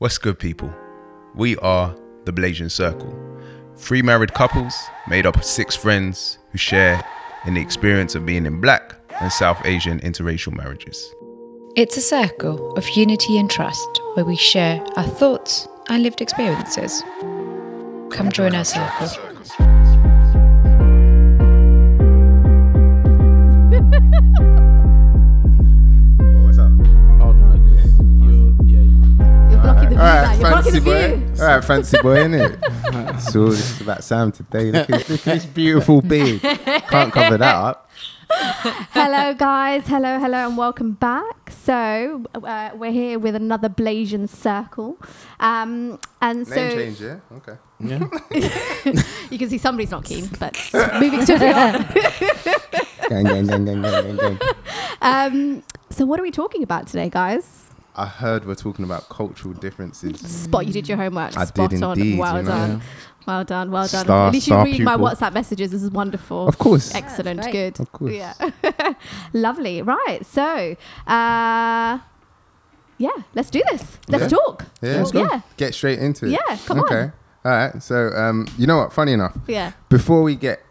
What's 0.00 0.16
good, 0.16 0.38
people? 0.38 0.72
We 1.34 1.56
are 1.56 1.92
the 2.24 2.32
Blasian 2.32 2.70
Circle, 2.70 3.12
three 3.74 4.00
married 4.00 4.32
couples 4.32 4.72
made 5.08 5.26
up 5.26 5.34
of 5.34 5.42
six 5.42 5.74
friends 5.74 6.38
who 6.52 6.58
share 6.58 7.04
in 7.44 7.54
the 7.54 7.60
experience 7.60 8.14
of 8.14 8.24
being 8.24 8.46
in 8.46 8.60
black 8.60 8.94
and 9.20 9.32
South 9.32 9.60
Asian 9.66 9.98
interracial 9.98 10.56
marriages. 10.56 11.12
It's 11.74 11.96
a 11.96 12.00
circle 12.00 12.74
of 12.74 12.88
unity 12.90 13.38
and 13.38 13.50
trust 13.50 13.88
where 14.14 14.24
we 14.24 14.36
share 14.36 14.80
our 14.96 15.02
thoughts 15.02 15.66
and 15.88 16.04
lived 16.04 16.20
experiences. 16.20 17.02
Come 18.12 18.30
join 18.30 18.54
our 18.54 18.64
circle. 18.64 19.27
Fancy 30.62 30.80
boy. 30.80 31.22
All 31.40 31.46
right, 31.46 31.64
fancy 31.64 31.98
boy, 32.02 32.16
innit? 32.18 33.20
so 33.30 33.48
this 33.48 33.70
is 33.70 33.80
about 33.80 34.04
Sam 34.04 34.32
today. 34.32 34.72
Look 34.72 34.90
at, 34.90 35.08
look 35.08 35.26
at 35.26 35.34
this 35.34 35.46
beautiful 35.46 36.02
beard. 36.02 36.40
Can't 36.40 37.12
cover 37.12 37.38
that 37.38 37.54
up. 37.54 37.90
hello, 38.30 39.34
guys. 39.34 39.86
Hello, 39.86 40.18
hello, 40.18 40.48
and 40.48 40.56
welcome 40.56 40.92
back. 40.92 41.50
So 41.50 42.24
uh, 42.34 42.70
we're 42.74 42.92
here 42.92 43.18
with 43.18 43.34
another 43.34 43.68
Blasian 43.68 44.28
Circle, 44.28 44.98
um, 45.40 45.98
and 46.20 46.46
so 46.46 46.54
Name 46.54 46.78
change, 46.78 47.00
yeah? 47.00 47.20
Okay. 47.36 47.54
Yeah. 47.80 48.04
you 49.30 49.38
can 49.38 49.48
see 49.48 49.58
somebody's 49.58 49.90
not 49.90 50.04
keen, 50.04 50.28
but 50.38 50.58
moving 51.00 51.24
swiftly 51.24 51.48
on. 51.48 51.86
Gang, 53.08 53.24
gang, 53.24 53.46
gang, 53.46 53.64
gang, 53.64 53.82
gang, 53.82 53.82
gang, 53.82 54.16
gang. 54.16 54.38
Um, 55.00 55.62
so 55.90 56.04
what 56.04 56.18
are 56.18 56.24
we 56.24 56.32
talking 56.32 56.64
about 56.64 56.88
today, 56.88 57.08
guys? 57.08 57.67
I 57.98 58.06
heard 58.06 58.46
we're 58.46 58.54
talking 58.54 58.84
about 58.84 59.08
cultural 59.08 59.52
differences. 59.54 60.20
Spot, 60.20 60.64
you 60.66 60.72
did 60.72 60.88
your 60.88 60.96
homework. 60.96 61.36
I 61.36 61.44
Spot 61.46 61.68
did 61.70 61.82
on. 61.82 61.98
indeed, 61.98 62.18
Well 62.18 62.36
you 62.36 62.42
know. 62.44 62.48
done. 62.50 62.82
Well 63.26 63.44
done. 63.44 63.70
Well 63.70 63.88
done. 63.88 64.04
Star- 64.04 64.28
At 64.28 64.32
least 64.32 64.46
you 64.46 64.52
star 64.54 64.64
read 64.64 64.80
my. 64.82 64.96
WhatsApp 64.96 65.32
messages. 65.34 65.70
This 65.72 65.82
is 65.82 65.90
wonderful. 65.90 66.46
Of 66.48 66.58
course. 66.58 66.94
Excellent. 66.94 67.40
great. 67.42 67.52
Good. 67.52 67.80
Of 67.80 67.92
course. 67.92 68.12
Yeah. 68.12 68.34
Lovely. 69.32 69.82
Right. 69.82 70.20
So, 70.24 70.76
uh, 71.06 71.98
yeah, 72.98 73.10
let's 73.34 73.50
do 73.50 73.62
this. 73.70 73.98
Let's 74.08 74.22
Yeah. 74.22 74.28
talk. 74.28 74.64
Yeah, 74.80 74.96
let's 74.98 75.10
go. 75.12 75.20
Yeah. 75.30 75.40
Get 75.56 75.74
straight 75.74 75.98
into 75.98 76.26
it. 76.26 76.30
Yeah, 76.32 76.56
come 76.66 76.78
on. 76.80 76.84
okay. 76.86 77.10
All 77.44 77.52
right. 77.52 77.82
So, 77.82 78.08
um, 78.14 78.46
you 78.56 78.66
know 78.66 78.78
what? 78.78 78.92
Funny 78.92 79.12
enough, 79.12 79.36
Yeah. 79.46 79.72
before 79.88 80.22
we 80.22 80.34
get 80.36 80.62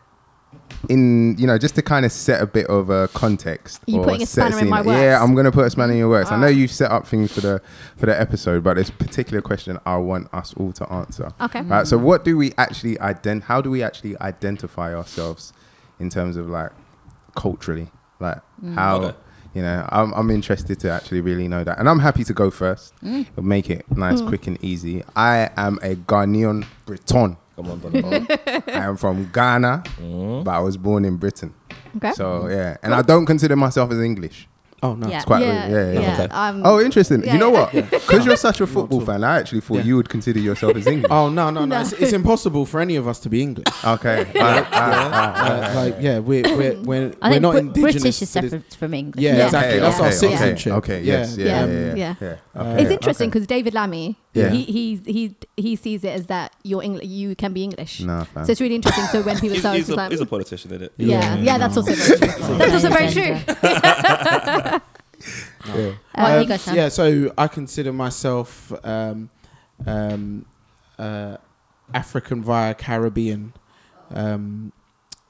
in, 0.89 1.37
you 1.37 1.47
know, 1.47 1.57
just 1.57 1.75
to 1.75 1.81
kind 1.81 2.05
of 2.05 2.11
set 2.11 2.41
a 2.41 2.45
bit 2.45 2.67
of 2.67 2.89
a 2.89 3.07
context. 3.09 3.81
You 3.87 3.99
or 3.99 4.05
putting 4.05 4.23
a 4.23 4.25
set 4.25 4.47
spanner 4.47 4.63
in 4.63 4.69
my 4.69 4.79
scene. 4.79 4.87
works? 4.87 4.99
Yeah, 4.99 5.21
I'm 5.21 5.35
gonna 5.35 5.51
put 5.51 5.65
a 5.65 5.69
spanner 5.69 5.91
in 5.93 5.99
your 5.99 6.09
works. 6.09 6.31
I 6.31 6.39
know 6.39 6.47
ah. 6.47 6.49
you've 6.49 6.71
set 6.71 6.91
up 6.91 7.07
things 7.07 7.31
for 7.31 7.41
the 7.41 7.61
for 7.97 8.05
the 8.05 8.19
episode, 8.19 8.63
but 8.63 8.75
there's 8.75 8.89
a 8.89 8.93
particular 8.93 9.41
question 9.41 9.79
I 9.85 9.97
want 9.97 10.33
us 10.33 10.53
all 10.55 10.71
to 10.73 10.91
answer. 10.91 11.31
Okay. 11.41 11.61
Right. 11.61 11.87
So, 11.87 11.97
what 11.97 12.23
do 12.23 12.37
we 12.37 12.53
actually 12.57 12.95
ident? 12.95 13.43
How 13.43 13.61
do 13.61 13.69
we 13.69 13.83
actually 13.83 14.17
identify 14.19 14.95
ourselves 14.95 15.53
in 15.99 16.09
terms 16.09 16.37
of 16.37 16.47
like 16.49 16.71
culturally? 17.35 17.89
Like 18.19 18.39
mm. 18.63 18.73
how 18.73 18.97
Okay. 18.97 19.17
you 19.53 19.61
know? 19.61 19.87
I'm 19.89 20.13
I'm 20.13 20.29
interested 20.31 20.79
to 20.81 20.91
actually 20.91 21.21
really 21.21 21.47
know 21.47 21.63
that, 21.63 21.79
and 21.79 21.87
I'm 21.89 21.99
happy 21.99 22.23
to 22.23 22.33
go 22.33 22.49
first. 22.49 22.93
Mm. 23.03 23.27
It'll 23.31 23.43
make 23.43 23.69
it 23.69 23.85
nice, 23.95 24.21
Mm. 24.21 24.27
quick, 24.27 24.47
and 24.47 24.63
easy. 24.63 25.03
I 25.15 25.49
am 25.57 25.79
a 25.81 25.95
Ghanaian 25.95 26.65
Briton. 26.85 27.37
Come 27.57 27.71
on, 27.71 27.79
brother. 27.79 28.25
I 28.67 28.85
am 28.85 28.95
from 28.97 29.29
Ghana, 29.33 29.83
Mm. 29.99 30.43
but 30.45 30.51
I 30.51 30.59
was 30.59 30.77
born 30.77 31.03
in 31.05 31.17
Britain. 31.17 31.53
Okay. 31.97 32.13
So 32.13 32.47
yeah, 32.47 32.77
and 32.83 32.93
I 32.93 33.01
don't 33.01 33.25
consider 33.25 33.55
myself 33.55 33.91
as 33.91 33.99
English. 33.99 34.47
Oh 34.83 34.93
no. 34.93 35.07
yeah. 35.09 35.15
It's 35.15 35.25
quite 35.25 35.41
yeah. 35.41 35.67
weird. 35.67 35.95
Yeah, 35.95 36.01
yeah. 36.01 36.07
yeah. 36.17 36.23
Okay. 36.25 36.33
Um, 36.35 36.61
Oh, 36.63 36.79
interesting. 36.79 37.23
yeah, 37.23 37.33
you 37.33 37.39
know 37.39 37.49
what? 37.49 37.71
Because 38.07 38.23
you're 38.27 38.37
such 38.37 38.61
a 38.61 38.67
football 38.67 39.01
fan, 39.01 39.23
I 39.23 39.39
actually 39.39 39.61
thought 39.61 39.77
Yeah. 39.77 39.85
you 39.89 39.95
would 39.95 40.07
consider 40.07 40.39
yourself 40.39 40.75
as 40.77 40.85
English. 40.85 41.09
Oh 41.09 41.29
no 41.29 41.49
no 41.49 41.61
no! 41.61 41.65
No. 41.65 41.81
It's, 41.81 41.93
it's 41.93 42.13
impossible 42.13 42.63
for 42.67 42.79
any 42.79 42.95
of 42.95 43.07
us 43.07 43.17
to 43.21 43.29
be 43.29 43.41
English. 43.41 43.65
Okay. 43.95 44.19
Ah, 44.39 44.69
ah. 44.71 45.71
Uh, 45.71 45.75
like 45.81 45.95
yeah, 45.99 46.19
we're 46.19 46.43
we're 46.59 46.77
we're, 46.89 47.11
I 47.23 47.31
we're 47.31 47.39
not 47.47 47.53
Br- 47.53 47.57
indigenous. 47.65 47.91
British 48.03 48.21
is 48.21 48.29
separate 48.29 48.73
from 48.75 48.93
English. 48.93 49.23
Yeah, 49.23 49.37
Yeah. 49.37 49.45
exactly. 49.45 49.71
Okay, 49.71 49.79
That's 49.81 49.95
okay, 49.95 50.03
our 50.05 50.09
okay, 50.13 50.17
citizenship. 50.25 50.73
Okay. 50.73 50.99
Yes. 51.01 51.35
Yeah. 51.37 51.45
Yeah. 51.45 51.65
Yeah. 51.65 51.95
yeah. 51.95 52.13
yeah. 52.21 52.35
Uh, 52.55 52.61
Okay, 52.63 52.81
It's 52.83 52.91
interesting 52.91 53.29
okay. 53.29 53.39
because 53.39 53.47
David 53.47 53.73
Lammy, 53.73 54.15
Yeah. 54.37 54.49
he, 54.51 54.63
he 54.63 54.95
he 55.05 55.35
he 55.57 55.75
sees 55.75 56.03
it 56.03 56.09
as 56.09 56.25
that 56.27 56.53
you're 56.63 56.81
Engl- 56.81 57.07
you 57.07 57.35
can 57.35 57.53
be 57.53 57.63
English. 57.63 58.01
Nah, 58.01 58.23
fam. 58.25 58.45
So 58.45 58.51
it's 58.51 58.61
really 58.61 58.75
interesting. 58.75 59.05
So 59.05 59.21
when 59.21 59.35
people 59.35 59.49
He's, 59.55 59.59
start 59.59 59.75
he's, 59.77 59.89
a, 59.89 59.95
like, 59.95 60.11
he's 60.11 60.21
a 60.21 60.25
politician, 60.25 60.71
isn't 60.71 60.83
it? 60.83 60.93
yeah, 60.97 61.35
yeah, 61.37 61.57
that's 61.57 61.75
also 61.77 61.93
very 61.93 62.17
true. 62.19 62.57
That's 62.57 62.73
also 62.73 62.89
very 62.89 63.11
true. 63.11 64.79
Yeah. 65.67 65.91
What 66.15 66.31
Um, 66.31 66.41
you 66.49 66.73
yeah, 66.75 66.89
so 66.89 67.33
I 67.37 67.47
consider 67.47 67.91
myself 67.91 68.71
um, 68.85 69.29
um, 69.85 70.45
uh, 70.97 71.37
African 71.93 72.43
via 72.43 72.73
Caribbean 72.75 73.53
um, 74.13 74.71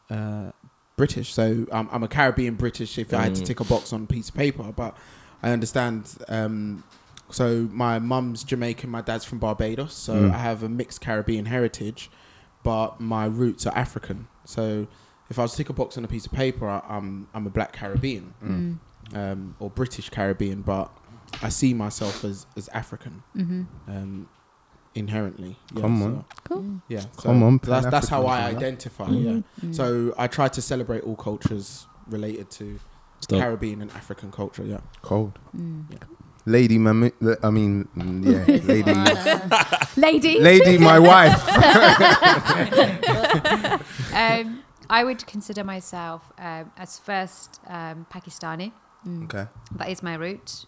uh, 0.09 0.51
British. 0.97 1.34
So 1.34 1.66
I'm, 1.72 1.88
I'm 1.91 2.03
a 2.03 2.07
Caribbean 2.07 2.56
British 2.56 2.97
if 2.97 3.13
I 3.13 3.24
had 3.24 3.35
to 3.35 3.41
Mm. 3.41 3.45
tick 3.45 3.59
a 3.62 3.63
box 3.63 3.94
on 3.94 4.03
a 4.03 4.07
piece 4.07 4.29
of 4.29 4.35
paper, 4.35 4.72
but 4.75 4.95
I 5.41 5.51
understand. 5.51 6.13
So 7.29 7.67
my 7.71 7.99
mum's 7.99 8.43
Jamaican, 8.43 8.89
my 8.89 9.01
dad's 9.01 9.25
from 9.25 9.39
Barbados, 9.39 9.93
so 9.93 10.13
Mm. 10.15 10.31
I 10.33 10.38
have 10.38 10.63
a 10.63 10.69
mixed 10.69 11.01
Caribbean 11.01 11.45
heritage, 11.45 12.09
but 12.63 12.99
my 13.01 13.25
roots 13.25 13.65
are 13.67 13.75
African. 13.77 14.27
So 14.45 14.88
if 15.29 15.38
I 15.38 15.41
was 15.41 15.51
to 15.51 15.57
tick 15.57 15.69
a 15.69 15.73
box 15.73 15.97
on 15.97 16.05
a 16.05 16.07
piece 16.07 16.25
of 16.25 16.31
paper, 16.31 16.67
I, 16.67 16.81
I'm 16.88 17.27
I'm 17.33 17.45
a 17.45 17.49
black 17.49 17.73
Caribbean 17.73 18.33
Mm. 18.43 18.79
um, 19.13 19.55
or 19.59 19.69
British 19.69 20.09
Caribbean, 20.09 20.61
but 20.61 20.89
I 21.41 21.49
see 21.49 21.73
myself 21.73 22.23
as, 22.23 22.45
as 22.55 22.69
African 22.69 23.23
Mm-hmm. 23.35 23.63
um, 23.89 24.29
inherently. 24.95 25.57
Yeah, 25.75 25.81
Come 25.81 25.99
so- 25.99 26.05
on. 26.05 26.25
Cool. 26.45 26.81
yeah, 26.88 26.99
so 27.01 27.07
Come 27.23 27.44
on, 27.44 27.59
That's, 27.61 27.85
that's 27.88 28.07
how 28.07 28.25
I 28.25 28.39
Pan-Africanism, 28.39 28.57
identify. 28.57 29.09
Yeah. 29.09 29.41
So 29.73 30.15
I 30.17 30.27
try 30.27 30.47
to 30.47 30.61
celebrate 30.61 31.03
all 31.03 31.15
cultures 31.17 31.85
related 32.07 32.49
to 32.51 32.79
Stop. 33.19 33.39
Caribbean 33.41 33.81
and 33.81 33.91
African 33.91 34.31
culture. 34.31 34.63
Yeah. 34.63 34.79
Cold. 35.01 35.38
Mm. 35.55 35.85
Lady, 36.47 36.77
mami- 36.79 37.11
I 37.43 37.49
mean, 37.49 37.89
mm, 37.97 38.23
yeah, 38.23 38.45
lady, 39.97 40.39
Lady. 40.39 40.41
lady, 40.41 40.77
my 40.77 40.97
wife. 41.11 41.43
Um, 44.13 44.63
I 44.89 45.03
would 45.03 45.25
consider 45.27 45.63
myself 45.63 46.31
um, 46.39 46.71
as 46.77 46.97
first 46.97 47.59
um, 47.67 48.05
Pakistani. 48.09 48.71
Okay. 49.25 49.45
That 49.75 49.89
is 49.89 50.01
my 50.01 50.15
root. 50.15 50.65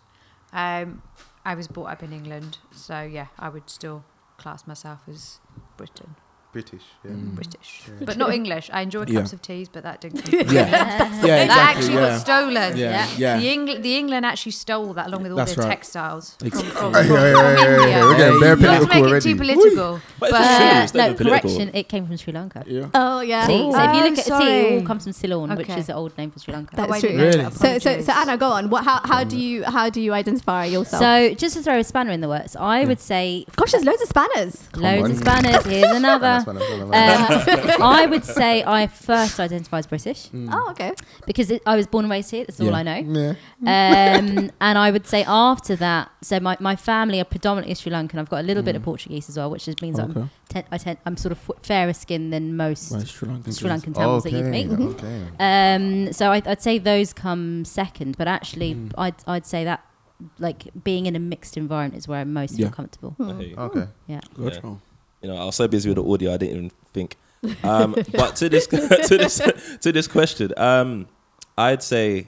Um, 0.53 1.01
I 1.45 1.55
was 1.55 1.67
brought 1.67 1.89
up 1.89 2.03
in 2.03 2.11
England, 2.13 2.57
so 2.71 3.01
yeah, 3.01 3.27
I 3.39 3.49
would 3.49 3.69
still 3.69 4.03
class 4.37 4.67
myself 4.67 4.99
as 5.07 5.39
Britain, 5.77 6.15
British. 6.51 6.81
Yeah. 7.05 7.11
Mm. 7.11 7.35
British, 7.35 7.83
but 8.01 8.17
not 8.17 8.33
English. 8.33 8.71
I 8.73 8.81
enjoy 8.81 9.03
Yeah. 9.07 9.19
cups 9.19 9.33
of 9.33 9.41
teas, 9.43 9.69
but 9.69 9.83
that 9.83 10.01
didn't. 10.01 10.23
Come 10.23 10.31
from 10.47 10.55
Yeah. 10.55 10.65
England. 10.65 11.27
Yeah. 11.27 11.45
That 11.45 11.75
actually 11.75 11.93
Yeah. 11.93 12.09
got 12.09 12.21
stolen. 12.21 12.75
Yeah. 12.77 13.07
Yeah. 13.17 13.37
The, 13.39 13.47
Engl- 13.55 13.81
the 13.83 13.95
England 13.97 14.25
actually 14.25 14.53
stole 14.53 14.93
that 14.93 15.07
along 15.07 15.21
with 15.23 15.31
all 15.33 15.37
That's 15.37 15.53
their 15.53 15.65
right. 15.65 15.71
textiles 15.77 16.35
Exactly. 16.43 16.71
from, 16.71 16.93
Yeah, 16.93 17.03
from, 17.03 17.15
yeah, 17.15 17.21
yeah, 17.21 17.33
from 17.33 17.53
yeah, 17.53 17.77
yeah, 17.77 17.87
yeah. 17.87 18.03
We're 18.03 18.17
getting 18.17 18.39
very 18.39 18.55
Not 18.61 18.79
to 18.81 18.87
political 18.87 18.87
make 18.87 19.03
it 19.03 19.07
already. 19.09 19.29
too 19.29 19.35
political, 19.35 20.01
But 20.19 20.31
but. 20.31 20.41
Uh, 20.41 20.81
It's 20.83 20.93
no, 20.95 21.13
political. 21.13 21.25
correction. 21.29 21.71
It 21.75 21.87
came 21.87 22.07
from 22.07 22.17
Sri 22.17 22.33
Lanka. 22.33 22.63
Yeah. 22.65 22.87
Oh 22.95 23.19
yeah. 23.21 23.45
Tea. 23.45 23.71
So 23.71 23.77
if 23.77 23.93
you 23.95 24.01
Oh, 24.01 24.09
look 24.09 24.17
at 24.17 24.25
tea, 24.25 24.57
it 24.57 24.73
all 24.81 24.87
comes 24.87 25.03
from 25.03 25.13
Ceylon, 25.13 25.55
which 25.55 25.69
is 25.69 25.85
the 25.85 25.93
old 25.93 26.17
name 26.17 26.31
for 26.31 26.39
Sri 26.39 26.51
Lanka. 26.51 26.75
That's 26.75 26.91
Oh, 26.91 26.99
true. 26.99 27.09
Really? 27.15 27.51
So, 27.51 27.77
so, 27.77 28.01
so 28.01 28.11
Anna, 28.11 28.37
go 28.37 28.49
on. 28.49 28.71
What? 28.71 28.83
How, 28.85 29.01
how 29.05 29.23
do 29.23 29.37
you 29.37 29.63
how 29.65 29.89
do 29.91 30.01
you 30.01 30.13
identify 30.13 30.65
yourself? 30.65 30.99
So 31.03 31.33
just 31.35 31.55
to 31.57 31.61
throw 31.61 31.77
a 31.77 31.83
spanner 31.83 32.11
in 32.11 32.21
the 32.21 32.27
works, 32.27 32.55
I 32.55 32.85
would 32.85 32.99
say 32.99 33.45
gosh, 33.55 33.71
there's 33.73 33.85
loads 33.85 34.01
of 34.01 34.07
spanners. 34.09 34.55
loads 34.75 35.11
of 35.11 35.17
spanners. 35.19 35.63
Here's 35.65 35.91
another. 35.95 36.38
That's 36.45 36.47
what 36.47 36.57
I'm- 36.61 36.89
that's 36.89 37.47
what 37.47 37.59
I'm- 37.69 37.81
Um, 37.81 37.81
I 37.81 38.05
would 38.05 38.25
say 38.25 38.63
I 38.63 38.87
first 38.87 39.39
identify 39.39 39.79
as 39.79 39.87
British 39.87 40.29
Oh, 40.33 40.67
okay. 40.71 40.93
because 41.25 41.51
it, 41.51 41.61
I 41.65 41.75
was 41.75 41.87
born 41.87 42.05
and 42.05 42.11
raised 42.11 42.31
here. 42.31 42.45
That's 42.45 42.59
all 42.59 42.67
Yeah. 42.67 42.75
I 42.77 42.83
know. 42.83 43.35
Yeah. 43.61 44.17
um, 44.17 44.51
and 44.61 44.77
I 44.77 44.91
would 44.91 45.05
say 45.07 45.23
after 45.25 45.75
that, 45.77 46.11
so 46.21 46.39
my, 46.39 46.57
my 46.59 46.75
family 46.75 47.19
are 47.19 47.25
predominantly 47.25 47.75
Sri 47.75 47.91
Lankan. 47.91 48.17
I've 48.19 48.29
got 48.29 48.39
a 48.41 48.47
little 48.47 48.63
bit 48.63 48.75
of 48.75 48.83
Portuguese 48.83 49.29
as 49.29 49.37
well, 49.37 49.49
which 49.51 49.65
just 49.65 49.81
means 49.81 49.99
Okay. 49.99 50.19
I'm 50.21 50.29
ten, 50.49 50.63
I 50.71 50.77
tend, 50.77 50.97
I'm 51.05 51.17
sort 51.17 51.31
of 51.33 51.39
f- 51.49 51.63
fairer 51.63 51.93
skinned 51.93 52.31
than 52.33 52.55
most 52.57 52.91
Right, 52.91 53.07
Sri 53.07 53.27
Lankan. 53.29 53.57
Sri 53.57 53.69
Lankan 53.69 53.93
Tamils 53.93 54.23
that 54.23 54.31
you'd 54.31 54.45
Okay. 54.45 54.65
meet. 54.65 54.79
Okay. 54.79 55.23
Um, 55.39 56.13
so 56.13 56.31
I, 56.31 56.41
I'd 56.45 56.61
say 56.61 56.77
those 56.77 57.13
come 57.13 57.65
second, 57.65 58.17
but 58.17 58.27
actually, 58.27 58.75
Mm. 58.75 58.91
I'd 58.97 59.15
I'd 59.27 59.45
say 59.45 59.63
that 59.63 59.83
like 60.37 60.67
being 60.83 61.05
in 61.05 61.15
a 61.15 61.19
mixed 61.19 61.55
environment 61.55 61.97
is 61.97 62.07
where 62.07 62.19
I'm 62.19 62.33
most 62.33 62.57
Yeah. 62.57 62.67
feel 62.67 62.75
comfortable. 62.75 63.15
I. 63.19 63.53
Okay. 63.57 63.87
Yeah. 64.07 64.19
Good. 64.35 64.59
Yeah. 64.63 64.73
You 65.21 65.29
know, 65.29 65.37
I 65.37 65.45
was 65.45 65.55
so 65.55 65.67
busy 65.67 65.89
with 65.89 65.97
the 65.97 66.11
audio, 66.11 66.33
I 66.33 66.37
didn't 66.37 66.55
even 66.55 66.71
think. 66.93 67.17
Um, 67.63 67.95
but 68.13 68.35
to 68.37 68.49
this, 68.49 68.67
to 68.67 69.17
this, 69.17 69.41
to 69.81 69.91
this 69.91 70.07
question, 70.07 70.53
um, 70.57 71.07
I'd 71.57 71.83
say 71.83 72.27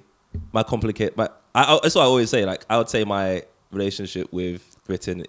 my 0.52 0.64
complicate. 0.64 1.16
My, 1.16 1.30
I, 1.56 1.76
I, 1.76 1.80
that's 1.82 1.96
what 1.96 2.02
I 2.02 2.06
always 2.06 2.30
say. 2.30 2.46
Like, 2.46 2.66
I 2.70 2.78
would 2.78 2.90
say 2.90 3.04
my 3.04 3.44
relationship 3.72 4.32
with 4.34 4.78
Britain 4.86 5.24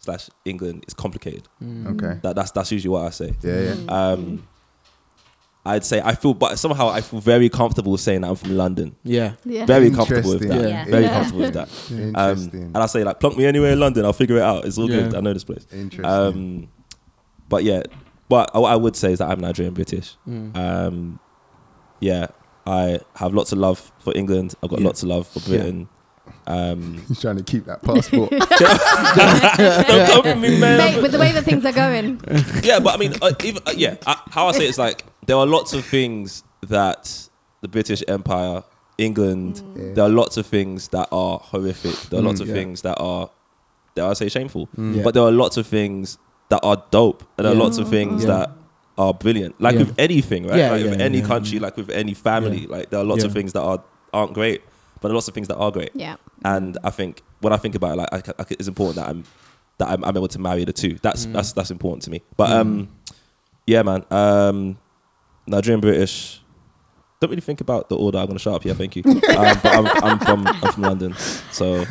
slash 0.00 0.28
England 0.44 0.84
is 0.88 0.94
complicated. 0.94 1.44
Mm. 1.62 1.94
Okay. 1.94 2.18
That, 2.22 2.36
that's 2.36 2.50
that's 2.50 2.70
usually 2.72 2.90
what 2.92 3.06
I 3.06 3.10
say. 3.10 3.32
Yeah. 3.42 3.74
Yeah. 3.74 3.74
Um, 3.88 4.46
I'd 5.66 5.84
say 5.84 6.00
I 6.04 6.14
feel, 6.14 6.34
but 6.34 6.58
somehow 6.58 6.88
I 6.90 7.00
feel 7.00 7.20
very 7.20 7.48
comfortable 7.48 7.96
saying 7.96 8.20
that 8.20 8.28
I'm 8.28 8.36
from 8.36 8.54
London. 8.56 8.94
Yeah. 9.02 9.32
Yeah. 9.46 9.64
Very 9.64 9.90
comfortable 9.90 10.30
with 10.34 10.40
that. 10.40 10.50
Interesting. 10.50 10.68
Yeah. 10.70 10.84
Very 10.84 11.04
Yeah. 11.04 11.14
comfortable 11.14 11.40
with 11.40 11.54
that. 11.54 11.68
Um, 12.18 12.30
Interesting. 12.32 12.62
and 12.64 12.76
I 12.76 12.86
say 12.86 13.02
like, 13.02 13.18
plunk 13.18 13.38
me 13.38 13.46
anywhere 13.46 13.72
in 13.72 13.80
London, 13.80 14.04
I'll 14.04 14.12
figure 14.12 14.36
it 14.36 14.42
out. 14.42 14.66
It's 14.66 14.76
all 14.76 14.88
good. 14.88 15.14
I 15.14 15.20
know 15.20 15.32
this 15.32 15.44
place. 15.44 15.66
Interesting. 15.72 16.04
Um, 16.04 16.68
but 17.48 17.64
yeah, 17.64 17.82
but 18.28 18.54
what 18.54 18.70
I 18.72 18.76
would 18.76 18.96
say 18.96 19.12
is 19.12 19.18
that 19.18 19.30
I'm 19.30 19.40
Nigerian 19.40 19.74
British. 19.74 20.16
Mm. 20.28 20.56
Um, 20.56 21.20
yeah, 22.00 22.26
I 22.66 23.00
have 23.16 23.34
lots 23.34 23.52
of 23.52 23.58
love 23.58 23.92
for 23.98 24.16
England. 24.16 24.54
I've 24.62 24.70
got 24.70 24.80
Yeah. 24.80 24.86
lots 24.86 25.02
of 25.02 25.08
love 25.10 25.26
for 25.26 25.40
Britain. 25.40 25.88
Um, 26.46 27.02
He's 27.08 27.20
trying 27.20 27.36
to 27.36 27.42
keep 27.42 27.66
that 27.66 27.82
passport. 27.82 28.30
don't 28.30 30.10
come 30.10 30.22
for 30.22 30.36
me, 30.36 30.58
man. 30.58 30.78
Mate, 30.78 31.02
with 31.02 31.12
the 31.12 31.18
way 31.18 31.32
that 31.32 31.44
things 31.44 31.64
are 31.64 31.72
going. 31.72 32.20
yeah, 32.62 32.80
but 32.80 32.94
I 32.94 32.96
mean, 32.98 33.14
uh, 33.22 33.32
even 33.42 33.62
uh, 33.66 33.72
yeah, 33.76 33.96
uh, 34.06 34.16
how 34.30 34.46
I 34.48 34.52
say 34.52 34.66
it's 34.66 34.78
like 34.78 35.04
there 35.26 35.36
are 35.36 35.46
lots 35.46 35.72
of 35.72 35.84
things 35.84 36.42
that 36.62 37.28
the 37.60 37.68
British 37.68 38.02
Empire, 38.08 38.62
England, 38.98 39.62
Yeah. 39.76 39.92
there 39.94 40.04
are 40.04 40.08
lots 40.10 40.36
of 40.36 40.46
things 40.46 40.88
that 40.88 41.08
are 41.12 41.38
horrific. 41.38 41.94
There 42.10 42.20
are 42.20 42.22
Mm, 42.22 42.26
lots 42.26 42.40
of 42.40 42.48
yeah. 42.48 42.54
things 42.54 42.82
that 42.82 42.98
are, 43.00 43.30
dare 43.94 44.06
I 44.06 44.12
say, 44.14 44.28
shameful. 44.28 44.68
Yeah. 44.76 45.02
But 45.02 45.14
there 45.14 45.22
are 45.22 45.32
lots 45.32 45.56
of 45.56 45.66
things 45.66 46.18
that 46.54 46.60
are 46.64 46.82
dope, 46.90 47.24
and 47.36 47.44
there 47.44 47.52
are 47.52 47.56
lots 47.56 47.78
of 47.78 47.88
things 47.88 48.22
Yeah. 48.22 48.28
that 48.36 48.50
are 48.96 49.12
brilliant. 49.12 49.60
Like 49.60 49.74
Yeah. 49.74 49.80
with 49.80 49.94
anything, 49.98 50.46
right? 50.46 50.58
Yeah, 50.58 50.70
like 50.70 50.84
yeah, 50.84 50.90
with 50.90 51.00
any 51.00 51.18
yeah. 51.18 51.26
country, 51.26 51.58
like 51.58 51.76
with 51.76 51.90
any 51.90 52.14
family, 52.14 52.66
like 52.66 52.90
there 52.90 53.00
are 53.00 53.04
lots 53.12 53.24
of 53.24 53.32
things 53.32 53.52
that 53.54 53.62
are 53.62 53.82
aren't 54.12 54.34
great, 54.34 54.62
but 55.00 55.08
there 55.08 55.10
are 55.10 55.14
lots 55.20 55.26
of 55.26 55.34
things 55.34 55.48
that 55.48 55.56
are 55.56 55.72
great. 55.72 55.90
Yeah. 55.94 56.16
And 56.44 56.78
I 56.84 56.90
think 56.90 57.22
when 57.40 57.52
I 57.52 57.56
think 57.56 57.74
about 57.74 57.92
it, 57.94 57.96
like 58.02 58.28
I, 58.28 58.32
I, 58.38 58.44
it's 58.50 58.68
important 58.68 58.96
that 58.96 59.08
I'm 59.08 59.24
that 59.78 59.88
I'm, 59.88 60.04
I'm 60.04 60.16
able 60.16 60.28
to 60.28 60.38
marry 60.38 60.64
the 60.64 60.72
two. 60.72 60.98
That's 61.02 61.26
Mm. 61.26 61.32
that's 61.32 61.52
that's 61.52 61.70
important 61.72 62.02
to 62.04 62.10
me. 62.10 62.22
But 62.36 62.52
um, 62.52 62.88
yeah, 63.66 63.82
man, 63.82 64.04
um, 64.10 64.78
Nigerian 65.46 65.80
British. 65.80 66.40
Don't 67.20 67.30
really 67.30 67.40
think 67.50 67.60
about 67.62 67.88
the 67.88 67.96
order 67.96 68.18
I'm 68.18 68.26
gonna 68.26 68.38
shout 68.38 68.54
up 68.54 68.62
here. 68.62 68.74
Thank 68.74 68.96
you. 68.96 69.02
um, 69.06 69.20
but 69.62 69.66
I'm, 69.66 69.86
I'm 70.04 70.18
from 70.20 70.46
I'm 70.46 70.72
from 70.72 70.82
London, 70.82 71.14
so 71.50 71.84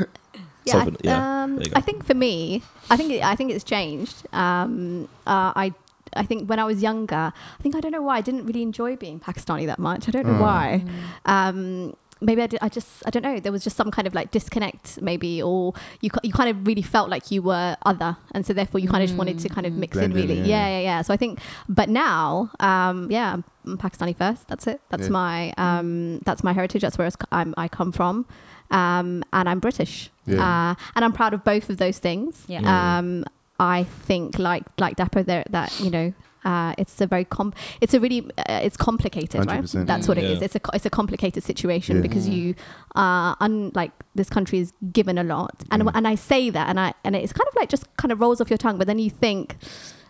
Yeah, 0.65 0.73
something- 0.73 0.97
yeah, 1.03 1.43
um, 1.43 1.55
there 1.55 1.65
you 1.65 1.71
go. 1.71 1.77
I 1.77 1.81
think 1.81 2.05
for 2.05 2.13
me, 2.13 2.61
I 2.89 2.97
think 2.97 3.11
it, 3.11 3.23
I 3.23 3.35
think 3.35 3.51
it's 3.51 3.63
changed. 3.63 4.25
Um, 4.33 5.07
uh, 5.27 5.51
I 5.55 5.73
I 6.15 6.23
think 6.25 6.47
when 6.47 6.59
I 6.59 6.63
was 6.63 6.81
younger, 6.81 7.33
I 7.59 7.61
think 7.63 7.75
I 7.75 7.79
don't 7.79 7.91
know 7.91 8.01
why 8.03 8.17
I 8.17 8.21
didn't 8.21 8.45
really 8.45 8.61
enjoy 8.61 8.95
being 8.95 9.19
Pakistani 9.19 9.65
that 9.65 9.79
much. 9.79 10.07
I 10.07 10.11
don't 10.11 10.27
know 10.27 10.33
Mm. 10.33 10.39
why. 10.41 10.83
Um, 11.25 11.95
maybe 12.21 12.41
I, 12.41 12.47
did, 12.47 12.59
I 12.61 12.69
just 12.69 13.03
I 13.05 13.09
don't 13.09 13.23
know. 13.23 13.39
There 13.39 13.51
was 13.51 13.63
just 13.63 13.75
some 13.75 13.89
kind 13.91 14.07
of 14.07 14.13
like 14.13 14.29
disconnect, 14.31 15.01
maybe, 15.01 15.41
or 15.41 15.73
you 16.01 16.09
you 16.21 16.31
kind 16.31 16.49
of 16.49 16.67
really 16.67 16.81
felt 16.83 17.09
like 17.09 17.31
you 17.31 17.41
were 17.41 17.75
other, 17.85 18.15
and 18.33 18.45
so 18.45 18.53
therefore 18.53 18.79
you 18.79 18.87
kind 18.87 19.03
of 19.03 19.09
just 19.09 19.17
wanted 19.17 19.39
to 19.39 19.49
kind 19.49 19.65
of 19.67 19.73
mix 19.73 19.93
Blend 19.97 20.13
in, 20.13 20.19
in, 20.19 20.27
really. 20.27 20.39
yeah. 20.41 20.67
yeah, 20.67 20.67
yeah, 20.77 20.79
yeah. 20.81 21.01
So 21.01 21.13
I 21.13 21.17
think, 21.17 21.39
but 21.67 21.89
now, 21.89 22.51
um, 22.59 23.09
yeah, 23.11 23.29
I'm- 23.31 23.43
I'm 23.65 23.77
Pakistani 23.77 24.15
first. 24.15 24.47
That's 24.49 24.67
it. 24.67 24.81
That's 24.89 25.03
Yeah. 25.03 25.09
my 25.21 25.53
um, 25.57 26.19
that's 26.25 26.43
my 26.43 26.53
heritage. 26.53 26.81
That's 26.83 26.97
where 26.97 27.09
I'm, 27.31 27.53
I 27.57 27.67
come 27.69 27.91
from, 27.91 28.25
um, 28.73 29.23
and 29.31 29.47
I'm 29.49 29.59
British. 29.59 30.09
Yeah. 30.25 30.41
Uh, 30.71 30.75
and 30.95 31.05
I'm 31.05 31.13
proud 31.13 31.33
of 31.33 31.43
both 31.43 31.69
of 31.69 31.77
those 31.77 31.99
things. 31.99 32.43
Yeah. 32.47 32.61
Um, 32.97 33.23
I 33.59 33.83
think 33.83 34.39
like 34.39 34.63
like 34.79 34.95
Dapper 34.97 35.23
there 35.23 35.45
that 35.51 35.79
you 35.79 35.89
know 35.91 36.13
uh, 36.43 36.73
it's 36.77 36.99
a 36.99 37.07
very 37.07 37.23
com- 37.23 37.53
it's 37.79 37.93
a 37.93 37.99
really 37.99 38.21
uh, 38.37 38.59
it's 38.63 38.75
complicated, 38.75 39.45
right? 39.45 39.63
100%. 39.63 39.85
That's 39.87 40.07
what 40.09 40.17
it 40.17 40.23
Yeah. 40.25 40.29
is. 40.31 40.41
It's 40.41 40.55
a 40.55 40.59
co- 40.59 40.71
it's 40.73 40.85
a 40.85 40.89
complicated 40.89 41.43
situation 41.43 41.97
Yeah. 41.97 42.01
because 42.01 42.27
you 42.27 42.55
uh 42.95 43.35
unlike 43.39 43.91
this 44.15 44.29
country 44.29 44.59
is 44.59 44.73
given 44.91 45.17
a 45.17 45.23
lot, 45.23 45.55
and 45.71 45.83
Mm. 45.83 45.91
and 45.93 46.07
I 46.07 46.15
say 46.15 46.49
that, 46.49 46.67
and 46.69 46.79
I 46.79 46.93
and 47.05 47.15
it's 47.15 47.31
kind 47.33 47.47
of 47.47 47.55
like 47.55 47.69
just 47.69 47.85
kind 47.97 48.11
of 48.11 48.19
rolls 48.19 48.41
off 48.41 48.49
your 48.49 48.57
tongue, 48.57 48.77
but 48.77 48.87
then 48.87 48.99
you 48.99 49.09
think, 49.09 49.55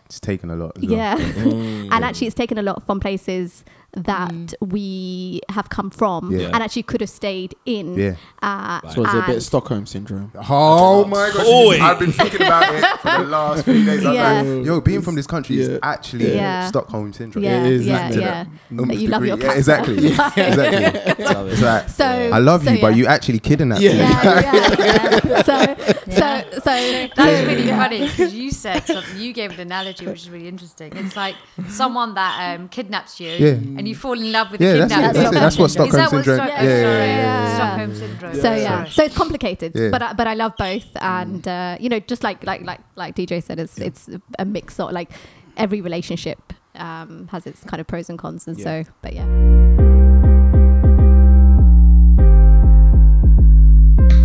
it's 0.06 0.18
taken 0.20 0.50
a 0.50 0.56
lot. 0.56 0.72
As 0.78 0.82
well. 0.84 0.92
yeah, 0.98 1.16
Mm. 1.18 1.88
and 1.92 2.04
actually 2.04 2.26
it's 2.28 2.36
taken 2.36 2.58
a 2.58 2.62
lot 2.62 2.84
from 2.86 2.98
places 2.98 3.64
that 3.96 4.54
we 4.60 5.40
have 5.50 5.68
come 5.68 5.90
from, 5.90 6.30
Yeah. 6.32 6.46
and 6.52 6.56
actually 6.62 6.82
could 6.84 7.00
have 7.00 7.10
stayed 7.10 7.54
in. 7.66 7.94
Yeah. 7.96 8.14
Uh, 8.42 8.80
So 8.92 9.04
it's 9.04 9.14
a 9.14 9.22
bit 9.26 9.36
of 9.36 9.42
Stockholm 9.42 9.86
syndrome. 9.86 10.32
Oh 10.48 11.04
my 11.04 11.30
gosh! 11.34 11.46
Oi. 11.46 11.78
I've 11.80 11.98
been 11.98 12.12
thinking 12.12 12.42
about 12.42 12.74
it 12.74 12.84
for 13.00 13.22
the 13.22 13.30
last 13.30 13.64
few 13.64 13.84
days. 13.84 14.04
I 14.04 14.08
was 14.08 14.14
Yeah. 14.16 14.42
like, 14.42 14.66
yo, 14.66 14.80
being 14.80 15.02
from 15.02 15.14
this 15.14 15.26
country 15.26 15.60
is 15.60 15.78
actually 15.82 16.34
Yeah. 16.34 16.66
Stockholm 16.68 17.12
syndrome. 17.12 17.44
yeah, 17.44 17.64
It 17.64 17.72
is, 17.72 17.86
yeah, 17.86 18.08
isn't 18.08 18.22
yeah. 18.22 18.44
Umph 18.78 18.88
That 18.88 18.96
you 18.98 19.08
love 19.08 19.24
your 19.24 19.38
yeah, 19.38 19.46
cat. 19.48 19.56
exactly. 19.56 20.06
exactly. 20.08 21.14
It's 21.54 21.62
like, 21.62 21.88
So 21.90 22.04
I 22.04 22.38
love 22.38 22.64
so, 22.64 22.70
you, 22.72 22.80
but 22.80 22.88
yeah. 22.88 22.96
you 22.96 23.06
actually 23.06 23.38
kidnapped 23.38 23.80
Yeah. 23.80 23.92
me. 23.92 23.98
yeah, 23.98 24.40
yeah, 24.40 24.76
yeah. 24.78 25.42
So, 25.50 25.56
Yeah. 25.56 26.40
so, 26.50 26.60
so 26.60 27.08
That's 27.16 27.46
really 27.46 27.68
funny 27.68 28.00
because 28.08 28.34
you 28.34 28.50
said 28.50 28.86
something. 28.86 29.20
You 29.20 29.32
gave 29.32 29.52
an 29.52 29.60
analogy 29.60 30.06
which 30.06 30.22
is 30.22 30.30
really 30.30 30.48
interesting. 30.48 30.92
It's 30.96 31.16
like 31.16 31.34
someone 31.68 32.14
that 32.14 32.54
um, 32.58 32.68
kidnaps 32.68 33.20
you, 33.20 33.30
Yeah. 33.30 33.80
And 33.84 33.88
you 33.88 33.94
fall 33.94 34.18
in 34.18 34.32
love 34.32 34.50
with 34.50 34.60
Yeah, 34.60 34.72
the 34.72 34.78
it. 34.78 34.88
kidnapper. 34.88 35.12
That's 35.12 35.28
it. 35.36 35.40
That's 35.40 35.58
what 35.58 35.66
Is 35.66 35.72
Stockholm 35.72 35.96
that 36.00 36.10
syndrome. 36.10 36.36
Stock- 36.36 36.48
Yeah, 36.48 36.62
yeah, 36.62 36.80
yeah, 36.80 37.06
yeah. 37.06 37.54
Stockholm 37.56 37.94
syndrome. 37.94 38.34
So 38.34 38.54
yeah, 38.54 38.84
so 38.84 39.04
it's 39.04 39.16
complicated, 39.16 39.72
Yeah. 39.74 39.90
but 39.90 40.02
I, 40.02 40.12
but 40.14 40.26
I 40.26 40.34
love 40.34 40.52
both, 40.56 40.86
and 41.00 41.46
uh, 41.46 41.76
you 41.80 41.88
know, 41.88 42.00
just 42.00 42.22
like 42.24 42.44
like 42.44 42.62
like 42.62 42.80
like 42.96 43.14
DJ 43.14 43.42
said, 43.42 43.58
it's 43.58 43.78
it's 43.78 44.08
a 44.38 44.44
mix 44.44 44.80
of 44.80 44.92
like 44.92 45.10
every 45.56 45.80
relationship 45.82 46.52
um, 46.76 47.28
has 47.30 47.46
its 47.46 47.62
kind 47.64 47.80
of 47.80 47.86
pros 47.86 48.08
and 48.08 48.18
cons, 48.18 48.46
and 48.48 48.58
so 48.58 48.84
but 49.02 49.12
yeah. 49.12 49.26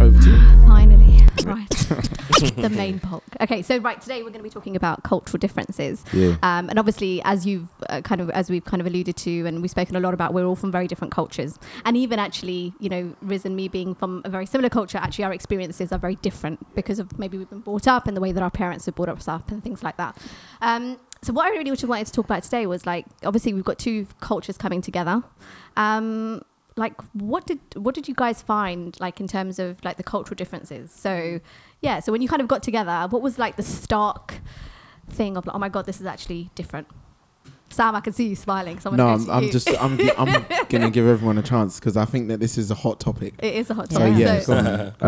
Over 0.02 0.20
to 0.22 0.30
you. 0.30 0.40
Finally, 0.68 1.20
right, 1.44 1.68
the 2.56 2.70
main 2.70 2.98
bulk. 3.10 3.24
Okay, 3.42 3.62
so 3.62 3.78
right 3.78 4.00
today 4.00 4.20
we're 4.20 4.30
going 4.30 4.40
to 4.40 4.44
be 4.44 4.50
talking 4.50 4.76
about 4.76 5.04
cultural 5.04 5.40
differences. 5.40 6.04
Yeah. 6.14 6.38
Um, 6.44 6.70
and 6.70 6.80
obviously, 6.80 7.22
as 7.24 7.46
you've 7.46 7.68
uh, 7.90 8.02
kind 8.02 8.22
of, 8.22 8.30
as 8.32 8.50
we've 8.50 8.66
kind 8.66 8.82
of 8.82 8.88
alluded 8.88 9.16
to, 9.18 9.46
and 9.46 9.62
we've 9.62 9.72
spoken 9.72 9.96
a 9.96 10.00
lot 10.00 10.14
about, 10.14 10.34
we're 10.34 10.46
all 10.46 10.56
from 10.56 10.72
very 10.72 10.88
different 10.88 11.14
cultures. 11.14 11.58
And 11.86 11.98
even 11.98 12.20
actually, 12.20 12.74
you 12.80 12.90
know, 12.90 13.16
Riz 13.22 13.46
and 13.46 13.56
me 13.56 13.68
being 13.68 13.96
from 13.96 14.22
a 14.26 14.30
very 14.30 14.46
similar 14.46 14.70
culture, 14.70 14.98
actually, 14.98 15.26
our 15.26 15.34
experiences 15.34 15.92
are 15.92 16.00
very 16.00 16.16
different 16.16 16.74
because 16.76 17.00
of 17.00 17.18
maybe 17.20 17.38
we've 17.38 17.50
been 17.50 17.60
brought 17.60 17.88
up 17.88 18.08
and 18.08 18.16
the 18.16 18.22
way 18.22 18.32
that 18.32 18.44
our 18.44 18.52
parents 18.52 18.86
have 18.86 18.96
brought 18.96 19.10
us 19.10 19.28
up 19.28 19.52
and 19.52 19.64
things 19.64 19.84
like 19.84 19.98
that. 19.98 20.18
Um, 20.62 20.98
so 21.22 21.34
what 21.34 21.46
I 21.46 21.50
really 21.50 21.70
wanted 21.70 22.08
to 22.08 22.14
talk 22.14 22.26
about 22.26 22.44
today 22.44 22.66
was 22.66 22.86
like, 22.86 23.06
obviously, 23.26 23.54
we've 23.54 23.66
got 23.66 23.78
two 23.78 24.08
cultures 24.22 24.58
coming 24.58 24.82
together. 24.82 25.24
Um, 25.76 26.44
like, 26.80 26.96
what 27.14 27.46
did 27.46 27.60
what 27.76 27.94
did 27.96 28.08
you 28.08 28.16
guys 28.16 28.42
find 28.42 28.98
like 29.00 29.20
in 29.20 29.28
terms 29.28 29.60
of 29.60 29.84
like 29.84 29.98
the 29.98 30.04
cultural 30.14 30.36
differences? 30.36 30.92
So, 30.92 31.40
yeah. 31.81 32.00
So 32.00 32.12
when 32.12 32.22
you 32.24 32.28
kind 32.28 32.42
of 32.42 32.48
got 32.48 32.64
together, 32.64 33.08
what 33.10 33.22
was 33.22 33.38
like 33.38 33.56
the 33.58 33.64
stark 33.64 34.36
thing 35.10 35.38
of 35.38 35.46
like, 35.46 35.56
oh 35.56 35.60
my 35.60 35.70
god, 35.70 35.86
this 35.86 36.00
is 36.02 36.08
actually 36.08 36.50
different. 36.56 36.88
Sam, 37.72 37.94
I 37.96 38.02
can 38.02 38.14
see 38.14 38.28
you 38.30 38.36
smiling. 38.36 38.80
So 38.80 38.90
I'm 38.90 38.96
No, 38.98 39.08
I'm, 39.10 39.26
to 39.26 39.31
I'm 39.31 39.44
you. 39.44 39.52
just 39.52 39.70
I'm 39.80 39.96
gi- 39.98 40.18
I'm 40.18 40.46
gonna 40.70 40.90
give 40.90 41.06
everyone 41.06 41.38
a 41.38 41.44
chance 41.44 41.80
because 41.80 41.96
I 41.98 42.06
think 42.06 42.28
that 42.30 42.40
this 42.40 42.58
is 42.58 42.72
a 42.72 42.76
hot 42.76 43.00
topic. 43.00 43.36
It 43.40 43.54
is 43.54 43.70
a 43.70 43.76
hot 43.76 43.92
So 43.92 44.00
topic. 44.00 44.18
yeah, 44.18 44.40
so, 44.40 44.54
go 44.54 44.58
on. 44.60 44.66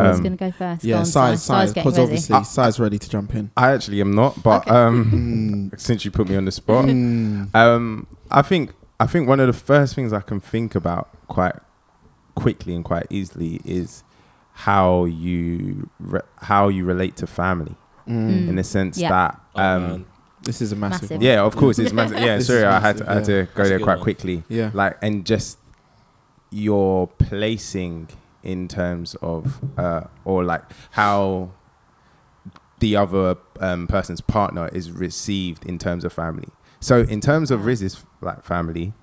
Who's 0.08 0.18
Um, 0.18 0.24
going 0.24 0.38
to 0.38 0.44
go 0.46 0.52
first? 0.52 0.84
Go 0.84 0.88
yeah, 0.90 1.00
on, 1.00 1.06
size, 1.08 1.42
Sai. 1.42 1.66
Size, 1.66 1.74
because 1.74 1.94
ready. 1.98 2.04
obviously 2.04 2.44
Si's 2.44 2.80
ready 2.80 3.00
to 3.00 3.10
jump 3.10 3.34
in. 3.34 3.50
I 3.58 3.72
actually 3.72 4.00
am 4.02 4.12
not, 4.14 4.44
but 4.44 4.62
Okay. 4.68 4.76
um, 4.76 5.72
Mm. 5.72 5.80
since 5.80 6.06
you 6.06 6.12
put 6.12 6.30
me 6.30 6.36
on 6.36 6.46
the 6.46 6.52
spot, 6.52 6.86
Mm. 6.86 7.56
um, 7.56 8.06
I 8.30 8.44
think 8.44 8.74
I 9.02 9.08
think 9.08 9.28
one 9.28 9.40
of 9.40 9.48
the 9.48 9.54
first 9.54 9.96
things 9.96 10.14
I 10.14 10.22
can 10.22 10.40
think 10.40 10.76
about 10.76 11.10
quite 11.28 11.56
quickly 12.36 12.76
and 12.76 12.84
quite 12.86 13.08
easily 13.10 13.60
is 13.66 14.04
how 14.54 15.06
you 15.06 15.90
re- 16.00 16.22
how 16.38 16.68
you 16.70 16.86
relate 16.86 17.16
to 17.18 17.28
family 17.28 17.76
Mm. 18.08 18.50
in 18.50 18.56
the 18.56 18.64
sense 18.64 18.98
Yeah. 18.98 19.10
that 19.10 19.42
Oh, 19.56 19.62
um, 19.64 19.82
man. 19.84 20.06
This 20.44 20.62
is 20.62 20.72
a 20.72 20.76
massive. 20.76 21.04
Massive. 21.04 21.18
one. 21.18 21.22
yeah, 21.26 21.42
of 21.42 21.56
course 21.56 21.78
it's 21.80 21.94
massive. 21.94 22.18
Yeah, 22.20 22.40
sorry, 22.50 22.60
is 22.60 22.66
I 22.66 22.80
had 22.80 22.98
to, 22.98 23.10
I 23.10 23.14
had 23.16 23.26
to 23.26 23.44
go 23.44 23.48
That's 23.56 23.70
there 23.70 23.80
quite 23.80 23.96
one. 23.98 24.04
quickly. 24.04 24.44
Yeah. 24.50 24.72
Like 24.74 24.98
and 25.02 25.26
just 25.26 25.58
your 26.52 27.08
placing 27.08 28.10
in 28.44 28.68
terms 28.68 29.16
of 29.22 29.62
uh, 29.78 30.02
or 30.26 30.44
like 30.44 30.64
how 30.92 31.52
the 32.80 32.96
other 32.96 33.38
um, 33.60 33.88
person's 33.88 34.22
partner 34.22 34.68
is 34.74 34.92
received 34.92 35.66
in 35.66 35.78
terms 35.78 36.04
of 36.04 36.12
family. 36.12 36.50
So 36.82 37.02
in 37.02 37.22
terms 37.22 37.52
of 37.52 37.66
Riz's 37.66 38.04
like 38.20 38.44
family, 38.44 38.94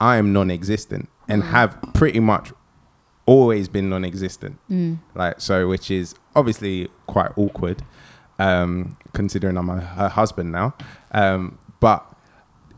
I 0.00 0.16
am 0.16 0.32
non-existent 0.32 1.08
and 1.28 1.42
have 1.42 1.78
pretty 1.92 2.20
much 2.20 2.52
always 3.26 3.68
been 3.68 3.90
non-existent. 3.90 4.58
Mm. 4.70 5.00
Like 5.14 5.40
so, 5.40 5.68
which 5.68 5.90
is 5.90 6.14
obviously 6.34 6.88
quite 7.06 7.36
awkward, 7.36 7.82
um, 8.38 8.96
considering 9.12 9.58
I'm 9.58 9.68
a, 9.68 9.80
her 9.80 10.08
husband 10.08 10.52
now. 10.52 10.74
Um, 11.10 11.58
but 11.80 12.06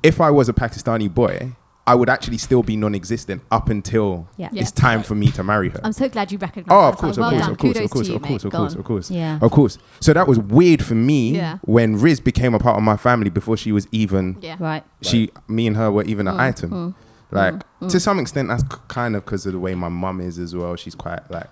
if 0.02 0.20
I 0.20 0.30
was 0.30 0.48
a 0.48 0.52
Pakistani 0.52 1.12
boy, 1.12 1.52
I 1.88 1.94
would 1.94 2.08
actually 2.10 2.38
still 2.38 2.62
be 2.64 2.76
non-existent 2.76 3.42
up 3.52 3.68
until 3.68 4.26
Yeah. 4.36 4.48
Yeah. 4.52 4.62
it's 4.62 4.72
time 4.72 5.02
for 5.04 5.14
me 5.14 5.30
to 5.32 5.44
marry 5.44 5.68
her. 5.68 5.80
I'm 5.84 5.92
so 5.92 6.08
glad 6.08 6.32
you 6.32 6.38
recognise. 6.38 6.66
Oh, 6.76 6.88
of 6.88 6.96
course, 6.96 7.16
of 7.16 7.20
well. 7.20 7.30
course, 7.30 7.40
well 7.42 7.50
of 7.52 7.58
done. 7.58 7.72
course, 7.72 7.84
of 7.84 7.90
course, 7.90 8.08
you, 8.08 8.14
of 8.16 8.22
course, 8.22 8.30
mate. 8.42 8.44
of 8.44 8.52
course, 8.52 8.74
of 8.74 8.84
course, 8.84 9.10
Yeah. 9.10 9.38
of 9.40 9.50
course. 9.52 9.78
So 10.00 10.12
that 10.12 10.26
was 10.26 10.38
weird 10.38 10.82
for 10.84 10.96
me 10.96 11.36
Yeah. 11.36 11.58
when 11.62 11.96
Riz 11.96 12.18
became 12.18 12.54
a 12.54 12.58
part 12.58 12.76
of 12.76 12.82
my 12.82 12.96
family 12.96 13.30
before 13.30 13.56
she 13.56 13.70
was 13.70 13.86
even 13.92 14.36
Yeah. 14.40 14.56
Right. 14.58 14.82
she, 15.02 15.30
me 15.46 15.66
and 15.68 15.76
her 15.76 15.92
were 15.92 16.02
even 16.04 16.26
an 16.26 16.34
Mm, 16.34 16.40
item. 16.40 16.70
mm, 16.70 16.94
Like 17.30 17.54
mm, 17.80 17.88
to 17.88 17.96
mm. 17.96 18.00
some 18.00 18.18
extent, 18.18 18.48
that's 18.48 18.62
k- 18.64 18.76
kind 18.88 19.14
of 19.16 19.24
because 19.24 19.46
of 19.46 19.52
the 19.52 19.58
way 19.60 19.74
my 19.76 19.88
mum 19.88 20.20
is 20.20 20.38
as 20.40 20.54
well. 20.56 20.74
She's 20.76 20.94
quite 20.94 21.28
like 21.30 21.50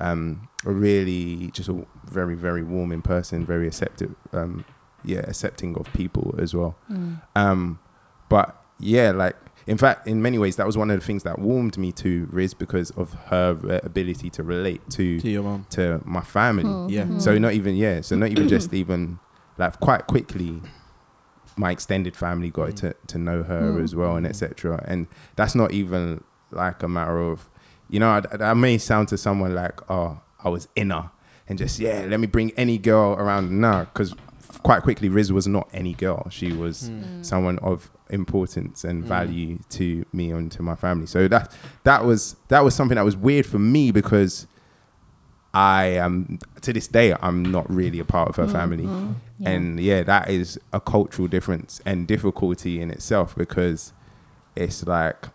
um, 0.00 0.48
a 0.66 0.72
really 0.72 1.50
just 1.52 1.68
a 1.68 1.84
very 2.10 2.34
very 2.34 2.62
warming 2.64 3.00
person, 3.02 3.44
very 3.46 3.66
accepting, 3.68 4.14
um, 4.32 4.64
yeah, 5.04 5.20
accepting 5.20 5.76
of 5.78 5.92
people 5.94 6.34
as 6.38 6.52
well. 6.54 6.74
Mm. 6.90 7.20
Um, 7.36 7.78
but 8.28 8.60
yeah, 8.80 9.12
like 9.12 9.36
in 9.66 9.78
fact, 9.78 10.06
in 10.06 10.20
many 10.20 10.38
ways, 10.38 10.56
that 10.56 10.66
was 10.66 10.76
one 10.76 10.90
of 10.90 11.00
the 11.00 11.04
things 11.04 11.22
that 11.22 11.38
warmed 11.38 11.78
me 11.78 11.90
to 11.92 12.28
Riz 12.30 12.52
because 12.52 12.90
of 12.92 13.14
her 13.26 13.58
uh, 13.64 13.80
ability 13.82 14.30
to 14.30 14.42
relate 14.42 14.82
to 14.90 15.20
To 15.20 15.30
your 15.30 15.42
mum. 15.42 15.66
to 15.70 16.00
my 16.04 16.20
family. 16.20 16.64
Hmm. 16.64 16.88
Yeah. 16.88 17.04
Hmm. 17.04 17.18
So 17.18 17.38
not 17.38 17.54
even 17.54 17.74
yeah. 17.76 18.00
So 18.02 18.16
not 18.16 18.30
even 18.30 18.48
just 18.48 18.72
even 18.74 19.18
like 19.56 19.80
quite 19.80 20.06
quickly, 20.06 20.60
my 21.56 21.70
extended 21.70 22.16
family 22.16 22.50
got 22.50 22.70
hmm. 22.70 22.74
to 22.76 22.96
to 23.06 23.18
know 23.18 23.42
her 23.42 23.82
as 23.82 23.94
well 23.94 24.16
and 24.16 24.26
etc. 24.26 24.84
And 24.86 25.06
that's 25.36 25.54
not 25.54 25.72
even 25.72 26.22
like 26.50 26.82
a 26.82 26.88
matter 26.88 27.18
of, 27.18 27.48
you 27.88 27.98
know, 27.98 28.10
I, 28.10 28.20
that 28.20 28.56
may 28.56 28.78
sound 28.78 29.08
to 29.08 29.18
someone 29.18 29.54
like, 29.54 29.90
oh, 29.90 30.20
I 30.42 30.50
was 30.50 30.68
inner 30.76 31.10
and 31.48 31.58
just 31.58 31.78
yeah, 31.78 32.04
let 32.08 32.20
me 32.20 32.26
bring 32.26 32.52
any 32.52 32.78
girl 32.78 33.12
around 33.14 33.58
now 33.60 33.84
because 33.84 34.14
quite 34.62 34.82
quickly 34.82 35.08
Riz 35.08 35.32
was 35.32 35.46
not 35.46 35.68
any 35.72 35.94
girl. 35.94 36.28
She 36.30 36.52
was 36.52 36.90
someone 37.22 37.58
of 37.60 37.90
importance 38.14 38.84
and 38.84 39.04
mm. 39.04 39.06
value 39.06 39.58
to 39.70 40.06
me 40.12 40.30
and 40.30 40.50
to 40.52 40.62
my 40.62 40.74
family. 40.74 41.06
So 41.06 41.28
that 41.28 41.52
that 41.82 42.04
was 42.04 42.36
that 42.48 42.64
was 42.64 42.74
something 42.74 42.96
that 42.96 43.04
was 43.04 43.16
weird 43.16 43.44
for 43.44 43.58
me 43.58 43.90
because 43.90 44.46
I 45.52 45.84
am 45.84 46.38
to 46.62 46.72
this 46.72 46.88
day 46.88 47.14
I'm 47.20 47.44
not 47.44 47.70
really 47.70 48.00
a 48.00 48.04
part 48.04 48.28
of 48.28 48.36
her 48.36 48.48
family, 48.48 48.84
mm-hmm. 48.84 49.12
Yeah. 49.38 49.50
and 49.50 49.80
yeah, 49.80 50.02
that 50.02 50.28
is 50.30 50.58
a 50.72 50.80
cultural 50.80 51.28
difference 51.28 51.80
and 51.84 52.06
difficulty 52.08 52.80
in 52.80 52.90
itself 52.90 53.36
because 53.36 53.92
it's 54.56 54.86
like 54.86 55.28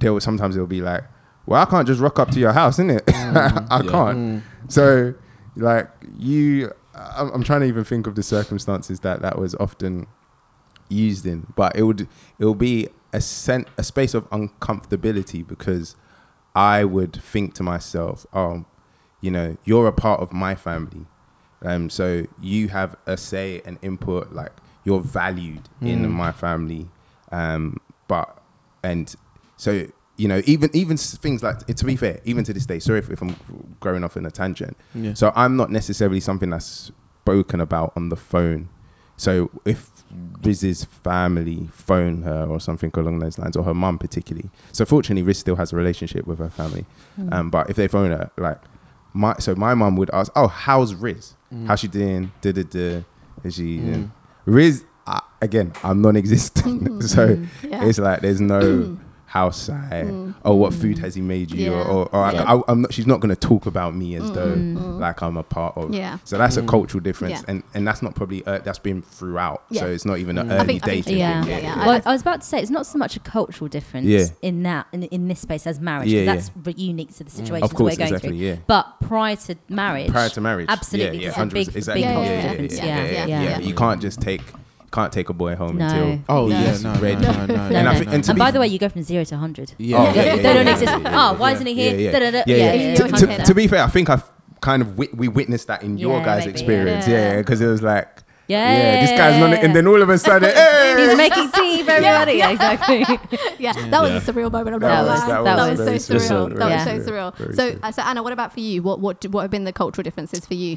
there 0.00 0.12
will 0.12 0.20
sometimes 0.20 0.56
it'll 0.56 0.66
be 0.66 0.82
like, 0.82 1.04
well, 1.46 1.62
I 1.62 1.64
can't 1.64 1.86
just 1.86 2.00
rock 2.00 2.18
up 2.18 2.30
to 2.30 2.40
your 2.40 2.52
house, 2.52 2.78
innit? 2.78 3.02
Mm. 3.06 3.66
I 3.70 3.82
Yeah. 3.82 3.90
can't. 3.90 4.18
Mm. 4.18 4.42
So 4.68 5.14
like 5.56 5.88
you, 6.18 6.72
I'm, 6.94 7.30
I'm 7.30 7.42
trying 7.42 7.60
to 7.60 7.66
even 7.66 7.84
think 7.84 8.06
of 8.06 8.14
the 8.14 8.22
circumstances 8.22 9.00
that 9.00 9.22
that 9.22 9.38
was 9.38 9.54
often 9.56 10.06
used 10.92 11.26
in, 11.26 11.46
but 11.56 11.74
it 11.76 11.82
would 11.82 12.02
it 12.38 12.44
would 12.44 12.58
be 12.58 12.88
a 13.12 13.20
sen- 13.20 13.66
a 13.76 13.82
space 13.82 14.14
of 14.14 14.28
uncomfortability 14.30 15.46
because 15.46 15.96
I 16.54 16.84
would 16.84 17.14
think 17.14 17.54
to 17.54 17.62
myself, 17.62 18.26
um, 18.32 18.66
you 19.20 19.30
know, 19.30 19.56
you're 19.64 19.86
a 19.86 19.92
part 19.92 20.20
of 20.20 20.32
my 20.32 20.54
family, 20.54 21.06
um, 21.64 21.90
so 21.90 22.26
you 22.40 22.68
have 22.68 22.96
a 23.06 23.16
say 23.16 23.62
and 23.64 23.78
input, 23.82 24.32
like 24.32 24.52
you're 24.84 25.00
valued 25.00 25.68
in 25.80 26.10
my 26.10 26.32
family, 26.32 26.88
um, 27.30 27.78
but 28.08 28.42
and 28.82 29.14
so 29.56 29.86
you 30.16 30.28
know, 30.28 30.42
even 30.44 30.70
even 30.74 30.96
things 30.96 31.42
like 31.42 31.66
to 31.66 31.84
be 31.84 31.96
fair, 31.96 32.20
even 32.24 32.44
to 32.44 32.52
this 32.52 32.66
day, 32.66 32.78
sorry 32.78 32.98
if, 32.98 33.10
if 33.10 33.22
I'm 33.22 33.36
growing 33.80 34.04
off 34.04 34.16
in 34.16 34.26
a 34.26 34.30
tangent. 34.30 34.76
Yeah. 34.94 35.14
So 35.14 35.32
I'm 35.34 35.56
not 35.56 35.70
necessarily 35.70 36.20
something 36.20 36.50
that's 36.50 36.92
spoken 37.22 37.60
about 37.60 37.92
on 37.96 38.08
the 38.08 38.16
phone. 38.16 38.68
So 39.16 39.50
if 39.64 39.90
Riz's 40.42 40.84
family 40.84 41.68
phone 41.72 42.22
her 42.22 42.46
or 42.46 42.60
something 42.60 42.90
along 42.94 43.18
those 43.20 43.38
lines, 43.38 43.56
or 43.56 43.64
her 43.64 43.74
mum 43.74 43.98
particularly. 43.98 44.50
So 44.72 44.84
fortunately, 44.84 45.22
Riz 45.22 45.38
still 45.38 45.56
has 45.56 45.72
a 45.72 45.76
relationship 45.76 46.26
with 46.26 46.38
her 46.38 46.50
family. 46.50 46.84
Hmm. 47.16 47.32
Um, 47.32 47.50
but 47.50 47.70
if 47.70 47.76
they 47.76 47.88
phone 47.88 48.10
her, 48.10 48.30
like 48.36 48.58
my 49.14 49.34
so 49.38 49.54
my 49.54 49.74
mum 49.74 49.96
would 49.96 50.10
ask, 50.12 50.32
"Oh, 50.36 50.48
how's 50.48 50.94
Riz? 50.94 51.34
Hmm. 51.50 51.66
How's 51.66 51.80
she 51.80 51.88
doing? 51.88 52.32
Da 52.40 52.52
da 52.52 52.62
da. 52.64 53.04
Is 53.44 53.54
she?" 53.54 53.78
Hmm. 53.78 53.92
and 53.94 54.10
Riz 54.46 54.84
again, 55.40 55.72
I'm 55.82 56.00
non-existent, 56.00 57.02
so 57.14 57.36
Yeah. 57.62 57.84
it's 57.84 57.98
like 57.98 58.20
there's 58.20 58.40
no 58.40 58.96
house 59.32 59.56
side. 59.62 60.04
Mm. 60.08 60.34
Oh, 60.44 60.54
what 60.56 60.74
food 60.74 60.98
has 60.98 61.14
he 61.14 61.22
made 61.22 61.50
you? 61.50 61.70
Yeah. 61.70 61.78
Or, 61.78 61.84
or, 61.84 62.14
or 62.14 62.32
Yeah. 62.32 62.42
I, 62.42 62.56
I, 62.56 62.70
am 62.70 62.82
not, 62.82 62.92
she's 62.92 63.06
not 63.06 63.20
going 63.20 63.34
to 63.34 63.40
talk 63.48 63.64
about 63.64 63.94
me 63.94 64.14
as 64.16 64.24
mm. 64.24 64.34
though 64.34 64.54
mm. 64.54 64.98
like 64.98 65.22
I'm 65.22 65.38
a 65.38 65.42
part 65.42 65.74
of. 65.78 65.94
Yeah. 65.94 66.18
So 66.24 66.36
that's 66.36 66.58
a 66.58 66.62
cultural 66.62 67.00
difference, 67.00 67.38
Yeah. 67.40 67.44
and 67.48 67.62
and 67.72 67.88
that's 67.88 68.02
not 68.02 68.14
probably 68.14 68.44
uh, 68.44 68.58
that's 68.58 68.78
been 68.78 69.00
throughout. 69.00 69.62
So 69.72 69.86
it's 69.86 70.04
not 70.04 70.18
even 70.18 70.36
an 70.36 70.52
I 70.52 70.56
early 70.56 70.66
think- 70.66 70.82
I 70.82 70.86
think- 70.86 71.06
dating 71.06 71.18
Yeah. 71.18 71.42
thing. 71.44 71.50
Yeah, 71.50 71.76
yeah. 71.76 71.86
Well, 71.86 72.02
I 72.04 72.12
was 72.12 72.20
about 72.20 72.42
to 72.42 72.46
say 72.46 72.60
it's 72.60 72.70
not 72.70 72.84
so 72.84 72.98
much 72.98 73.16
a 73.16 73.20
cultural 73.20 73.68
difference 73.68 74.06
Yeah. 74.06 74.26
in 74.42 74.62
that 74.64 74.86
in, 74.92 75.04
in 75.04 75.28
this 75.28 75.40
space 75.40 75.66
as 75.66 75.80
marriage. 75.80 76.08
'cause 76.08 76.12
Yeah, 76.12 76.24
that's 76.34 76.50
re- 76.62 76.74
unique 76.76 77.14
to 77.16 77.24
the 77.24 77.30
situation 77.30 77.64
Of 77.64 77.74
course, 77.74 77.92
we're 77.92 77.96
going 78.04 78.12
exactly, 78.12 78.38
through. 78.38 78.46
yeah. 78.46 78.56
But 78.66 79.00
prior 79.00 79.36
to 79.36 79.56
marriage, 79.70 80.10
Prior 80.10 80.28
to 80.28 80.40
marriage, 80.42 80.66
absolutely, 80.68 81.20
yeah, 81.20 81.30
there's 81.30 81.36
yeah, 81.38 81.42
a 81.42 81.46
big, 81.46 81.68
100%, 81.68 81.76
exactly. 81.76 82.02
big 82.02 82.08
Yeah, 82.10 82.14
cultural 82.14 82.36
yeah, 82.36 82.42
yeah, 82.42 82.50
difference. 82.50 82.76
yeah, 82.76 82.84
Yeah, 82.84 83.04
yeah, 83.04 83.26
yeah, 83.26 83.42
yeah. 83.42 83.58
You 83.60 83.74
can't 83.74 84.02
just 84.02 84.20
take 84.20 84.42
can't 84.92 85.12
take 85.12 85.28
a 85.28 85.32
boy 85.32 85.54
home 85.56 85.78
No. 85.78 85.86
until 85.86 86.24
Oh 86.28 86.46
No. 86.48 86.60
yeah, 86.60 86.76
no, 86.82 86.94
no, 86.94 87.00
ready. 87.00 87.22
no, 87.22 87.32
no, 87.32 87.46
no, 87.46 87.54
And 87.54 87.88
I 87.88 87.92
no, 87.92 87.92
no. 87.92 87.98
and 88.12 88.14
And 88.14 88.26
be- 88.26 88.38
by 88.38 88.50
the 88.50 88.60
way, 88.60 88.66
you 88.68 88.78
go 88.78 88.88
from 88.88 89.02
zero 89.02 89.24
to 89.24 89.36
hundred. 89.36 89.72
Yeah. 89.78 89.98
Oh, 89.98 90.04
yeah, 90.04 90.12
they 90.36 90.42
yeah, 90.42 90.52
don't 90.52 90.68
exist. 90.68 90.92
yeah, 90.92 91.10
Ah, 91.20 91.34
why 91.36 91.52
isn't 91.52 91.66
he 91.66 91.74
here? 91.74 92.12
Yeah, 92.12 92.44
yeah. 92.46 92.94
To, 92.96 93.44
to- 93.46 93.54
be 93.54 93.66
fair, 93.66 93.82
I 93.82 93.88
think 93.88 94.08
I've 94.10 94.24
kind 94.60 94.80
of 94.82 94.96
wit- 94.98 95.16
we 95.16 95.28
witnessed 95.28 95.66
that 95.68 95.82
in 95.82 95.98
your 95.98 96.20
guys' 96.22 96.40
maybe, 96.40 96.50
experience. 96.52 97.08
yeah. 97.08 97.32
Yeah, 97.32 97.36
because 97.38 97.60
it 97.60 97.66
was 97.66 97.82
like, 97.82 98.22
Yeah, 98.48 98.58
yeah, 98.76 99.00
this 99.00 99.10
guy's 99.18 99.38
not, 99.40 99.64
and 99.64 99.74
then 99.74 99.86
all 99.86 100.02
of 100.02 100.08
a 100.10 100.18
sudden, 100.18 100.50
hey, 100.54 100.94
He's 100.98 101.16
making 101.16 101.50
tea 101.52 101.82
for 101.84 101.92
everybody. 101.92 102.34
Yeah, 102.34 102.50
exactly. 102.50 102.98
yeah, 103.58 103.72
that 103.72 104.00
was 104.02 104.10
Yeah. 104.10 104.18
a 104.18 104.20
surreal 104.20 104.52
moment. 104.52 104.74
I'm 104.76 104.80
That 104.80 105.04
not 105.04 105.06
was- 105.06 105.20
gonna 105.20 105.44
that 105.44 105.56
that, 105.56 105.70
was 105.70 105.78
was, 105.78 105.88
very 105.88 105.98
so 105.98 106.14
surreal. 106.14 106.48
surreal. 106.52 106.58
That 106.58 106.68
Yeah. 106.70 106.94
was 106.94 107.04
so 107.04 107.10
surreal. 107.12 107.36
Very 107.38 107.54
So, 107.54 107.70
surreal. 107.72 107.78
uh, 107.82 107.92
so 107.92 108.02
Anna, 108.02 108.22
what 108.22 108.32
about 108.34 108.52
for 108.52 108.60
you? 108.60 108.82
What 108.82 109.00
what 109.00 109.24
what 109.26 109.42
have 109.42 109.50
been 109.50 109.64
the 109.64 109.72
cultural 109.72 110.02
differences 110.02 110.44
for 110.44 110.54
you? 110.54 110.76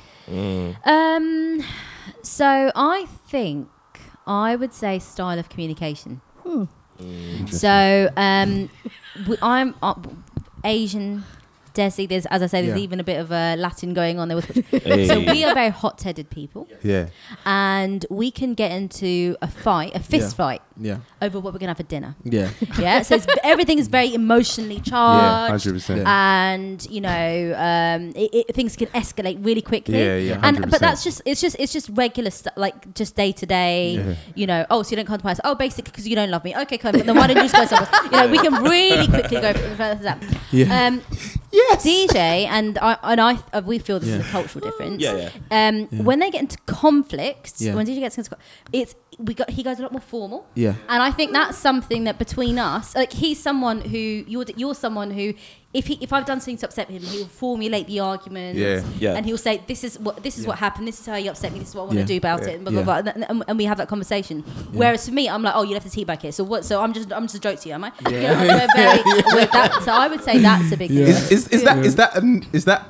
Um, 0.86 1.62
so 2.22 2.72
I 2.76 3.06
think 3.28 3.68
I 4.28 4.56
would 4.56 4.74
say 4.74 5.00
style 5.00 5.38
of 5.40 5.50
communication. 5.50 6.22
So 7.50 8.10
um, 8.16 8.70
w- 9.18 9.38
I'm 9.42 9.76
uh, 9.84 9.96
Asian. 10.64 11.24
Desi, 11.76 12.08
there's 12.10 12.26
as 12.28 12.42
I 12.42 12.48
say, 12.48 12.62
there's 12.66 12.78
Yeah. 12.78 12.84
even 12.84 13.00
a 13.00 13.04
bit 13.04 13.20
of 13.20 13.32
a 13.32 13.56
Latin 13.58 13.94
going 13.94 14.18
on 14.20 14.28
there. 14.30 14.38
With, 14.38 14.66
Hey. 14.72 15.08
so 15.08 15.20
we 15.20 15.44
are 15.44 15.54
very 15.54 15.70
hot-headed 15.70 16.30
people, 16.30 16.68
yeah, 16.82 17.08
and 17.46 18.06
we 18.10 18.32
can 18.32 18.54
get 18.54 18.72
into 18.72 19.36
a 19.42 19.48
fight, 19.48 19.96
a 19.96 20.00
fist 20.00 20.32
Yeah. 20.34 20.38
fight, 20.46 20.62
Yeah, 20.80 20.98
over 21.22 21.40
what 21.40 21.54
we're 21.54 21.60
gonna 21.60 21.72
have 21.72 21.78
for 21.78 21.84
dinner. 21.84 22.16
yeah, 22.24 22.50
Yeah, 22.80 23.02
so 23.04 23.16
it's, 23.16 23.28
everything 23.44 23.78
is 23.80 23.88
very 23.88 24.14
emotionally 24.14 24.76
yeah, 24.78 24.82
charged, 24.92 25.50
hundred 25.66 25.74
percent. 25.80 26.02
Yeah. 26.02 26.52
and 26.54 26.88
you 26.90 27.02
know, 27.02 27.54
um, 27.58 28.02
it, 28.16 28.30
it, 28.34 28.56
things 28.56 28.76
can 28.76 28.88
escalate 28.88 29.38
really 29.46 29.62
quickly. 29.62 29.98
Yeah, 30.00 30.18
yeah, 30.18 30.40
And 30.42 30.58
100%. 30.58 30.72
but 30.72 30.80
that's 30.82 31.04
just 31.04 31.22
it's 31.26 31.42
just 31.42 31.56
it's 31.60 31.74
just 31.74 31.90
regular 31.94 32.32
stuff, 32.32 32.54
like 32.58 32.94
just 32.94 33.16
day 33.16 33.32
to 33.34 33.46
day. 33.46 33.96
Yeah. 33.96 34.16
You 34.36 34.48
know, 34.48 34.66
oh, 34.70 34.84
so 34.84 34.92
you 34.92 34.96
don't 34.98 35.06
come 35.06 35.18
to 35.20 35.26
my 35.26 35.32
house. 35.32 35.40
Oh, 35.44 35.56
basically 35.56 35.92
because 35.92 36.08
you 36.08 36.16
don't 36.16 36.32
love 36.32 36.44
me. 36.44 36.56
Okay, 36.56 36.78
come. 36.78 36.94
But 36.94 37.06
then 37.06 37.16
why 37.16 37.28
don't 37.28 37.38
you 37.38 37.44
just 37.50 37.56
go 37.56 37.66
somewhere? 37.66 37.90
else? 37.92 38.06
You 38.06 38.18
know, 38.18 38.28
we 38.28 38.38
can 38.38 38.64
really 38.64 39.08
quickly 39.08 39.42
go 39.42 39.54
further 39.78 40.02
than 40.02 40.20
that. 40.20 40.24
Yeah. 40.52 40.88
Um, 40.88 41.02
Yes. 41.62 41.86
DJ 41.86 42.16
and 42.58 42.78
I 42.90 42.98
and 43.12 43.20
I 43.22 43.32
uh, 43.54 43.62
we 43.66 43.80
feel 43.80 43.98
this 44.00 44.10
is 44.10 44.22
a 44.28 44.30
cultural 44.32 44.64
difference. 44.68 45.02
Yeah, 45.02 45.30
yeah. 45.52 45.68
Um, 45.68 45.76
when 46.10 46.20
they 46.20 46.30
get 46.36 46.42
into 46.42 46.58
conflict, 46.66 47.54
Yeah. 47.62 47.76
when 47.76 47.86
DJ 47.88 48.00
gets 48.06 48.18
into, 48.18 48.30
co- 48.32 48.42
it's 48.74 48.94
we 49.20 49.34
got 49.34 49.50
he 49.50 49.64
goes 49.64 49.80
a 49.80 49.82
lot 49.82 49.92
more 49.92 50.02
formal. 50.02 50.46
yeah. 50.56 50.74
And 50.90 51.02
I 51.02 51.12
think 51.12 51.32
that's 51.32 51.58
something 51.58 52.04
that 52.06 52.18
between 52.20 52.60
us, 52.60 52.96
like 52.96 53.14
he's 53.14 53.40
someone 53.42 53.82
who 53.82 53.98
you're 54.28 54.46
you're 54.58 54.76
someone 54.76 55.12
who, 55.12 55.34
if 55.74 55.88
he 55.88 55.98
if 56.02 56.12
I've 56.14 56.26
done 56.26 56.40
something 56.42 56.58
to 56.58 56.66
upset 56.68 56.90
him, 56.90 57.02
he'll 57.02 57.28
formulate 57.28 57.88
the 57.88 58.00
argument. 58.02 58.58
Yeah. 58.58 58.84
Yeah. 59.00 59.16
And 59.16 59.26
he'll 59.26 59.38
say, 59.38 59.62
"This 59.68 59.84
is 59.84 59.98
what 60.00 60.22
this 60.24 60.38
is 60.38 60.44
Yeah. 60.44 60.50
what 60.50 60.60
happened. 60.60 60.88
This 60.88 61.00
is 61.00 61.06
how 61.06 61.16
you 61.16 61.30
upset 61.30 61.54
me. 61.54 61.60
This 61.60 61.70
is 61.70 61.76
what 61.76 61.84
I 61.84 61.86
want 61.86 61.98
Yeah. 62.00 62.04
to 62.06 62.08
do 62.08 62.18
about 62.18 62.42
Yeah. 62.42 62.48
it." 62.50 62.56
And, 62.56 62.64
blah, 62.66 62.72
blah, 62.72 62.96
Yeah. 62.96 63.02
blah. 63.02 63.12
And, 63.14 63.26
and, 63.30 63.44
and 63.48 63.58
we 63.58 63.66
have 63.66 63.78
that 63.78 63.88
conversation. 63.88 64.42
Whereas 64.74 65.06
for 65.08 65.14
me, 65.14 65.30
I'm 65.30 65.44
like, 65.44 65.56
"Oh, 65.56 65.64
you 65.64 65.74
left 65.74 65.86
the 65.86 65.92
tea 65.92 66.04
back 66.04 66.22
here. 66.24 66.32
So 66.32 66.44
what? 66.44 66.66
So 66.66 66.82
I'm 66.82 66.94
just 66.94 67.12
I'm 67.14 67.24
just 67.24 67.36
a 67.36 67.40
joke 67.40 67.60
to 67.62 67.70
you, 67.70 67.76
am 67.76 67.84
I?" 67.86 67.92
You 68.10 68.12
know, 68.22 68.68
very, 68.76 69.02
we're 69.34 69.46
that, 69.48 69.82
so 69.84 69.92
I 69.94 70.08
would 70.08 70.24
say 70.24 70.40
that's 70.40 70.72
a 70.72 70.78
big 70.78 70.92
Yeah. 70.92 71.06
difference. 71.06 71.32
Is, 71.32 71.48
is, 71.48 71.60
is 71.60 71.64
that 71.64 71.78
is 71.86 71.96
that 71.96 72.16
an, 72.18 72.46
is 72.54 72.66
that 72.66 72.90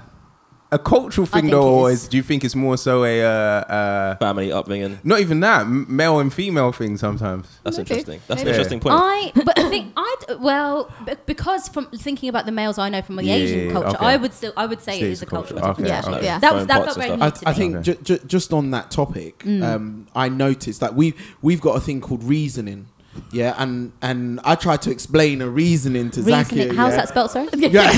a 0.71 0.79
cultural 0.79 1.25
thing 1.27 1.47
though, 1.47 1.61
it 1.61 1.81
or 1.81 1.91
is. 1.91 2.03
is, 2.03 2.07
do 2.09 2.17
you 2.17 2.23
think 2.23 2.43
it's 2.43 2.55
more 2.55 2.77
so 2.77 3.03
a 3.05 3.21
uh, 3.23 3.27
uh, 3.29 4.15
Family 4.17 4.51
upbringing. 4.51 4.99
not 5.03 5.19
even 5.19 5.39
that 5.41 5.61
m- 5.61 5.85
male 5.87 6.19
and 6.19 6.33
female 6.33 6.71
thing 6.71 6.97
sometimes? 6.97 7.47
That's 7.63 7.77
Maybe. 7.77 7.89
interesting. 7.91 8.21
That's 8.27 8.41
an 8.41 8.47
interesting 8.47 8.79
point. 8.79 8.95
I, 8.99 9.31
but 9.35 9.57
I 9.59 9.69
think 9.69 9.93
I, 9.95 10.15
well, 10.39 10.91
b- 11.05 11.13
because 11.27 11.69
from 11.69 11.85
thinking 11.91 12.29
about 12.29 12.45
the 12.45 12.51
males 12.51 12.77
I 12.77 12.89
know 12.89 13.01
from 13.03 13.15
the 13.17 13.23
Yeah, 13.23 13.35
Asian 13.35 13.59
yeah, 13.59 13.65
yeah, 13.67 13.71
culture, 13.73 13.87
okay. 13.89 14.05
I 14.05 14.17
would 14.17 14.33
still, 14.33 14.53
I 14.57 14.65
would 14.65 14.81
say 14.81 14.95
Still 14.95 15.07
it 15.07 15.11
is 15.11 15.19
is 15.19 15.23
a 15.23 15.25
a 15.25 15.29
culture. 15.29 15.53
cultural 15.53 15.71
Okay, 15.71 15.83
difference. 15.83 16.05
Yeah, 16.07 16.15
okay. 16.15 16.25
yeah. 16.25 16.39
That 16.39 16.53
was 16.55 16.67
that 16.67 16.77
pots 16.83 16.95
felt 16.95 17.07
very 17.07 17.17
new 17.17 17.23
I, 17.23 17.29
to 17.29 17.47
I 17.47 17.51
me. 17.51 17.57
think 17.57 17.75
Okay. 17.75 17.83
ju- 18.03 18.17
ju- 18.17 18.25
just 18.27 18.51
on 18.53 18.71
that 18.71 18.91
topic, 18.91 19.39
Mm. 19.45 19.63
um, 19.63 20.07
I 20.15 20.29
noticed 20.29 20.79
that 20.81 20.95
we 20.95 21.13
we've 21.41 21.61
got 21.61 21.77
a 21.77 21.79
thing 21.79 22.01
called 22.01 22.23
reasoning. 22.23 22.87
Yeah, 23.31 23.55
and 23.57 23.93
and 24.01 24.41
I 24.43 24.55
tried 24.55 24.81
to 24.81 24.91
explain 24.91 25.41
a 25.41 25.47
reasoning 25.49 26.09
to 26.11 26.21
Reasoning. 26.21 26.69
Zakia. 26.69 26.75
How's 26.75 26.91
yeah. 26.91 26.97
that 26.97 27.09
spelled? 27.09 27.31
Sorry. 27.31 27.47
Yeah. 27.53 27.91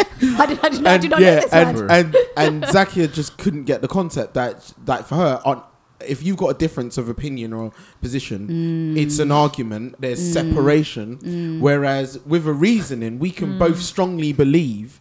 I 0.38 0.46
did, 0.46 0.58
I 0.62 0.68
did, 0.68 0.86
I 0.86 0.92
and 0.94 1.02
do 1.02 1.08
not 1.08 1.20
yeah, 1.20 1.34
know 1.36 1.40
this 1.42 1.52
and, 1.52 1.76
word. 1.76 1.90
and 1.90 2.16
and 2.36 2.62
Zakia 2.74 3.12
just 3.12 3.36
couldn't 3.38 3.64
get 3.64 3.82
the 3.82 3.88
concept 3.88 4.34
that 4.34 4.72
that 4.84 5.06
for 5.08 5.14
her 5.16 5.40
on 5.44 5.62
if 6.00 6.22
you've 6.22 6.36
got 6.36 6.48
a 6.48 6.54
difference 6.54 6.98
of 6.98 7.08
opinion 7.08 7.52
or 7.54 7.72
position, 8.02 8.48
Mm. 8.48 8.98
it's 8.98 9.18
an 9.18 9.32
argument. 9.32 9.94
There's 9.98 10.20
separation. 10.32 11.58
Whereas 11.60 12.18
with 12.26 12.46
a 12.46 12.52
reasoning, 12.52 13.18
we 13.18 13.30
Mm. 13.32 13.36
can 13.36 13.58
both 13.58 13.80
strongly 13.80 14.32
believe 14.32 15.00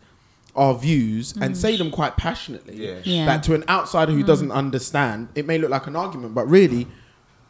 our 0.56 0.74
views 0.74 1.34
and 1.42 1.58
say 1.58 1.76
them 1.76 1.92
quite 1.92 2.16
passionately. 2.16 2.78
Yeah. 2.88 2.96
Yeah. 3.04 3.26
That 3.26 3.44
to 3.44 3.54
an 3.56 3.66
outsider 3.68 4.14
who 4.14 4.24
doesn't 4.24 4.52
understand, 4.52 5.28
it 5.36 5.46
may 5.46 5.58
look 5.58 5.70
like 5.70 5.88
an 5.88 5.96
argument, 5.96 6.34
but 6.34 6.50
really. 6.50 6.88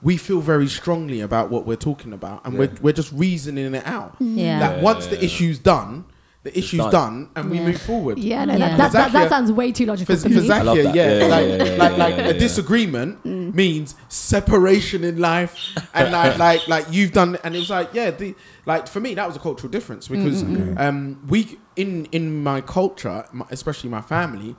We 0.03 0.17
feel 0.17 0.39
very 0.39 0.67
strongly 0.67 1.19
about 1.21 1.49
what 1.49 1.65
we're 1.65 1.77
talking 1.77 2.13
about, 2.13 2.45
and 2.45 2.59
we're, 2.59 2.69
we're 2.79 2.93
just 2.93 3.11
reasoning 3.11 3.73
it 3.73 3.87
out. 3.87 4.15
Yeah. 4.19 4.59
That 4.59 4.83
once 4.83 5.07
the 5.07 5.23
issue's 5.23 5.57
done, 5.57 6.03
the 6.45 6.57
issue's 6.57 6.79
done. 6.79 6.91
done, 6.91 7.29
and 7.35 7.49
we 7.49 7.57
Yeah. 7.57 7.65
move 7.69 7.81
forward. 7.81 8.17
yeah, 8.19 8.45
no, 8.45 8.53
Yeah. 8.53 8.59
that, 8.59 8.77
that, 8.77 8.91
that, 8.93 9.11
that 9.13 9.29
sounds 9.29 9.51
way 9.51 9.71
too 9.71 9.85
logical 9.87 10.15
For, 10.15 10.21
for 10.21 10.29
for 10.29 10.41
love 10.41 10.77
Zakia, 10.77 10.83
that. 10.83 10.95
yeah, 10.95 11.09
Yeah, 11.11 11.17
yeah, 11.17 11.25
like, 11.35 11.45
yeah, 11.47 11.63
yeah, 11.65 11.75
like, 11.83 11.97
like 11.97 12.15
yeah, 12.17 12.23
a 12.23 12.33
yeah. 12.33 12.39
disagreement 12.45 13.25
means 13.25 13.95
separation 14.09 15.03
in 15.03 15.17
life, 15.19 15.53
and 15.93 16.11
like 16.11 16.37
like 16.47 16.67
like 16.67 16.85
you've 16.91 17.11
done, 17.13 17.37
and 17.43 17.55
it 17.55 17.59
was 17.59 17.69
like 17.71 17.89
yeah, 17.93 18.11
the 18.11 18.35
like 18.65 18.87
for 18.87 18.99
me 18.99 19.13
that 19.15 19.25
was 19.27 19.35
a 19.35 19.39
cultural 19.39 19.71
difference 19.71 20.07
because 20.07 20.43
um 20.77 21.19
we 21.27 21.57
in 21.75 22.05
in 22.11 22.43
my 22.43 22.61
culture, 22.61 23.25
my- 23.33 23.45
especially 23.49 23.89
my 23.89 24.01
family, 24.01 24.55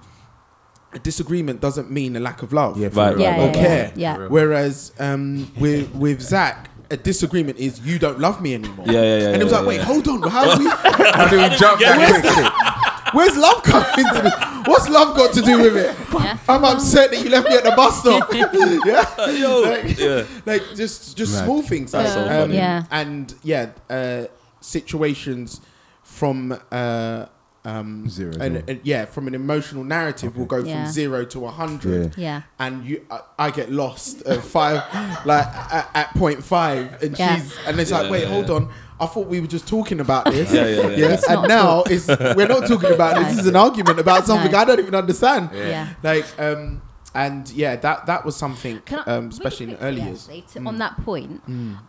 a 0.93 0.99
disagreement 0.99 1.61
doesn't 1.61 1.91
mean 1.91 2.17
a 2.17 2.21
lack 2.21 2.43
of 2.43 2.53
love 2.53 2.79
Yeah, 2.79 2.89
Right, 2.93 3.15
for 3.15 3.19
right, 3.23 3.39
or 3.39 3.47
yeah, 3.47 3.53
care. 3.53 3.93
yeah. 3.97 4.19
Yeah. 4.19 4.27
Whereas 4.29 4.93
um, 4.99 5.51
with 5.59 5.95
with 5.95 6.21
Zach, 6.21 6.71
a 6.91 6.97
disagreement 6.97 7.59
is 7.59 7.81
you 7.81 7.99
don't 7.99 8.19
love 8.19 8.41
me 8.41 8.55
anymore. 8.55 8.87
Yeah, 8.87 8.93
yeah, 9.03 9.19
yeah, 9.19 9.29
And 9.29 9.41
it 9.41 9.45
was 9.45 9.53
yeah, 9.53 9.59
like, 9.59 9.69
wait, 9.69 9.77
yeah. 9.77 9.85
hold 9.85 10.09
on, 10.09 10.23
how 10.31 10.55
do 10.57 10.65
we? 10.65 10.71
How 11.17 11.29
do 11.29 11.37
we 11.37 11.49
jump 11.57 11.81
that 11.81 12.21
quickly? 12.21 12.77
Where's 13.13 13.37
love 13.37 13.63
coming 13.63 13.89
into 13.99 14.23
this? 14.23 14.35
What's 14.67 14.89
love 14.89 15.17
got 15.17 15.33
to 15.35 15.41
do 15.41 15.63
with 15.63 15.77
it? 15.77 15.97
Yeah. 16.13 16.39
I'm 16.49 16.65
upset 16.65 17.11
that 17.11 17.23
you 17.23 17.31
left 17.31 17.49
me 17.49 17.55
at 17.57 17.65
the 17.65 17.71
bus 17.71 18.01
stop. 18.01 18.29
yeah, 18.35 19.31
Yo, 19.31 19.61
like, 19.63 19.99
yeah. 19.99 20.25
like 20.45 20.63
just 20.75 21.17
just 21.17 21.33
Mad. 21.35 21.45
small 21.45 21.63
things. 21.63 21.93
That's 21.93 22.15
like, 22.15 22.27
so 22.27 22.31
um, 22.33 22.41
funny. 22.43 22.57
Yeah. 22.57 22.85
and 22.91 23.35
yeah, 23.43 23.71
uh, 23.89 24.25
situations 24.61 25.61
from 26.03 26.59
uh, 26.73 27.27
um, 27.67 28.09
Zero 28.09 28.33
and, 28.41 28.55
one. 28.55 28.65
and 28.69 28.81
yeah, 28.85 29.05
from 29.07 29.27
an 29.27 29.35
emotional 29.35 29.83
narrative 29.85 30.37
we'll 30.37 30.47
go 30.47 30.59
Yeah. 30.59 30.85
from 30.85 30.93
zero 30.93 31.25
to 31.27 31.47
a 31.47 31.51
hundred 31.51 32.17
Yeah. 32.17 32.43
and 32.59 32.85
you 32.87 33.05
I, 33.11 33.21
I 33.47 33.51
get 33.51 33.71
lost 33.73 34.23
at 34.23 34.43
five 34.43 34.83
like 35.27 35.47
at, 35.79 35.91
at 35.95 36.09
point 36.15 36.43
five 36.45 37.03
and 37.03 37.19
Yeah. 37.19 37.37
she's 37.37 37.57
and 37.67 37.81
it's 37.81 37.91
like 37.91 38.11
wait 38.11 38.23
yeah, 38.23 38.29
hold 38.29 38.49
yeah. 38.49 38.55
on 38.55 38.71
I 39.01 39.07
thought 39.07 39.27
we 39.27 39.41
were 39.41 39.47
just 39.57 39.67
talking 39.69 40.01
about 40.01 40.25
this 40.27 40.53
Yeah, 40.53 40.67
yeah, 40.69 40.89
yeah. 41.01 41.07
It's 41.15 41.27
and 41.29 41.43
not 41.43 41.49
now 41.49 41.83
it's 41.87 42.07
we're 42.39 42.47
not 42.57 42.67
talking 42.69 42.93
about 42.93 43.17
this 43.17 43.25
No. 43.25 43.31
this 43.31 43.41
is 43.41 43.47
an 43.49 43.57
argument 43.57 43.99
about 43.99 44.27
something 44.27 44.53
No. 44.53 44.59
I 44.59 44.65
don't 44.65 44.79
even 44.81 44.95
understand 44.95 45.51
Yeah. 45.53 45.89
like 46.03 46.25
um 46.39 46.83
and 47.15 47.51
yeah 47.53 47.77
that 47.77 48.07
that 48.07 48.25
was 48.27 48.37
something 48.37 48.81
I- 48.91 48.95
um 48.95 49.07
really 49.07 49.29
especially 49.31 49.65
in 49.67 49.73
the 49.73 49.81
early 49.81 50.03
years 50.03 50.29
actually, 50.29 50.45
to- 50.53 50.67
On 50.69 50.77
that 50.79 50.95
point, 51.05 51.43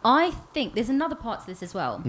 I 0.05 0.31
think 0.53 0.73
there's 0.75 0.89
another 0.89 1.15
part 1.15 1.41
to 1.41 1.45
this 1.47 1.61
as 1.61 1.73
well, 1.73 1.99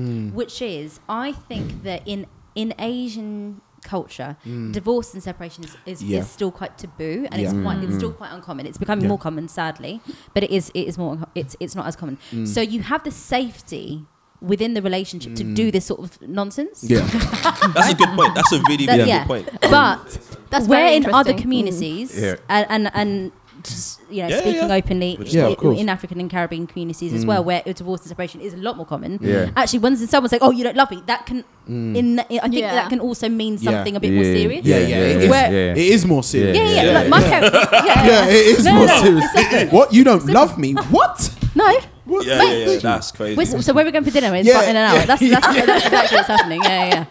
which 0.40 0.62
is 0.62 1.00
I 1.08 1.32
think 1.32 1.82
that 1.82 2.00
in 2.06 2.26
in 2.58 2.74
Asian 2.78 3.60
culture, 3.84 4.36
mm. 4.44 4.72
divorce 4.72 5.14
and 5.14 5.22
separation 5.22 5.62
is, 5.64 5.76
is, 5.86 6.02
Yeah. 6.02 6.18
is 6.20 6.28
still 6.28 6.50
quite 6.50 6.76
taboo, 6.76 7.26
and 7.30 7.40
it's 7.40 7.52
quite 7.52 7.78
it's 7.84 7.92
mm. 7.94 8.00
still 8.00 8.12
quite 8.20 8.32
uncommon. 8.32 8.66
It's 8.66 8.78
becoming 8.84 9.04
Yeah. 9.04 9.14
more 9.14 9.18
common, 9.26 9.46
sadly, 9.48 10.00
but 10.34 10.42
it 10.42 10.50
is 10.50 10.64
it 10.74 10.86
is 10.90 10.98
more 10.98 11.14
it's 11.40 11.54
it's 11.60 11.74
not 11.78 11.86
as 11.86 11.94
common. 11.96 12.18
Mm. 12.32 12.46
So 12.54 12.60
you 12.60 12.80
have 12.82 13.02
the 13.04 13.14
safety 13.34 14.04
within 14.40 14.74
the 14.74 14.82
relationship 14.82 15.34
to 15.34 15.44
do 15.60 15.70
this 15.70 15.84
sort 15.90 16.00
of 16.06 16.10
nonsense. 16.40 16.84
yeah 16.84 17.00
That's 17.74 17.90
a 17.94 17.98
good 18.02 18.12
point. 18.18 18.32
That's 18.38 18.52
a 18.52 18.60
really, 18.68 18.86
That- 18.86 18.98
really 18.98 19.08
yeah. 19.08 19.18
good 19.26 19.32
point. 19.34 19.46
But 19.62 20.06
That's 20.50 20.66
where 20.68 20.88
in 20.98 21.02
other 21.06 21.30
interesting. 21.30 21.42
communities 21.42 22.08
Yeah. 22.24 22.36
and 22.48 22.66
and, 22.74 22.84
and 23.00 23.32
just, 23.68 24.00
you 24.10 24.22
know 24.22 24.28
Yeah, 24.28 24.40
speaking 24.40 24.68
yeah. 24.68 24.74
openly 24.74 25.18
Yeah, 25.26 25.46
i- 25.46 25.50
of 25.52 25.56
course. 25.58 25.78
in 25.78 25.88
African 25.88 26.20
and 26.20 26.30
Caribbean 26.30 26.66
communities 26.66 27.12
as 27.12 27.24
mm. 27.24 27.28
well, 27.28 27.44
where 27.44 27.62
divorce 27.62 28.00
and 28.02 28.08
separation 28.08 28.40
is 28.40 28.54
a 28.54 28.56
lot 28.56 28.76
more 28.76 28.86
common. 28.86 29.18
Yeah. 29.22 29.50
Actually, 29.56 29.80
when 29.80 29.96
someone's 29.96 30.32
like, 30.32 30.42
"Oh, 30.42 30.50
you 30.50 30.64
don't 30.64 30.76
love 30.76 30.90
me," 30.90 31.02
that 31.06 31.26
can 31.26 31.44
mm. 31.68 31.96
in 31.96 32.20
I 32.20 32.24
think 32.24 32.54
Yeah. 32.56 32.74
that 32.74 32.88
can 32.88 33.00
also 33.00 33.28
mean 33.28 33.58
Yeah. 33.60 33.70
something 33.72 33.96
a 33.96 34.00
bit 34.00 34.12
more 34.12 34.24
serious. 34.24 34.64
yeah 34.64 34.78
yeah, 34.78 34.86
Yeah, 34.86 34.98
yeah, 34.98 35.18
is, 35.24 35.30
Where- 35.30 35.52
yeah. 35.52 35.72
it 35.82 35.88
is 35.96 36.04
more 36.06 36.22
serious 36.22 36.56
Yeah, 36.56 36.68
yeah, 36.68 36.82
Yeah. 36.82 36.98
Like 36.98 37.08
my 37.08 37.22
parents, 37.22 37.56
yeah, 37.72 37.84
yeah, 37.84 38.06
yeah 38.06 38.26
it 38.26 38.46
is 38.58 38.64
No, 38.64 38.72
no, 38.72 38.78
more 38.78 38.86
no, 38.88 39.02
serious 39.02 39.24
it's 39.34 39.46
okay. 39.46 39.66
what 39.68 39.92
you 39.92 40.04
don't 40.04 40.26
love 40.26 40.58
me 40.58 40.72
what 40.74 41.30
No, 41.54 41.64
What? 42.04 42.24
Yeah, 42.24 42.42
yeah, 42.42 42.70
yeah. 42.72 42.78
That's 42.78 43.12
crazy. 43.12 43.36
We're- 43.36 43.62
so 43.62 43.72
where 43.74 43.84
we're 43.84 43.90
going 43.90 44.04
for 44.04 44.10
dinner? 44.10 44.34
It's 44.34 44.48
Yeah, 44.48 44.62
in 44.62 44.76
an 44.76 44.84
hour. 44.88 44.96
yeah, 45.00 45.04
That's, 45.06 45.20
that's, 45.20 45.46
that's 45.66 45.84
exactly 45.86 46.16
what's 46.16 46.28
happening. 46.28 46.60
Yeah, 46.62 46.86
yeah, 46.88 47.04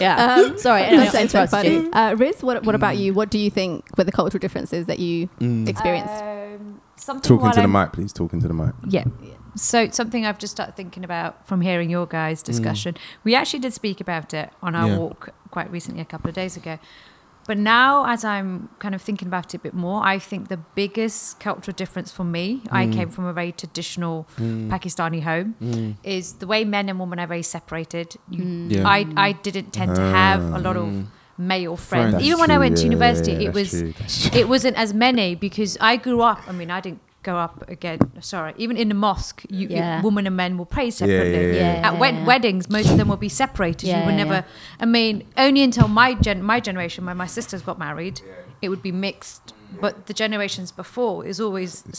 yeah. 0.00 0.34
Um, 0.34 0.58
Sorry, 0.66 0.82
anyway, 0.82 1.04
That's 1.04 1.14
I 1.14 1.26
so 1.26 1.40
interrupted 1.42 1.72
you. 1.72 1.90
Uh, 1.92 2.14
Riz, 2.18 2.42
what, 2.42 2.64
what 2.64 2.74
about 2.74 2.96
you? 2.96 3.14
What 3.14 3.30
do 3.30 3.38
you 3.38 3.50
think 3.50 3.84
were 3.96 4.04
the 4.04 4.12
cultural 4.12 4.40
differences 4.40 4.86
that 4.86 4.98
you 4.98 5.28
experienced? 5.66 6.22
Um, 6.22 6.80
something 6.96 7.22
Talking 7.28 7.50
to 7.50 7.56
the 7.56 7.60
I'm- 7.62 7.72
mic, 7.72 7.92
please. 7.92 8.12
Talking 8.12 8.40
to 8.40 8.48
the 8.48 8.54
mic. 8.54 8.74
Yeah. 8.86 9.04
So 9.56 9.88
something 9.90 10.24
I've 10.24 10.38
just 10.38 10.52
started 10.52 10.76
thinking 10.76 11.02
about 11.04 11.46
from 11.46 11.60
hearing 11.60 11.90
your 11.90 12.06
guys' 12.06 12.42
discussion. 12.42 12.96
We 13.24 13.34
actually 13.34 13.58
did 13.58 13.72
speak 13.72 14.00
about 14.00 14.32
it 14.32 14.50
on 14.62 14.74
our 14.76 14.88
Yeah. 14.88 14.98
walk 14.98 15.30
quite 15.50 15.70
recently, 15.72 16.00
a 16.00 16.04
couple 16.04 16.28
of 16.28 16.34
days 16.36 16.56
ago. 16.56 16.78
But 17.50 17.58
now, 17.58 18.06
as 18.06 18.24
I'm 18.24 18.68
kind 18.78 18.94
of 18.94 19.02
thinking 19.02 19.26
about 19.26 19.46
it 19.52 19.56
a 19.56 19.58
bit 19.58 19.74
more, 19.74 20.04
I 20.04 20.20
think 20.20 20.46
the 20.46 20.58
biggest 20.76 21.40
cultural 21.40 21.74
difference 21.74 22.12
for 22.12 22.22
me, 22.22 22.62
I 22.70 22.86
mm. 22.86 22.92
came 22.92 23.10
from 23.10 23.24
a 23.24 23.32
very 23.32 23.50
traditional 23.50 24.28
mm. 24.38 24.68
Pakistani 24.68 25.20
home, 25.20 25.56
mm. 25.60 25.96
is 26.04 26.34
the 26.34 26.46
way 26.46 26.64
men 26.64 26.88
and 26.88 27.00
women 27.00 27.18
are 27.18 27.26
very 27.26 27.42
separated. 27.42 28.14
You, 28.30 28.44
Yeah. 28.68 28.88
I, 28.88 29.04
I 29.16 29.32
didn't 29.32 29.72
tend 29.72 29.96
to 29.96 30.00
have 30.00 30.40
a 30.44 30.60
lot 30.60 30.76
of 30.76 31.08
male 31.38 31.76
friends. 31.76 32.12
Friends. 32.12 32.24
Even 32.24 32.38
when 32.38 32.52
I 32.52 32.58
went 32.58 32.76
to 32.76 32.84
university, 32.84 33.32
it 33.32 33.52
was 33.52 33.70
true, 33.70 33.94
true. 33.94 34.40
it 34.40 34.48
wasn't 34.48 34.76
as 34.76 34.94
many 34.94 35.34
because 35.34 35.76
I 35.80 35.96
grew 35.96 36.20
up. 36.20 36.38
I 36.46 36.52
mean, 36.52 36.70
I 36.70 36.80
didn't 36.80 37.00
go 37.22 37.36
up 37.36 37.68
again. 37.68 37.98
Sorry, 38.20 38.54
even 38.56 38.76
in 38.76 38.88
the 38.88 38.94
mosque, 38.94 39.44
you, 39.48 39.68
you- 39.68 40.00
women 40.02 40.26
and 40.26 40.36
men 40.36 40.56
will 40.58 40.66
pray 40.66 40.90
separately. 40.90 41.56
yeah, 41.56 41.74
yeah. 41.80 41.88
At 41.88 41.98
wed- 41.98 42.14
Yeah. 42.14 42.24
weddings, 42.26 42.70
most 42.70 42.90
of 42.90 42.96
them 42.96 43.08
will 43.08 43.16
be 43.16 43.28
separated. 43.44 43.86
Yeah, 43.88 44.00
you 44.00 44.06
would 44.06 44.12
yeah, 44.12 44.24
never. 44.24 44.34
yeah. 44.34 44.80
I 44.80 44.86
mean, 44.86 45.26
only 45.36 45.62
until 45.62 45.88
my 45.88 46.14
gen, 46.14 46.42
my 46.42 46.60
generation, 46.60 47.04
when 47.06 47.16
my 47.16 47.26
sisters 47.26 47.62
got 47.62 47.78
married, 47.78 48.20
it 48.62 48.68
would 48.68 48.82
be 48.82 48.92
mixed. 48.92 49.54
But 49.80 50.06
the 50.06 50.14
generations 50.14 50.72
before 50.72 51.24
is 51.24 51.40
always 51.40 51.84
Separated, 51.92 51.96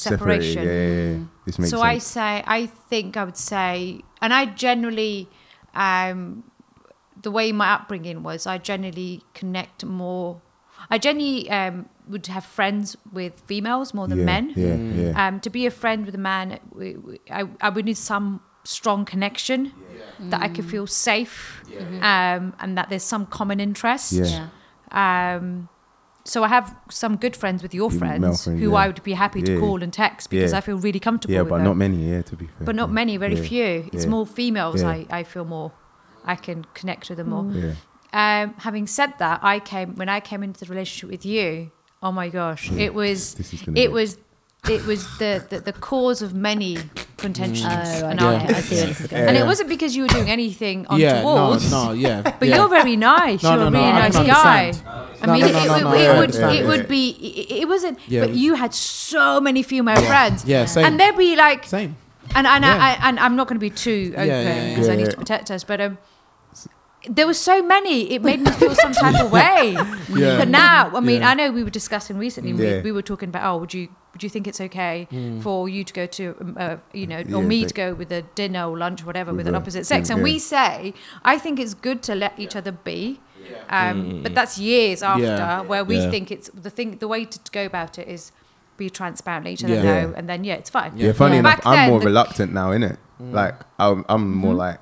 separation. 0.54 0.64
Yeah, 0.68 0.72
yeah, 0.74 1.12
yeah. 1.12 1.24
This 1.46 1.58
makes 1.60 1.70
So 1.72 1.78
sense. 1.78 1.82
I 1.84 1.98
say, 2.00 2.44
I 2.46 2.66
think 2.66 3.16
I 3.16 3.24
would 3.24 3.38
say, 3.38 4.02
and 4.22 4.34
I 4.34 4.46
generally, 4.46 5.30
um, 5.74 6.44
the 7.22 7.32
way 7.32 7.52
my 7.52 7.72
upbringing 7.74 8.24
was, 8.24 8.46
I 8.46 8.58
generally 8.58 9.24
connect 9.34 9.86
more. 9.86 10.42
I 10.90 10.98
generally 10.98 11.50
um, 11.50 11.88
would 12.12 12.28
have 12.28 12.46
friends 12.46 12.96
with 13.12 13.34
females 13.46 13.94
more 13.94 14.08
than 14.08 14.20
yeah, 14.20 14.26
men. 14.26 14.54
Yeah, 14.56 14.76
yeah. 14.76 15.28
Um, 15.28 15.40
to 15.40 15.50
be 15.50 15.66
a 15.66 15.72
friend 15.72 16.06
with 16.06 16.16
a 16.16 16.20
man, 16.32 16.60
we, 16.74 16.96
we, 16.98 17.20
I, 17.30 17.44
I 17.62 17.70
would 17.70 17.86
need 17.86 17.98
some 17.98 18.42
strong 18.64 19.06
connection 19.06 19.72
that 20.30 20.42
I 20.42 20.48
could 20.50 20.66
feel 20.66 20.86
safe, 20.88 21.64
um, 22.02 22.54
and 22.60 22.78
that 22.78 22.90
there's 22.90 23.04
some 23.04 23.26
common 23.26 23.60
interest. 23.60 24.12
Yeah. 24.14 24.48
Yeah. 24.94 25.36
Um, 25.38 25.70
so 26.24 26.44
I 26.44 26.50
have 26.50 26.76
some 26.90 27.16
good 27.18 27.36
friends 27.36 27.64
with 27.64 27.74
your 27.74 27.90
Your 27.90 28.00
friends, 28.00 28.22
male 28.22 28.36
friends, 28.36 28.62
who 28.62 28.72
yeah. 28.72 28.78
I 28.78 28.88
would 28.88 29.02
be 29.04 29.14
happy 29.14 29.42
to 29.42 29.54
Yeah. 29.54 29.60
call 29.60 29.82
and 29.82 29.92
text 29.92 30.30
because 30.30 30.52
Yeah. 30.52 30.58
I 30.60 30.62
feel 30.62 30.78
really 30.78 31.00
comfortable. 31.00 31.34
yeah, 31.34 31.42
with 31.42 31.50
but 31.50 31.58
them 31.58 31.66
not 31.66 31.78
many. 31.78 32.12
Yeah, 32.12 32.22
to 32.22 32.36
be 32.36 32.46
fair. 32.46 32.66
but 32.68 32.76
not 32.76 32.90
yeah. 32.90 32.94
many, 33.02 33.18
very 33.18 33.36
Yeah, 33.38 33.42
few. 33.54 33.90
It's 33.92 34.04
yeah. 34.04 34.10
more 34.12 34.26
females. 34.28 34.82
Yeah. 34.82 34.90
I, 34.90 35.06
I 35.10 35.24
feel 35.24 35.46
more. 35.46 35.72
I 36.24 36.36
can 36.36 36.66
connect 36.76 37.10
with 37.10 37.18
them 37.18 37.30
more. 37.30 37.46
Yeah. 37.52 37.74
Um, 38.14 38.54
having 38.60 38.86
said 38.88 39.14
that, 39.18 39.40
I 39.42 39.60
came 39.60 39.96
when 39.96 40.10
I 40.10 40.20
came 40.20 40.44
into 40.44 40.60
the 40.60 40.70
relationship 40.70 41.10
with 41.10 41.26
you. 41.26 41.72
Oh 42.04 42.12
my 42.12 42.30
gosh, 42.30 42.72
it 42.72 42.94
was 42.94 43.36
This 43.36 43.54
is 43.54 43.62
gonna 43.62 43.80
it 43.80 43.88
be- 43.88 43.94
was 43.94 44.18
it 44.70 44.86
was 44.86 45.06
the, 45.18 45.44
the 45.50 45.60
the 45.60 45.74
cause 45.74 46.22
of 46.22 46.34
many 46.36 46.78
contentions 47.18 47.66
Oh, 48.02 48.08
and 48.10 48.20
okay. 48.20 48.26
arguments. 48.36 48.58
I 48.58 48.62
see 48.62 48.76
where 48.76 48.86
this 48.88 49.02
is 49.02 49.08
going. 49.08 49.28
And 49.28 49.36
Yeah. 49.38 49.44
it 49.44 49.46
wasn't 49.48 49.70
because 49.70 49.96
you 49.96 50.04
were 50.04 50.08
doing 50.10 50.30
anything 50.30 50.86
yeah 50.98 51.22
no 51.22 51.58
no 51.70 51.92
yeah 51.94 52.22
But 52.40 52.48
yeah. 52.48 52.56
you're 52.58 52.70
very 52.70 52.96
nice. 52.96 53.44
No, 53.44 53.50
you're 53.56 53.60
no, 53.60 53.68
a 53.68 53.72
really 53.72 53.86
I 53.86 54.00
nice 54.10 54.16
can 54.16 54.26
guy. 54.28 54.74
I 55.22 55.26
mean, 55.28 55.44
it, 55.46 55.50
it, 55.52 55.56
it, 55.56 55.68
no, 55.68 55.94
it 55.94 56.10
I 56.10 56.20
would 56.20 56.36
it 56.36 56.66
would 56.66 56.88
be 56.88 57.10
it, 57.12 57.62
it 57.62 57.68
wasn't. 57.68 58.00
Yeah. 58.08 58.22
But 58.26 58.34
you 58.34 58.56
had 58.56 58.74
so 58.74 59.40
many 59.42 59.62
female 59.64 60.02
friends. 60.02 60.44
yeah 60.46 60.66
same 60.66 60.86
And 60.86 61.00
they'd 61.00 61.18
be 61.18 61.36
like, 61.36 61.66
same 61.66 61.96
and 62.34 62.48
and, 62.48 62.64
Yeah. 62.64 62.78
I, 62.88 63.10
and 63.10 63.20
I'm 63.20 63.36
not 63.36 63.48
going 63.48 63.60
to 63.60 63.66
be 63.70 63.70
too 63.70 64.14
open 64.14 64.28
Yeah, 64.28 64.42
yeah, 64.42 64.56
yeah. 64.56 64.70
because 64.74 64.90
I 64.90 64.96
need 64.96 65.12
to 65.12 65.18
protect 65.18 65.52
us, 65.52 65.64
but 65.64 65.80
um, 65.82 65.98
there 67.10 67.26
were 67.26 67.34
so 67.34 67.64
many. 67.64 68.12
It 68.12 68.22
made 68.24 68.42
me 68.42 68.52
feel 68.52 68.76
some 68.76 68.92
type 68.94 69.24
of 69.24 69.32
way. 69.40 69.72
Yeah. 70.10 70.38
But 70.38 70.50
now, 70.50 70.92
I 70.96 71.00
mean, 71.00 71.22
Yeah. 71.22 71.30
I 71.30 71.34
know 71.34 71.52
we 71.52 71.64
were 71.64 71.70
discussing 71.72 72.18
recently. 72.18 72.52
Yeah. 72.52 72.78
We, 72.78 72.82
we 72.84 72.92
were 72.92 73.02
talking 73.02 73.30
about, 73.30 73.44
oh, 73.52 73.58
would 73.58 73.74
you 73.74 73.90
would 74.14 74.24
you 74.24 74.30
think 74.30 74.46
it's 74.46 74.60
okay 74.60 75.08
for 75.42 75.70
you 75.70 75.86
to 75.86 75.94
go 75.94 76.06
to, 76.06 76.36
um, 76.42 76.58
uh, 76.60 76.76
you 76.94 77.08
know, 77.08 77.24
or 77.34 77.42
me 77.42 77.64
to 77.66 77.74
go 77.74 77.94
with 77.94 78.12
a 78.12 78.24
dinner 78.36 78.66
or 78.70 78.78
lunch 78.78 79.02
or 79.04 79.06
whatever 79.06 79.32
with, 79.32 79.38
With 79.38 79.48
an 79.48 79.56
opposite 79.56 79.86
sex? 79.86 80.10
And 80.10 80.22
we 80.22 80.38
say, 80.38 80.94
I 81.24 81.38
think 81.38 81.60
it's 81.60 81.74
good 81.74 82.04
to 82.04 82.14
let 82.16 82.38
each 82.38 82.56
other 82.58 82.74
be. 82.74 83.22
Um, 83.70 84.22
But 84.22 84.36
that's 84.36 84.58
years 84.60 85.02
after 85.02 85.64
where 85.68 85.84
we 85.86 85.98
think 86.10 86.30
it's 86.30 86.50
the 86.50 86.70
thing. 86.70 86.98
The 86.98 87.08
way 87.08 87.24
to, 87.26 87.40
go 87.52 87.66
about 87.66 87.98
it 87.98 88.08
is 88.08 88.32
be 88.78 88.90
transparent, 88.90 89.46
let 89.46 89.52
each 89.54 89.64
other 89.64 89.82
know, 89.82 90.14
and 90.18 90.28
then 90.30 90.44
yeah, 90.44 90.56
it's 90.56 90.70
fine. 90.70 90.92
Yeah, 90.98 91.14
funny 91.14 91.38
enough, 91.38 91.58
Back 91.58 91.66
I'm 91.66 91.76
then, 91.76 91.90
more 91.90 92.00
the- 92.00 92.06
reluctant 92.08 92.52
now, 92.54 92.72
innit? 92.72 92.98
Mm. 93.22 93.32
Like 93.34 93.56
I'm, 93.80 94.04
I'm 94.10 94.34
more 94.36 94.54
like, 94.54 94.82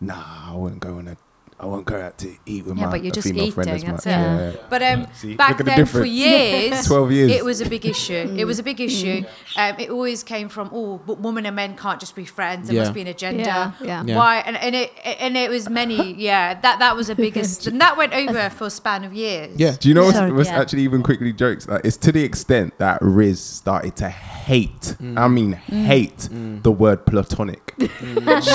nah, 0.00 0.52
I 0.52 0.54
wouldn't 0.56 0.80
go 0.80 0.96
on 0.98 1.08
a, 1.08 1.16
I 1.60 1.66
won't 1.66 1.84
go 1.84 2.00
out 2.00 2.16
to 2.18 2.34
eat 2.46 2.64
with 2.64 2.76
Yeah, 2.78 2.86
my 2.86 2.90
but 2.92 3.04
you're 3.04 3.12
just 3.12 3.28
female 3.28 3.50
friend 3.50 3.68
eating, 3.68 3.82
as 3.90 3.92
much. 3.92 4.04
that's 4.04 4.06
it. 4.06 4.56
Yeah. 4.60 4.66
But 4.70 4.82
um, 4.82 5.06
See, 5.12 5.34
back 5.36 5.50
look 5.50 5.60
at 5.60 5.66
the 5.66 5.72
then, 5.76 5.86
for 5.86 6.04
years, 6.04 6.86
12 6.86 7.12
years. 7.12 7.30
it 7.32 7.44
was 7.44 7.60
a 7.60 7.68
big 7.68 7.84
issue. 7.86 8.34
It 8.40 8.44
was 8.46 8.58
a 8.58 8.62
big 8.62 8.80
issue. 8.80 9.24
Um, 9.56 9.74
it 9.78 9.90
always 9.90 10.22
came 10.22 10.48
from, 10.48 10.70
oh, 10.72 10.98
but 11.06 11.18
women 11.20 11.44
and 11.44 11.54
men 11.54 11.76
can't 11.76 12.00
just 12.00 12.14
be 12.16 12.24
friends. 12.24 12.68
There 12.68 12.76
Yeah. 12.76 12.82
must 12.82 12.94
be 12.94 13.02
an 13.02 13.08
agenda. 13.08 13.42
Yeah, 13.42 13.72
yeah. 13.82 14.02
Yeah. 14.06 14.16
Why? 14.16 14.36
And, 14.38 14.56
and 14.56 14.74
it 14.74 14.90
and 15.04 15.36
it 15.36 15.50
was 15.50 15.68
many. 15.68 16.14
Yeah, 16.30 16.54
that 16.60 16.78
that 16.80 16.96
was 16.96 17.06
the 17.08 17.14
biggest, 17.14 17.66
and 17.66 17.80
that 17.80 17.96
went 17.96 18.12
over 18.14 18.48
for 18.50 18.66
a 18.66 18.70
span 18.70 19.04
of 19.04 19.12
years. 19.12 19.58
yeah 19.58 19.74
Do 19.78 19.88
you 19.88 19.94
know 19.94 20.04
what's, 20.04 20.16
Sorry, 20.16 20.32
what's 20.32 20.48
yeah. 20.48 20.60
actually 20.60 20.82
even 20.82 21.02
quickly 21.02 21.32
jokes? 21.32 21.66
Like, 21.68 21.84
it's 21.84 21.96
to 21.98 22.12
the 22.12 22.22
extent 22.24 22.76
that 22.78 22.98
Riz 23.02 23.40
started 23.40 23.96
to 23.96 24.08
hate, 24.08 24.96
I 25.16 25.28
mean, 25.28 25.52
hate 25.52 26.28
the 26.30 26.72
word 26.72 27.04
platonic. 27.06 27.74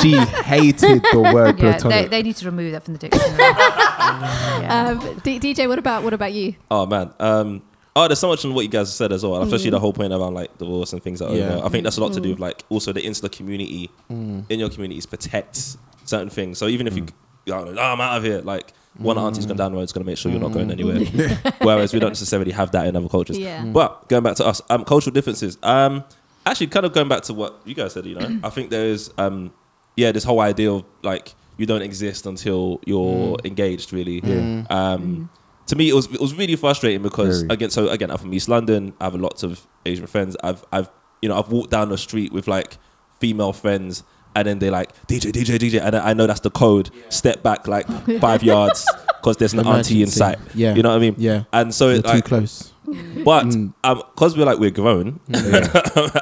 she 0.01 0.17
hated 0.17 1.01
the 1.11 1.31
word 1.33 1.59
Yeah, 1.59 1.77
they, 1.77 2.07
they 2.07 2.23
need 2.23 2.35
to 2.37 2.45
remove 2.45 2.71
that 2.73 2.83
from 2.83 2.93
the 2.97 3.09
dictionary. 3.09 3.37
yeah. 3.37 4.97
Um, 4.99 5.19
D- 5.23 5.39
DJ, 5.39 5.67
what 5.67 5.79
about 5.79 6.03
what 6.03 6.13
about 6.13 6.33
you? 6.33 6.55
Oh 6.71 6.85
man, 6.85 7.13
um, 7.19 7.61
Oh, 7.97 8.09
there's 8.09 8.19
so 8.19 8.27
much 8.27 8.43
in 8.43 8.53
what 8.53 8.63
you 8.63 8.67
guys 8.67 8.93
said 8.93 9.13
as 9.13 9.23
well, 9.23 9.37
and 9.37 9.45
especially 9.45 9.69
the 9.69 9.79
whole 9.79 9.93
point 9.93 10.11
around 10.11 10.33
like 10.33 10.57
divorce 10.57 10.91
and 10.91 11.01
things 11.01 11.21
like 11.21 11.31
that. 11.31 11.37
Yeah. 11.37 11.47
that. 11.55 11.63
I 11.63 11.69
think 11.69 11.85
that's 11.85 11.95
a 11.97 12.01
lot 12.01 12.11
to 12.13 12.19
do 12.19 12.31
with 12.31 12.39
like 12.39 12.63
also 12.67 12.91
the 12.91 13.01
insular 13.01 13.29
community 13.29 13.89
in 14.09 14.45
your 14.49 14.69
communities 14.69 15.05
protects 15.05 15.77
certain 16.03 16.29
things. 16.29 16.57
So 16.57 16.67
even 16.67 16.87
if 16.87 16.97
you, 16.97 17.05
you 17.45 17.53
know, 17.53 17.65
oh, 17.65 17.81
I'm 17.81 18.01
out 18.01 18.17
of 18.17 18.23
here, 18.23 18.41
like 18.41 18.73
one 18.97 19.17
auntie's 19.17 19.45
gone 19.45 19.55
down 19.55 19.71
the 19.71 19.77
road 19.77 19.83
is 19.83 19.93
going 19.93 20.03
to 20.03 20.09
make 20.09 20.17
sure 20.17 20.29
you're 20.29 20.41
not 20.41 20.51
going 20.51 20.71
anywhere. 20.71 20.99
Whereas 21.61 21.93
we 21.93 21.99
don't 21.99 22.09
necessarily 22.09 22.51
have 22.51 22.71
that 22.71 22.85
in 22.87 22.97
other 22.97 23.07
cultures. 23.07 23.37
Yeah. 23.37 23.61
Mm. 23.61 23.71
But 23.71 24.09
going 24.09 24.23
back 24.23 24.35
to 24.37 24.45
us, 24.45 24.61
um, 24.69 24.83
cultural 24.83 25.13
differences. 25.13 25.57
Um, 25.63 26.03
actually, 26.45 26.67
kind 26.67 26.85
of 26.85 26.91
going 26.91 27.07
back 27.07 27.23
to 27.23 27.33
what 27.33 27.61
you 27.65 27.75
guys 27.75 27.93
said, 27.93 28.05
you 28.05 28.15
know, 28.15 28.39
I 28.43 28.49
think 28.49 28.71
there 28.71 28.85
is, 28.85 29.09
um, 29.17 29.53
yeah, 29.95 30.11
this 30.11 30.25
whole 30.25 30.41
idea 30.41 30.71
of 30.71 30.83
like 31.01 31.33
you 31.57 31.65
don't 31.65 31.81
exist 31.81 32.25
until 32.25 32.79
you're 32.85 33.37
engaged, 33.45 33.93
really. 33.93 34.21
Um, 34.69 35.29
to 35.67 35.75
me, 35.75 35.89
it 35.89 35.93
was 35.93 36.05
it 36.13 36.19
was 36.21 36.33
really 36.35 36.55
frustrating 36.55 37.01
because 37.01 37.41
Very. 37.43 37.53
again, 37.55 37.69
so 37.71 37.89
again, 37.89 38.11
I'm 38.11 38.17
from 38.17 38.33
East 38.33 38.47
London. 38.49 38.93
I 38.99 39.05
have 39.05 39.15
lots 39.15 39.41
of 39.43 39.65
Asian 39.85 40.05
friends. 40.07 40.37
I've 40.43 40.63
I've 40.71 40.89
you 41.21 41.29
know 41.29 41.37
I've 41.39 41.49
walked 41.51 41.71
down 41.71 41.89
the 41.89 41.97
street 41.97 42.31
with 42.31 42.47
like 42.47 42.77
female 43.19 43.51
friends, 43.53 44.03
and 44.35 44.47
then 44.47 44.59
they 44.59 44.69
like 44.69 44.91
DJ 45.07 45.31
DJ 45.31 45.57
DJ, 45.57 45.81
and 45.81 45.95
I 45.95 46.13
know 46.13 46.27
that's 46.27 46.41
the 46.41 46.51
code. 46.51 46.91
Step 47.09 47.41
back 47.41 47.67
like 47.67 47.87
five 48.19 48.43
yards 48.43 48.85
because 49.07 49.37
there's 49.37 49.53
an 49.53 49.65
auntie 49.65 50.03
in 50.03 50.07
sight. 50.07 50.37
Yeah. 50.53 50.75
you 50.75 50.83
know 50.83 50.89
what 50.89 50.97
I 50.97 50.99
mean. 50.99 51.15
Yeah. 51.17 51.45
And 51.51 51.73
so 51.73 51.89
You're 51.89 51.99
it, 51.99 52.05
too 52.05 52.21
close. 52.21 52.71
but 52.85 53.45
Mm. 53.47 53.73
um, 53.83 54.03
because 54.13 54.37
we're 54.37 54.45
like 54.45 54.59
we're 54.59 54.69
grown, 54.69 55.19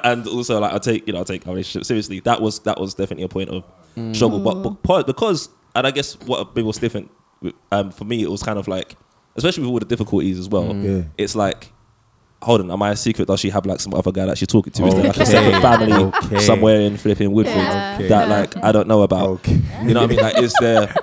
and 0.06 0.26
also 0.28 0.60
like 0.62 0.74
I 0.74 0.78
take 0.78 1.06
you 1.06 1.12
know 1.14 1.20
I 1.20 1.24
take 1.24 1.46
our 1.48 1.54
relationship 1.54 1.86
seriously. 1.86 2.22
That 2.22 2.42
was 2.42 2.60
that 2.60 2.80
was 2.80 2.94
definitely 2.94 3.24
a 3.26 3.28
point 3.28 3.50
of 3.50 3.66
Mm. 3.96 4.16
struggle. 4.16 4.40
But, 4.40 4.56
but 4.64 4.84
part- 4.84 5.08
because 5.08 5.50
and 5.76 5.86
I 5.88 5.92
guess 5.92 6.20
what 6.22 6.56
maybe 6.56 6.66
was 6.66 6.78
different 6.78 7.10
um, 7.72 7.92
for 7.92 8.06
me, 8.06 8.22
it 8.24 8.30
was 8.32 8.42
kind 8.44 8.58
of 8.60 8.68
like 8.68 8.96
especially 9.36 9.64
with 9.64 9.72
all 9.72 9.80
the 9.80 9.86
difficulties 9.86 10.38
as 10.40 10.48
well. 10.50 10.66
Mm. 10.66 10.84
Yeah. 10.84 11.04
It's 11.18 11.36
like. 11.36 11.72
Hold 12.44 12.60
on, 12.60 12.72
am 12.72 12.84
I 12.84 12.90
a 12.90 12.96
secret? 12.98 13.26
Does 13.30 13.40
she 13.40 13.50
have 13.52 13.66
like 13.66 13.80
some 13.80 13.94
other 13.94 14.12
guy 14.12 14.26
that 14.26 14.38
she's 14.38 14.50
talking 14.50 14.74
to? 14.74 14.86
Is 14.86 14.94
there 14.96 15.04
like 15.06 15.16
a 15.16 15.22
Okay. 15.22 15.32
separate 15.32 15.62
family 15.62 15.94
Okay. 15.94 16.40
somewhere 16.42 16.82
in 16.82 16.98
flipping 16.98 17.32
Woodford 17.32 17.56
Yeah. 17.56 17.96
Okay. 17.98 18.08
that 18.10 18.28
like 18.28 18.58
I 18.62 18.74
don't 18.74 18.86
know 18.90 19.02
about? 19.02 19.30
Okay. 19.30 19.62
You 19.84 19.94
know 19.94 20.02
what 20.02 20.12
I 20.12 20.14
mean? 20.14 20.20
Like, 20.20 20.38
is 20.40 20.54
there? 20.60 20.94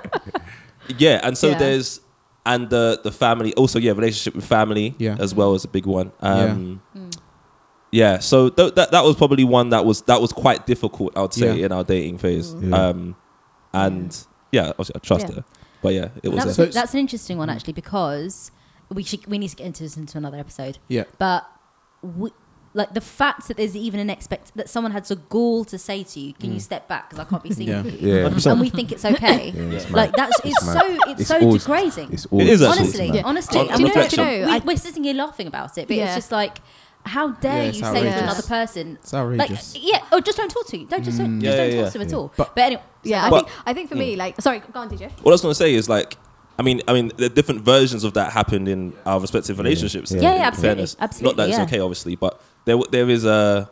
Yeah, 0.99 1.19
and 1.23 1.35
so 1.35 1.49
Yeah. 1.49 1.57
there's 1.57 1.99
and 2.45 2.69
the 2.69 2.99
the 3.03 3.11
family 3.11 3.53
also 3.55 3.79
yeah 3.79 3.91
relationship 3.93 4.35
with 4.35 4.45
family 4.45 4.93
Yeah. 4.99 5.15
as 5.19 5.33
well 5.33 5.55
as 5.55 5.63
a 5.63 5.67
big 5.67 5.87
one. 5.87 6.11
Um, 6.19 6.81
yeah. 6.93 7.00
So 8.19 8.49
th- 8.49 8.75
that 8.75 8.91
that 8.91 9.03
was 9.03 9.15
probably 9.15 9.43
one 9.43 9.69
that 9.69 9.85
was 9.85 10.01
that 10.03 10.21
was 10.21 10.31
quite 10.31 10.65
difficult. 10.65 11.13
I 11.15 11.21
would 11.21 11.33
say 11.33 11.55
Yeah. 11.57 11.65
in 11.65 11.71
our 11.71 11.83
dating 11.83 12.17
phase. 12.19 12.53
Yeah. 12.59 12.75
Um, 12.89 13.15
and 13.73 14.17
yeah, 14.51 14.69
obviously 14.69 14.95
I 14.95 14.99
trust 14.99 15.27
Yeah. 15.29 15.35
her, 15.35 15.45
but 15.81 15.93
yeah, 15.93 16.09
it 16.23 16.29
was. 16.29 16.43
That's, 16.45 16.57
a, 16.59 16.65
So- 16.71 16.79
that's 16.79 16.93
an 16.93 16.99
interesting 16.99 17.37
one 17.37 17.49
actually 17.49 17.73
because 17.73 18.51
we 18.89 19.03
should 19.03 19.25
we 19.27 19.37
need 19.37 19.49
to 19.49 19.55
get 19.55 19.65
into 19.67 19.83
this 19.83 19.97
into 19.97 20.17
another 20.17 20.37
episode. 20.37 20.77
Yeah. 20.87 21.03
But 21.17 21.45
we, 22.01 22.31
like 22.73 22.93
the 22.93 23.01
fact 23.01 23.49
that 23.49 23.57
there's 23.57 23.75
even 23.75 23.99
an 23.99 24.09
expect 24.09 24.55
that 24.55 24.69
someone 24.69 24.91
had 24.93 25.03
the 25.05 25.17
gall 25.17 25.65
to 25.65 25.77
say 25.77 26.03
to 26.03 26.19
you, 26.21 26.33
"Can 26.33 26.53
you 26.53 26.59
step 26.61 26.87
back 26.87 27.09
because 27.09 27.25
I 27.25 27.29
can't 27.29 27.43
be 27.43 27.51
seen 27.53 27.67
Yeah. 27.67 27.83
you," 27.83 27.91
Yeah. 27.99 28.51
and 28.51 28.61
we 28.61 28.69
think 28.69 28.91
it's 28.93 29.03
okay. 29.05 29.51
Yeah, 29.55 29.61
it's 29.77 29.91
like 29.91 30.13
that's 30.15 30.39
it's, 30.45 30.65
mad. 30.65 30.79
so 30.79 30.97
it's, 31.11 31.19
It's 31.21 31.27
so 31.29 31.39
all- 31.41 31.51
degrading. 31.57 32.13
It's 32.13 32.25
all 32.27 32.39
It 32.39 32.47
is 32.47 32.61
actually. 32.61 32.79
honestly, 32.79 33.05
It's 33.07 33.15
mad. 33.15 33.25
honestly, 33.25 33.59
On- 33.59 33.69
I 33.69 33.73
on 33.73 33.77
mean, 33.79 33.87
reflection. 33.87 34.25
we, 34.25 34.43
I- 34.43 34.57
we're 34.59 34.77
sitting 34.77 35.03
here 35.03 35.13
laughing 35.15 35.47
about 35.47 35.77
it, 35.77 35.87
but 35.89 35.97
Yeah. 35.97 36.05
it's 36.05 36.15
just 36.15 36.31
like, 36.31 36.59
how 37.05 37.29
dare 37.31 37.51
Yeah, 37.57 37.61
you 37.63 37.69
it's 37.69 37.79
say 37.79 38.01
to 38.03 38.23
another 38.23 38.43
person, 38.43 38.97
It's 39.01 39.13
like, 39.13 39.49
yeah, 39.75 40.03
or 40.11 40.21
just 40.21 40.37
don't 40.37 40.49
talk 40.51 40.67
to 40.67 40.77
you, 40.77 40.85
don't 40.85 41.03
just, 41.03 41.17
mm. 41.17 41.21
don't, 41.23 41.41
Yeah, 41.41 41.55
don't 41.55 41.71
yeah, 41.71 41.81
talk 41.83 41.91
to 41.93 41.99
them 41.99 42.07
at 42.07 42.13
all. 42.13 42.31
But- 42.37 42.55
But, 42.55 42.61
anyway, 42.61 42.81
Yeah, 43.03 43.25
I 43.25 43.29
But- 43.29 43.45
think 43.47 43.57
I 43.65 43.73
think 43.73 43.89
for 43.89 43.95
me, 43.95 44.15
mm. 44.15 44.17
like, 44.17 44.41
sorry, 44.41 44.61
go 44.71 44.79
on, 44.79 44.89
DJ. 44.89 45.09
what 45.23 45.31
I 45.31 45.33
was 45.33 45.41
going 45.41 45.51
to 45.51 45.55
say 45.55 45.73
is 45.73 45.89
like. 45.89 46.17
I 46.59 46.63
mean, 46.63 46.81
I 46.87 46.93
mean, 46.93 47.11
the 47.17 47.27
different 47.29 47.61
versions 47.61 48.03
of 48.03 48.13
that 48.13 48.33
happened 48.33 48.67
in 48.67 48.93
our 49.03 49.19
respective 49.19 49.57
relationships. 49.57 50.11
Yeah. 50.11 50.21
Yeah, 50.21 50.35
yeah, 50.35 50.41
absolutely, 50.47 50.67
fairness. 50.67 50.95
absolutely, 50.99 51.25
Not 51.29 51.37
that 51.37 51.49
it's 51.49 51.59
okay, 51.71 51.79
obviously, 51.79 52.15
but 52.15 52.39
there, 52.65 52.77
there 52.91 53.09
is 53.09 53.25
a. 53.25 53.71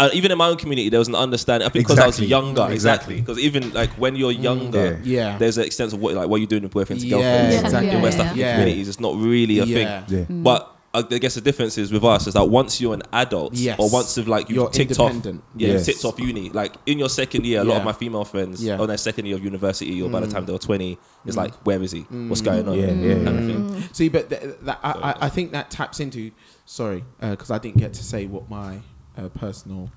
Uh, 0.00 0.08
even 0.14 0.30
in 0.30 0.38
my 0.38 0.46
own 0.46 0.56
community, 0.56 0.88
there 0.88 1.00
was 1.00 1.08
an 1.08 1.16
understanding. 1.16 1.66
I 1.66 1.70
think 1.70 1.86
because 1.86 1.98
I 1.98 2.06
was 2.06 2.20
younger, 2.20 2.66
exactly. 2.70 3.16
Exactly. 3.16 3.20
Because 3.20 3.38
even 3.40 3.72
like 3.74 3.90
when 3.98 4.14
you're 4.16 4.32
mm. 4.32 4.42
younger, 4.42 5.00
Yeah. 5.04 5.36
there's 5.36 5.58
an 5.58 5.64
extent 5.64 5.92
of 5.92 6.00
what 6.00 6.14
like 6.14 6.28
what 6.28 6.40
you're 6.40 6.46
doing 6.46 6.62
with 6.62 6.72
boyfriends 6.72 7.02
and 7.02 7.10
Yeah, 7.10 7.18
girlfriends 7.18 7.64
exactly. 7.64 7.90
in 7.90 8.00
West 8.02 8.16
Yeah, 8.16 8.24
African 8.24 8.40
yeah. 8.40 8.52
communities. 8.54 8.88
It's 8.88 9.00
not 9.00 9.16
really 9.16 9.58
a 9.58 9.64
Yeah. 9.64 10.04
thing. 10.06 10.18
Yeah. 10.30 10.42
But 10.42 10.76
I 10.94 11.00
I 11.00 11.18
guess 11.18 11.34
the 11.34 11.40
difference 11.42 11.76
is 11.76 11.92
with 11.92 12.02
us 12.04 12.26
is 12.26 12.34
that 12.34 12.44
once 12.48 12.80
you're 12.80 12.94
an 12.94 13.02
adult, 13.12 13.52
Yes. 13.54 13.78
or 13.78 13.90
once 13.90 14.16
you've 14.16 14.26
like 14.28 14.48
you've 14.48 14.56
You're 14.56 14.70
ticked 14.70 14.98
off, 14.98 15.10
independent. 15.12 15.44
yeah, 15.56 15.68
Yes. 15.74 15.86
ticked 15.86 16.04
off 16.04 16.18
uni. 16.18 16.48
Like 16.48 16.74
in 16.86 16.98
your 16.98 17.08
second 17.10 17.44
year, 17.44 17.60
a 17.60 17.64
lot 17.64 17.76
of 17.78 17.84
my 17.84 17.92
female 17.92 18.24
friends 18.24 18.62
Yeah. 18.64 18.78
on 18.78 18.88
their 18.88 18.96
second 18.96 19.26
year 19.26 19.36
of 19.36 19.44
university, 19.44 20.00
or 20.00 20.08
by 20.08 20.20
the 20.20 20.26
Mm. 20.26 20.32
time 20.32 20.46
they 20.46 20.52
were 20.52 20.58
twenty, 20.58 20.98
it's 21.26 21.36
like, 21.36 21.52
where 21.66 21.82
is 21.82 21.92
he? 21.92 22.00
What's 22.28 22.40
going 22.40 22.66
on? 22.68 22.78
Yeah, 22.78 22.92
yeah, 22.92 23.14
Kind 23.24 23.28
of 23.28 23.46
thing. 23.46 23.88
See, 23.92 24.08
but 24.08 24.30
th- 24.30 24.42
that, 24.62 24.78
I, 24.82 24.90
I, 24.90 25.14
I 25.26 25.28
think 25.28 25.52
that 25.52 25.70
taps 25.70 26.00
into. 26.00 26.30
Sorry, 26.64 27.04
because 27.20 27.50
I 27.50 27.58
didn't 27.58 27.78
get 27.78 27.92
to 27.94 28.04
say 28.04 28.26
what 28.26 28.48
my 28.50 28.78
uh, 29.18 29.28
personal. 29.28 29.90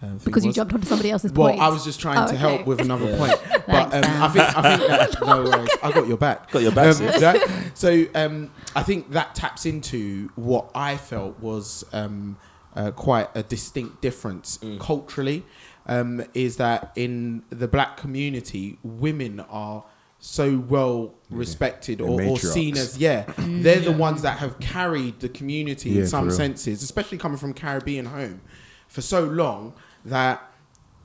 Uh, 0.00 0.06
thing 0.06 0.18
Because 0.26 0.44
you 0.44 0.50
was. 0.50 0.54
jumped 0.56 0.72
onto 0.72 0.86
somebody 0.86 1.10
else's 1.10 1.32
Well, 1.32 1.48
point. 1.48 1.60
I 1.60 1.68
was 1.70 1.84
just 1.84 1.98
trying 1.98 2.18
Oh, 2.18 2.26
to 2.26 2.28
okay. 2.28 2.36
help 2.36 2.66
with 2.68 2.80
another 2.80 3.16
point, 3.16 3.34
but 3.66 3.92
um, 3.92 4.04
I 4.22 4.28
think 4.28 4.56
I 4.56 4.76
think 4.76 4.88
that 4.88 5.26
no 5.26 5.42
worries. 5.42 5.68
I 5.82 5.90
got 5.90 6.06
your 6.06 6.16
back. 6.16 6.50
Got 6.52 6.62
your 6.62 6.70
back, 6.70 6.94
Um, 7.00 7.06
that- 7.20 7.40
so 7.74 8.04
um, 8.14 8.50
I 8.76 8.82
think 8.82 9.10
that 9.12 9.34
taps 9.34 9.66
into 9.66 10.30
what 10.36 10.70
I 10.74 10.96
felt 10.96 11.38
was 11.40 11.84
um, 11.92 12.36
uh, 12.76 12.90
quite 12.92 13.28
a 13.34 13.42
distinct 13.42 14.00
difference 14.00 14.58
Mm. 14.58 14.78
culturally. 14.80 15.44
Um, 15.86 16.22
is 16.34 16.56
that 16.58 16.92
in 16.96 17.42
the 17.48 17.66
black 17.66 17.96
community, 17.96 18.78
women 18.82 19.40
are 19.40 19.84
so 20.20 20.58
well 20.58 21.14
respected 21.30 21.98
They're 22.00 22.06
or, 22.08 22.20
or 22.22 22.38
seen 22.38 22.76
as 22.76 22.98
yeah 22.98 23.22
they're 23.38 23.78
the 23.78 23.92
ones 23.92 24.22
that 24.22 24.38
have 24.38 24.58
carried 24.58 25.20
the 25.20 25.28
community 25.28 25.90
Yeah, 25.90 26.00
in 26.00 26.06
some 26.08 26.28
senses 26.32 26.82
especially 26.82 27.18
coming 27.18 27.38
from 27.38 27.54
caribbean 27.54 28.06
home 28.06 28.40
for 28.88 29.00
so 29.00 29.22
long 29.22 29.74
that 30.04 30.42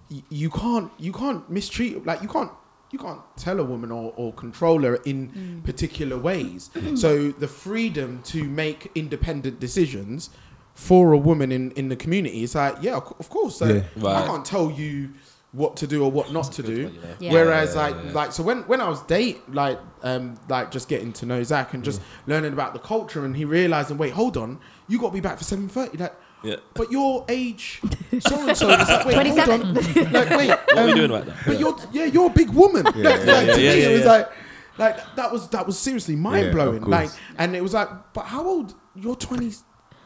y- 0.09 0.23
you 0.29 0.49
can't 0.49 0.91
you 0.97 1.13
can't 1.13 1.47
mistreat 1.47 2.03
like 2.07 2.23
you 2.23 2.27
can't 2.27 2.49
you 2.93 2.99
can't 2.99 3.21
tell 3.35 3.59
a 3.59 3.63
woman 3.63 3.91
or, 3.91 4.13
or 4.15 4.31
control 4.33 4.83
her 4.83 4.95
in 5.11 5.61
particular 5.65 6.17
ways 6.17 6.69
so 6.95 7.31
the 7.31 7.47
freedom 7.47 8.21
to 8.23 8.43
make 8.45 8.91
independent 8.95 9.59
decisions 9.59 10.29
for 10.75 11.11
a 11.13 11.17
woman 11.17 11.51
in, 11.51 11.71
in 11.71 11.89
the 11.89 11.95
community 11.95 12.43
is 12.43 12.55
like 12.55 12.75
yeah 12.81 12.95
of 12.95 13.29
course 13.29 13.61
uh, 13.61 13.65
Yeah. 13.65 13.83
Right. 13.97 14.23
i 14.23 14.27
can't 14.27 14.45
tell 14.45 14.71
you 14.71 15.13
what 15.51 15.75
to 15.77 15.85
do 15.85 16.03
or 16.03 16.09
what 16.11 16.31
not 16.31 16.51
to 16.53 16.63
do 16.63 16.91
Yeah. 17.19 17.31
whereas 17.31 17.75
Yeah, 17.75 17.81
like 17.83 17.95
yeah. 18.05 18.11
like 18.19 18.31
so 18.31 18.41
when 18.43 18.59
when 18.71 18.81
i 18.81 18.89
was 18.89 19.01
date 19.03 19.39
like 19.53 19.79
um 20.01 20.35
like 20.49 20.71
just 20.71 20.87
getting 20.89 21.11
to 21.13 21.25
know 21.27 21.43
zach 21.43 21.73
and 21.75 21.83
just 21.83 22.01
learning 22.27 22.53
about 22.53 22.73
the 22.73 22.79
culture 22.79 23.23
and 23.25 23.35
he 23.37 23.45
realizing 23.45 23.97
wait 23.99 24.13
hold 24.13 24.35
on 24.37 24.59
you 24.87 24.99
got 24.99 25.09
to 25.09 25.13
be 25.13 25.19
back 25.19 25.37
for 25.37 25.43
7.30 25.43 25.99
like 25.99 26.15
Yeah. 26.43 26.57
but 26.73 26.91
your 26.91 27.25
age 27.29 27.79
so 28.19 28.47
and 28.47 28.57
so 28.57 28.69
it's 28.69 28.89
like 28.89 29.05
wait 29.05 29.15
hold 29.15 29.45
27. 29.45 29.61
on 29.61 29.73
like 30.11 30.29
wait 30.31 30.49
What 30.49 30.77
are 30.77 30.85
we 30.85 30.91
um, 30.91 30.97
doing 30.97 31.11
right 31.11 31.27
now? 31.27 31.35
but 31.45 31.59
you're 31.59 31.77
yeah, 31.91 32.05
you're 32.05 32.27
a 32.27 32.33
big 32.33 32.49
woman. 32.49 32.83
like, 32.95 32.95
like, 32.95 33.05
yeah, 33.05 33.25
to 33.25 33.61
yeah, 33.61 33.73
me, 33.73 33.81
yeah, 33.81 33.87
it 33.89 33.93
was 33.93 34.01
yeah. 34.05 34.11
like 34.11 34.31
like 34.77 35.15
that 35.15 35.31
was 35.31 35.47
that 35.49 35.65
was 35.65 35.79
seriously 35.79 36.15
mind 36.15 36.51
blowing. 36.51 36.79
course. 36.81 36.91
like, 36.91 37.09
and 37.37 37.55
it 37.55 37.61
was 37.61 37.73
like, 37.73 37.89
but 38.13 38.25
how 38.25 38.45
old? 38.45 38.73
You're 38.95 39.15
twenty. 39.15 39.51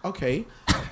Okay, 0.06 0.46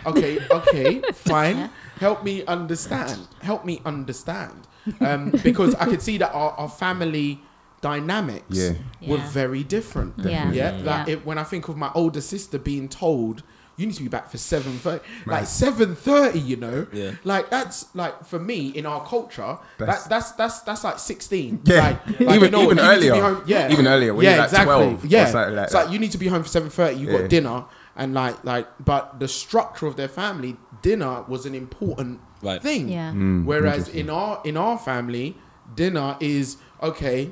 okay, 0.05 0.39
okay, 0.49 1.01
fine. 1.13 1.69
Help 1.99 2.23
me 2.23 2.43
understand. 2.45 3.27
Help 3.41 3.63
me 3.65 3.81
understand. 3.86 4.67
Um, 4.99 5.31
because 5.43 5.75
I 5.75 5.86
could 5.86 6.01
see 6.01 6.17
that 6.17 6.31
our, 6.34 6.51
our 6.51 6.69
family 6.69 7.39
dynamics 7.81 8.45
Yeah. 8.58 8.73
were 9.08 9.17
Yeah. 9.17 9.29
very 9.29 9.63
different. 9.63 10.15
Yeah. 10.17 10.51
Yeah, 10.51 10.71
that 10.81 11.08
Yeah. 11.08 11.13
It, 11.13 11.25
when 11.25 11.38
I 11.38 11.43
think 11.43 11.67
of 11.69 11.77
my 11.77 11.91
older 11.93 12.21
sister 12.21 12.58
being 12.58 12.89
told. 12.89 13.43
You 13.77 13.85
need 13.85 13.95
to 13.95 14.03
be 14.03 14.07
back 14.09 14.29
for 14.31 14.38
seven 14.38 14.73
thirty. 14.79 15.03
Like 15.25 15.45
seven 15.47 15.95
thirty, 15.95 16.39
you 16.39 16.55
know. 16.55 16.88
Yeah. 16.93 17.11
Like 17.25 17.49
that's 17.49 17.93
like 17.93 18.25
for 18.25 18.39
me 18.39 18.69
in 18.69 18.85
our 18.85 19.05
culture. 19.05 19.57
That's- 19.77 20.03
That, 20.03 20.09
that's 20.09 20.31
that's 20.31 20.59
that's 20.61 20.83
like 20.85 20.97
sixteen. 20.99 21.61
Yeah. 21.65 21.97
Like, 22.07 22.19
like, 22.21 22.21
Even- 22.21 22.41
you 22.43 22.49
know, 22.51 22.61
even 22.63 22.77
you 22.77 22.83
need 22.83 22.95
to 22.95 23.01
be 23.01 23.09
earlier. 23.09 23.21
home- 23.21 23.43
yeah. 23.47 23.71
Even 23.71 23.88
earlier, 23.88 24.13
when 24.13 24.25
you're 24.25 24.38
like 24.38 24.49
12 24.49 25.05
Yeah. 25.05 25.29
like 25.31 25.63
it's 25.65 25.73
like 25.73 25.91
you 25.91 25.99
need 25.99 26.11
to 26.11 26.17
be 26.17 26.27
home 26.27 26.43
for 26.43 26.49
seven 26.49 26.69
thirty. 26.69 26.97
You 26.99 27.11
Yeah. 27.11 27.19
got 27.21 27.29
dinner 27.29 27.65
and 27.97 28.13
like 28.13 28.43
like, 28.45 28.67
but 28.83 29.19
the 29.19 29.27
structure 29.27 29.88
of 29.88 29.95
their 29.97 30.07
family, 30.09 30.55
dinner 30.81 31.23
was 31.27 31.45
an 31.45 31.53
important 31.55 32.19
Right. 32.41 32.61
thing. 32.61 32.88
Yeah. 32.89 33.11
Mm, 33.11 33.43
Whereas 33.45 33.89
in 33.89 34.09
our 34.09 34.41
in 34.45 34.55
our 34.57 34.77
family, 34.77 35.35
dinner 35.75 36.15
is 36.21 36.57
okay. 36.81 37.31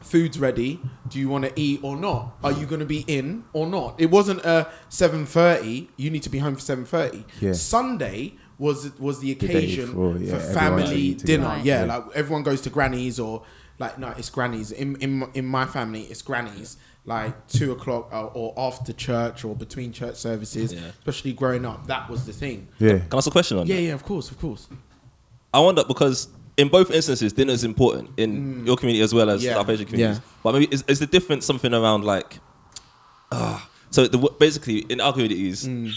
Food's 0.00 0.38
ready. 0.38 0.80
Do 1.12 1.18
you 1.18 1.28
want 1.28 1.44
to 1.44 1.52
eat 1.60 1.80
or 1.82 1.96
not? 1.96 2.38
Are 2.42 2.52
you 2.52 2.64
going 2.66 2.80
to 2.80 2.86
be 2.86 3.04
in 3.06 3.44
or 3.52 3.66
not? 3.66 4.00
It 4.00 4.10
wasn't 4.10 4.40
a 4.44 4.68
seven 4.88 5.26
thirty. 5.26 5.90
You 5.96 6.10
need 6.10 6.22
to 6.22 6.30
be 6.30 6.38
home 6.38 6.54
for 6.54 6.60
seven 6.62 6.84
thirty. 6.86 7.24
Yeah. 7.40 7.52
Sunday 7.52 8.34
was 8.58 8.98
was 8.98 9.20
the 9.20 9.34
day 9.34 9.46
occasion 9.48 9.86
before, 9.86 10.16
yeah, 10.16 10.32
for 10.38 10.40
family 10.54 11.14
dinner. 11.14 11.60
Yeah, 11.62 11.84
Yeah. 11.84 11.96
like 11.96 12.04
everyone 12.14 12.42
goes 12.44 12.60
to 12.62 12.70
grannies 12.70 13.18
or 13.20 13.42
like 13.78 13.98
no, 13.98 14.08
it's 14.16 14.30
grannies. 14.30 14.70
In 14.72 14.96
in 14.96 15.24
in 15.34 15.46
my 15.46 15.66
family, 15.66 16.02
it's 16.04 16.22
grannies. 16.22 16.76
Like 17.04 17.48
two 17.48 17.72
o'clock 17.72 18.10
or, 18.12 18.30
or 18.32 18.54
after 18.56 18.92
church 18.92 19.44
or 19.44 19.56
between 19.56 19.92
church 19.92 20.16
services. 20.16 20.72
Yeah. 20.72 20.80
Especially 21.00 21.32
growing 21.32 21.66
up, 21.66 21.88
that 21.88 22.08
was 22.08 22.24
the 22.26 22.32
thing. 22.32 22.68
Yeah. 22.78 22.98
Can 23.00 23.08
I 23.12 23.16
ask 23.16 23.26
a 23.26 23.30
question 23.32 23.58
on 23.58 23.66
Yeah, 23.66 23.74
that? 23.76 23.82
yeah, 23.82 23.92
of 23.94 24.04
course, 24.04 24.30
of 24.30 24.38
course. 24.38 24.68
I 25.52 25.58
wonder 25.60 25.82
because 25.86 26.28
in 26.56 26.68
both 26.68 26.90
instances, 26.90 27.32
dinner 27.32 27.52
is 27.52 27.64
important 27.64 28.10
in 28.16 28.66
your 28.66 28.76
community 28.76 29.02
as 29.02 29.12
well 29.14 29.30
as 29.30 29.40
Mm. 29.40 29.44
Yeah. 29.46 29.54
South 29.54 29.68
Asian 29.70 29.86
communities. 29.86 30.16
Yeah. 30.18 30.40
But 30.42 30.52
maybe 30.54 30.68
is, 30.70 30.84
is 30.88 30.98
the 30.98 31.06
difference 31.06 31.46
something 31.46 31.72
around 31.72 32.04
like, 32.04 32.40
ah, 33.30 33.68
So 33.90 34.06
the 34.06 34.18
basically 34.38 34.78
in 34.88 35.00
our 35.00 35.12
communities, 35.12 35.66
Mm. 35.66 35.92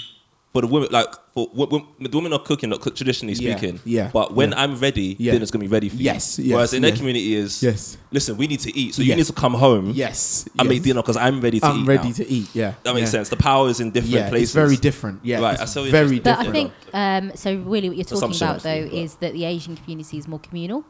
For 0.56 0.62
the 0.62 0.68
women, 0.68 0.88
like 0.89 1.13
for 1.34 1.50
wo- 1.54 1.68
wo- 1.70 1.86
the 2.00 2.08
women 2.18 2.32
are 2.32 2.39
cooking, 2.39 2.70
not 2.70 2.80
cook, 2.80 2.96
traditionally 2.96 3.34
Yeah, 3.34 3.58
speaking. 3.58 3.82
yeah, 3.84 4.10
But 4.13 4.34
when 4.34 4.52
yeah. 4.52 4.62
I'm 4.62 4.78
ready, 4.80 5.18
Yeah. 5.20 5.34
dinner's 5.34 5.52
gonna 5.52 5.65
be 5.65 5.68
ready 5.68 5.89
for 5.89 5.98
Yes, 5.98 6.39
you. 6.39 6.46
yes, 6.46 6.54
Whereas 6.56 6.74
in 6.74 6.82
their 6.82 6.94
community 6.94 7.36
is, 7.36 7.62
Yes. 7.62 7.98
listen, 8.10 8.38
we 8.38 8.48
need 8.48 8.62
to 8.62 8.72
eat, 8.74 8.96
so 8.96 9.02
Yes. 9.02 9.10
you 9.10 9.15
need 9.18 9.26
to 9.26 9.34
come 9.34 9.54
home 9.54 9.91
Yes. 9.94 10.48
and 10.58 10.70
make 10.70 10.82
dinner 10.82 11.02
because 11.02 11.18
I'm 11.18 11.41
ready 11.41 11.60
to 11.60 11.65
eat. 11.68 11.70
I'm 11.70 11.86
ready 11.86 12.08
now. 12.08 12.13
to 12.22 12.30
eat. 12.32 12.48
Yeah. 12.54 12.72
That 12.84 12.94
makes 12.96 13.08
yeah. 13.08 13.18
sense. 13.18 13.28
The 13.28 13.36
power 13.36 13.68
is 13.68 13.82
in 13.82 13.91
different 13.91 14.13
Yeah, 14.15 14.30
places. 14.30 14.44
it's 14.44 14.54
very 14.54 14.78
different. 14.78 15.20
Yeah, 15.24 15.41
Right, 15.41 15.60
it's 15.60 15.74
that's 15.74 15.74
very 15.74 15.88
interesting. 15.89 16.22
But 16.24 16.38
different. 16.46 16.72
I 16.94 17.20
think 17.20 17.32
um, 17.34 17.36
so. 17.36 17.50
Really, 17.74 17.89
what 17.89 17.98
you're 17.98 18.06
talking 18.06 18.34
about 18.38 18.63
though 18.63 18.70
obviously, 18.70 19.04
is 19.04 19.15
that 19.15 19.34
the 19.34 19.44
Asian 19.44 19.76
community 19.76 20.18
is 20.18 20.26
more 20.30 20.39
communal, 20.39 20.86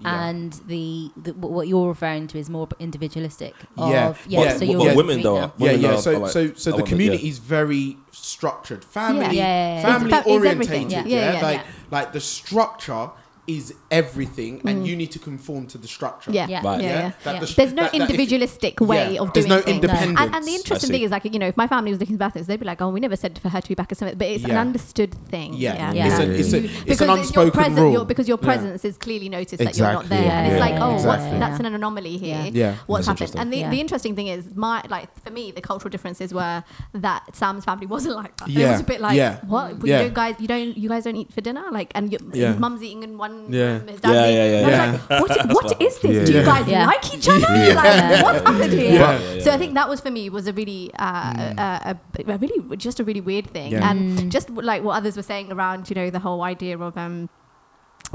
Yeah. 0.00 0.28
and 0.28 0.52
the, 0.66 1.10
the 1.16 1.32
what 1.34 1.68
you're 1.68 1.88
referring 1.88 2.26
to 2.28 2.38
is 2.38 2.48
more 2.48 2.66
individualistic. 2.78 3.54
Yeah. 3.76 4.08
Of, 4.08 4.26
yeah. 4.26 4.38
Well, 4.40 4.50
so 4.52 4.58
but, 4.60 4.68
you're 4.68 4.78
but 4.78 4.84
Yeah. 4.86 4.94
women 4.96 5.22
though, 5.22 5.40
now. 5.40 5.52
yeah, 5.58 5.70
yeah. 5.72 5.88
are- 5.94 5.98
So, 6.00 6.14
are 6.16 6.18
like- 6.20 6.30
so, 6.32 6.52
so 6.54 6.70
are 6.70 6.72
the 6.72 6.76
women, 6.78 6.86
community 6.88 7.22
yeah. 7.24 7.30
is 7.30 7.38
very 7.38 7.96
structured, 8.10 8.84
family, 8.84 9.20
Yeah, 9.26 9.30
yeah, 9.32 9.74
yeah. 9.76 9.82
family 9.82 10.10
It's 10.12 10.22
fa- 10.24 10.30
it's 10.30 10.46
everything. 10.46 10.84
orientated. 10.84 10.90
Yeah. 10.92 11.04
Yeah, 11.06 11.32
Yeah, 11.32 11.32
yeah, 11.40 11.42
like 11.46 11.58
yeah. 11.60 11.66
like 11.90 12.12
the 12.12 12.20
structure 12.20 13.10
is 13.56 13.74
everything, 13.90 14.54
and 14.68 14.86
you 14.86 14.94
need 15.00 15.10
to 15.16 15.18
conform 15.18 15.62
to 15.72 15.78
the 15.78 15.88
structure. 15.96 16.30
Mm. 16.30 16.34
Yeah, 16.34 16.46
Yeah. 16.48 16.60
yeah, 16.62 16.68
Right. 16.68 16.80
yeah. 16.82 16.88
Yeah? 16.88 17.12
yeah. 17.26 17.32
Yeah. 17.32 17.40
the 17.40 17.54
There's 17.58 17.72
no 17.72 17.82
that- 17.82 17.92
that 17.92 17.94
if- 17.96 18.00
individualistic 18.10 18.80
way 18.80 19.14
yeah, 19.14 19.20
of 19.22 19.32
there's 19.32 19.46
doing 19.46 19.58
no 19.58 19.62
things. 19.62 19.74
independence. 19.76 20.20
And, 20.20 20.34
and 20.36 20.44
the 20.50 20.54
interesting 20.60 20.90
thing 20.90 21.02
is, 21.02 21.10
like, 21.10 21.24
you 21.24 21.38
know, 21.42 21.46
if 21.54 21.56
my 21.56 21.66
family 21.66 21.90
was 21.94 22.00
looking 22.00 22.16
back 22.16 22.32
at 22.34 22.40
this, 22.40 22.46
they'd 22.46 22.60
be 22.60 22.66
like, 22.72 22.80
oh, 22.82 22.90
we 22.90 23.00
never 23.00 23.16
said 23.16 23.38
for 23.38 23.48
her 23.54 23.60
to 23.60 23.68
be 23.68 23.74
back 23.74 23.90
at 23.92 23.98
Summit, 23.98 24.16
but 24.18 24.26
it's 24.28 24.44
an 24.44 24.52
understood 24.66 25.12
thing. 25.32 25.54
Yeah, 25.54 25.92
Yeah. 25.92 26.06
It's, 26.06 26.18
a, 26.18 26.30
it's, 26.40 26.52
a, 26.52 26.64
it's 26.64 26.84
because 26.84 27.00
an 27.00 27.08
your 27.08 27.18
unspoken 27.18 27.50
presence- 27.52 27.78
rule. 27.80 27.92
your- 27.92 28.04
because 28.12 28.28
your 28.28 28.38
Yeah. 28.40 28.46
presence 28.50 28.84
is 28.84 28.96
clearly 28.96 29.28
noticed 29.28 29.58
that 29.62 29.76
you're 29.76 29.92
not 29.92 30.08
there. 30.08 30.22
Yeah, 30.24 30.44
it's 30.46 30.54
yeah, 30.54 30.60
like, 30.66 30.74
oh, 30.80 30.94
exactly. 30.94 31.28
what's, 31.30 31.40
that's 31.40 31.58
an 31.60 31.66
anomaly 31.66 32.16
here. 32.18 32.42
Yeah. 32.52 32.60
Yeah. 32.62 32.74
What's 32.86 33.06
That's 33.06 33.20
happened? 33.20 33.40
And 33.40 33.52
the, 33.52 33.62
the 33.74 33.80
interesting 33.80 34.14
thing 34.14 34.28
is, 34.28 34.54
my 34.54 34.82
like 34.88 35.08
for 35.24 35.30
me, 35.30 35.50
the 35.50 35.60
cultural 35.60 35.90
differences 35.90 36.32
were 36.34 36.62
that 36.94 37.34
Sam's 37.34 37.64
family 37.64 37.86
wasn't 37.86 38.16
like 38.16 38.36
that. 38.38 38.48
It 38.48 38.68
was 38.68 38.80
a 38.80 38.84
bit 38.84 39.00
like, 39.00 39.42
what? 39.44 39.84
You 39.86 40.10
guys, 40.10 40.34
you 40.38 40.48
don't, 40.48 40.76
you 40.76 40.88
guys 40.88 41.04
don't 41.04 41.16
eat 41.16 41.32
for 41.32 41.40
dinner, 41.40 41.64
like, 41.72 41.90
and 41.94 42.10
your, 42.12 42.20
Yeah. 42.32 42.52
mum's 42.54 42.82
eating 42.82 43.02
in 43.02 43.18
one 43.18 43.39
Um, 43.46 43.52
yeah. 43.52 43.78
room, 43.78 43.88
his 43.88 44.00
dad's 44.00 44.14
Yeah, 44.14 44.28
yeah, 44.28 44.68
yeah, 44.68 44.98
I 45.10 45.20
was 45.20 45.30
like, 45.30 45.48
what, 45.48 45.64
what 45.64 45.82
is 45.86 45.98
this? 45.98 46.16
Yeah. 46.16 46.24
Do 46.24 46.32
you 46.32 46.44
guys 46.44 46.68
Yeah. 46.68 46.86
like 46.86 47.14
each 47.14 47.28
other? 47.28 47.40
Yeah. 47.40 47.74
Like, 47.74 47.84
Yeah. 47.84 48.22
what's 48.22 48.42
happened 48.46 48.72
here? 48.72 48.92
Yeah. 48.92 49.18
Yeah, 49.18 49.32
yeah, 49.34 49.42
So 49.44 49.50
I 49.50 49.58
think 49.58 49.74
that 49.74 49.88
was 49.88 50.00
for 50.00 50.10
me 50.10 50.28
was 50.30 50.46
a 50.46 50.52
really, 50.52 50.90
uh, 50.98 51.54
a, 51.58 51.98
a, 52.18 52.32
a 52.34 52.38
really 52.38 52.76
just 52.76 53.00
a 53.00 53.04
really 53.04 53.20
weird 53.20 53.50
thing, 53.50 53.72
Yeah. 53.72 53.90
and 53.90 54.18
mm. 54.18 54.28
just 54.30 54.50
like 54.50 54.82
what 54.82 54.96
others 54.96 55.16
were 55.16 55.22
saying 55.22 55.52
around, 55.52 55.88
you 55.90 55.94
know, 55.94 56.10
the 56.10 56.20
whole 56.20 56.42
idea 56.42 56.78
of 56.78 56.96
um. 56.96 57.28